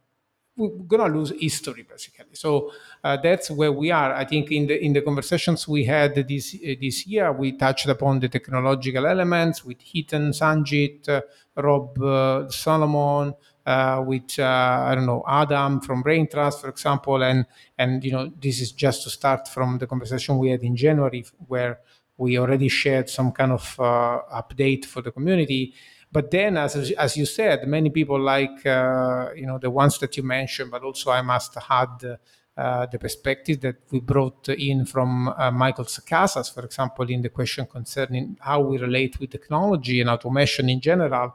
we're 0.55 0.69
gonna 0.69 1.11
lose 1.11 1.33
history 1.39 1.81
basically. 1.81 2.35
So 2.35 2.71
uh, 3.03 3.17
that's 3.17 3.49
where 3.49 3.71
we 3.71 3.89
are. 3.89 4.13
I 4.13 4.23
think 4.23 4.51
in 4.51 4.67
the 4.67 4.79
in 4.85 4.93
the 4.93 5.01
conversations 5.01 5.67
we 5.67 5.83
had 5.83 6.13
this 6.13 6.55
uh, 6.55 6.75
this 6.79 7.07
year, 7.07 7.31
we 7.31 7.53
touched 7.53 7.87
upon 7.87 8.19
the 8.19 8.29
technological 8.29 9.07
elements 9.07 9.65
with 9.65 9.79
Hiten, 9.79 10.29
Sangeet, 10.29 11.09
uh, 11.09 11.21
Rob 11.55 12.51
Solomon, 12.51 13.33
with 13.65 14.37
uh, 14.39 14.85
I 14.87 14.95
don't 14.95 15.05
know 15.05 15.23
Adam 15.27 15.81
from 15.81 16.03
BrainTrust, 16.03 16.61
for 16.61 16.69
example, 16.69 17.23
and 17.23 17.45
and 17.77 18.03
you 18.03 18.11
know 18.11 18.31
this 18.39 18.59
is 18.59 18.71
just 18.71 19.03
to 19.03 19.09
start 19.09 19.47
from 19.47 19.77
the 19.77 19.87
conversation 19.87 20.37
we 20.37 20.49
had 20.49 20.63
in 20.63 20.75
January, 20.75 21.25
where 21.47 21.79
we 22.17 22.37
already 22.37 22.69
shared 22.69 23.09
some 23.09 23.31
kind 23.31 23.51
of 23.51 23.79
uh, 23.79 24.21
update 24.33 24.85
for 24.85 25.01
the 25.01 25.11
community. 25.11 25.73
But 26.11 26.29
then, 26.29 26.57
as 26.57 26.91
as 26.91 27.17
you 27.17 27.25
said, 27.25 27.67
many 27.67 27.89
people 27.89 28.19
like 28.19 28.65
uh, 28.65 29.29
you 29.35 29.47
know 29.47 29.57
the 29.57 29.69
ones 29.69 29.97
that 29.99 30.15
you 30.17 30.23
mentioned, 30.23 30.71
but 30.71 30.83
also 30.83 31.11
I 31.11 31.21
must 31.21 31.57
add. 31.69 32.19
Uh, 32.55 32.85
the 32.85 32.99
perspective 32.99 33.61
that 33.61 33.77
we 33.89 33.99
brought 33.99 34.47
in 34.47 34.85
from 34.85 35.27
uh, 35.27 35.49
Michael 35.49 35.85
Sacasas, 35.85 36.53
for 36.53 36.63
example, 36.63 37.09
in 37.09 37.23
the 37.23 37.29
question 37.29 37.65
concerning 37.65 38.37
how 38.39 38.59
we 38.61 38.77
relate 38.77 39.19
with 39.19 39.31
technology 39.31 40.01
and 40.01 40.07
automation 40.11 40.69
in 40.69 40.79
general, 40.79 41.33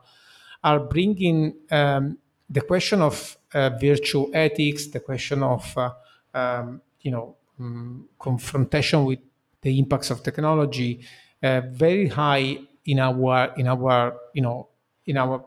are 0.62 0.80
bringing 0.80 1.54
um, 1.70 2.18
the 2.48 2.60
question 2.60 3.02
of 3.02 3.36
uh, 3.54 3.70
virtue 3.80 4.30
ethics, 4.34 4.88
the 4.88 5.00
question 5.00 5.42
of 5.42 5.76
uh, 5.76 5.90
um, 6.34 6.80
you 7.00 7.10
know 7.10 7.36
um, 7.60 8.08
confrontation 8.18 9.04
with 9.04 9.20
the 9.62 9.78
impacts 9.78 10.10
of 10.10 10.22
technology 10.22 11.00
uh, 11.42 11.60
very 11.70 12.08
high 12.08 12.58
in 12.86 12.98
our 12.98 13.52
in 13.56 13.66
our 13.66 14.16
you 14.34 14.42
know 14.42 14.68
in 15.06 15.16
our 15.16 15.44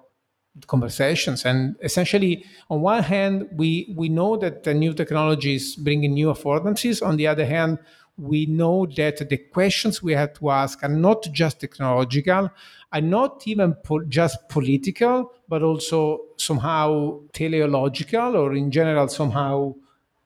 conversations. 0.68 1.46
And 1.46 1.76
essentially 1.82 2.46
on 2.70 2.82
one 2.82 3.04
hand 3.04 3.50
we 3.54 3.94
we 3.96 4.10
know 4.10 4.38
that 4.38 4.64
the 4.64 4.74
new 4.74 4.94
technologies 4.94 5.76
bringing 5.76 6.14
new 6.14 6.28
affordances. 6.28 7.06
On 7.06 7.18
the 7.18 7.28
other 7.28 7.46
hand 7.46 7.80
we 8.18 8.46
know 8.46 8.86
that 8.98 9.28
the 9.30 9.38
questions 9.38 10.04
we 10.04 10.14
have 10.14 10.34
to 10.34 10.50
ask 10.50 10.84
are 10.84 10.90
not 10.90 11.24
just 11.32 11.60
technological, 11.60 12.52
are 12.94 13.02
not 13.02 13.48
even 13.48 13.74
po- 13.74 14.04
just 14.04 14.50
political, 14.50 15.34
but 15.48 15.64
also 15.64 16.22
somehow 16.38 17.20
teleological 17.34 18.36
or 18.36 18.54
in 18.54 18.72
general 18.72 19.08
somehow 19.08 19.74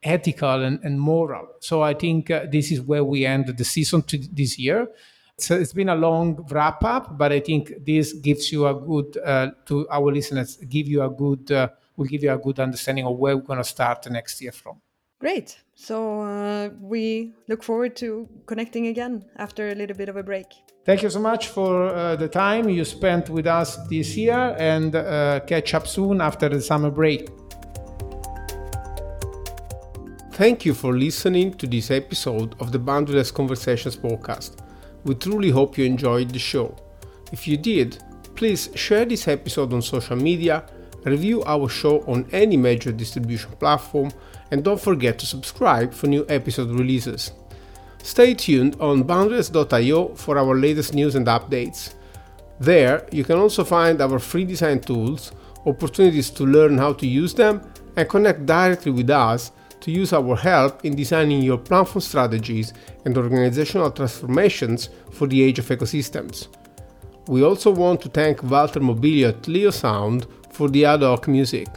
ethical 0.03 0.63
and, 0.63 0.79
and 0.83 0.99
moral. 0.99 1.47
So 1.59 1.81
I 1.81 1.93
think 1.93 2.31
uh, 2.31 2.45
this 2.51 2.71
is 2.71 2.81
where 2.81 3.03
we 3.03 3.25
end 3.25 3.47
the 3.47 3.65
season 3.65 4.03
this 4.31 4.57
year. 4.57 4.87
So 5.37 5.55
it's 5.55 5.73
been 5.73 5.89
a 5.89 5.95
long 5.95 6.45
wrap 6.49 6.83
up, 6.83 7.17
but 7.17 7.31
I 7.31 7.41
think 7.41 7.73
this 7.85 8.13
gives 8.13 8.51
you 8.51 8.67
a 8.67 8.73
good 8.73 9.17
uh, 9.17 9.51
to 9.65 9.87
our 9.89 10.11
listeners, 10.11 10.57
give 10.57 10.87
you 10.87 11.03
a 11.03 11.09
good, 11.09 11.51
uh, 11.51 11.69
will 11.97 12.05
give 12.05 12.23
you 12.23 12.31
a 12.31 12.37
good 12.37 12.59
understanding 12.59 13.05
of 13.05 13.17
where 13.17 13.35
we're 13.35 13.43
going 13.43 13.57
to 13.57 13.65
start 13.65 14.09
next 14.09 14.41
year 14.41 14.53
from. 14.53 14.79
Great. 15.19 15.57
So 15.75 16.21
uh, 16.21 16.69
we 16.79 17.33
look 17.47 17.63
forward 17.63 17.95
to 17.97 18.27
connecting 18.45 18.87
again 18.87 19.25
after 19.37 19.69
a 19.69 19.75
little 19.75 19.95
bit 19.95 20.09
of 20.09 20.17
a 20.17 20.23
break. 20.23 20.47
Thank 20.85 21.03
you 21.03 21.09
so 21.09 21.19
much 21.19 21.47
for 21.47 21.87
uh, 21.87 22.15
the 22.15 22.27
time 22.27 22.69
you 22.69 22.85
spent 22.85 23.29
with 23.29 23.47
us 23.47 23.77
this 23.87 24.15
year 24.15 24.55
and 24.59 24.95
uh, 24.95 25.39
catch 25.47 25.73
up 25.73 25.87
soon 25.87 26.21
after 26.21 26.47
the 26.47 26.61
summer 26.61 26.91
break. 26.91 27.29
Thank 30.33 30.65
you 30.65 30.73
for 30.73 30.97
listening 30.97 31.53
to 31.55 31.65
this 31.65 31.89
episode 31.91 32.55
of 32.59 32.73
the 32.73 32.77
Boundaryless 32.77 33.33
Conversations 33.33 33.95
podcast. 33.95 34.57
We 35.05 35.15
truly 35.15 35.49
hope 35.49 35.77
you 35.77 35.85
enjoyed 35.85 36.29
the 36.29 36.39
show. 36.39 36.75
If 37.31 37.47
you 37.47 37.55
did, 37.55 38.03
please 38.35 38.69
share 38.75 39.05
this 39.05 39.27
episode 39.29 39.73
on 39.73 39.81
social 39.81 40.17
media, 40.17 40.65
review 41.05 41.41
our 41.45 41.69
show 41.69 42.01
on 42.01 42.27
any 42.33 42.57
major 42.57 42.91
distribution 42.91 43.51
platform, 43.53 44.11
and 44.51 44.63
don't 44.63 44.81
forget 44.81 45.19
to 45.19 45.25
subscribe 45.25 45.93
for 45.93 46.07
new 46.07 46.25
episode 46.29 46.69
releases. 46.69 47.31
Stay 48.03 48.33
tuned 48.33 48.75
on 48.79 49.03
boundaryless.io 49.03 50.15
for 50.15 50.37
our 50.37 50.55
latest 50.55 50.93
news 50.93 51.15
and 51.15 51.27
updates. 51.27 51.95
There, 52.59 53.07
you 53.11 53.23
can 53.23 53.39
also 53.39 53.63
find 53.63 54.01
our 54.01 54.19
free 54.19 54.45
design 54.45 54.79
tools, 54.79 55.31
opportunities 55.65 56.29
to 56.31 56.45
learn 56.45 56.77
how 56.77 56.93
to 56.93 57.07
use 57.07 57.33
them, 57.33 57.61
and 57.95 58.07
connect 58.07 58.45
directly 58.45 58.91
with 58.91 59.09
us 59.09 59.51
to 59.81 59.91
use 59.91 60.13
our 60.13 60.35
help 60.35 60.83
in 60.85 60.95
designing 60.95 61.41
your 61.41 61.57
platform 61.57 62.01
strategies 62.01 62.73
and 63.05 63.17
organizational 63.17 63.91
transformations 63.91 64.89
for 65.11 65.27
the 65.27 65.41
age 65.43 65.59
of 65.59 65.67
ecosystems. 65.67 66.47
We 67.27 67.43
also 67.43 67.71
want 67.71 68.01
to 68.01 68.09
thank 68.09 68.43
Walter 68.43 68.79
Mobilio 68.79 69.29
at 69.29 69.47
Leo 69.47 69.71
Sound 69.71 70.27
for 70.51 70.69
the 70.69 70.85
ad 70.85 71.01
hoc 71.01 71.27
music. 71.27 71.67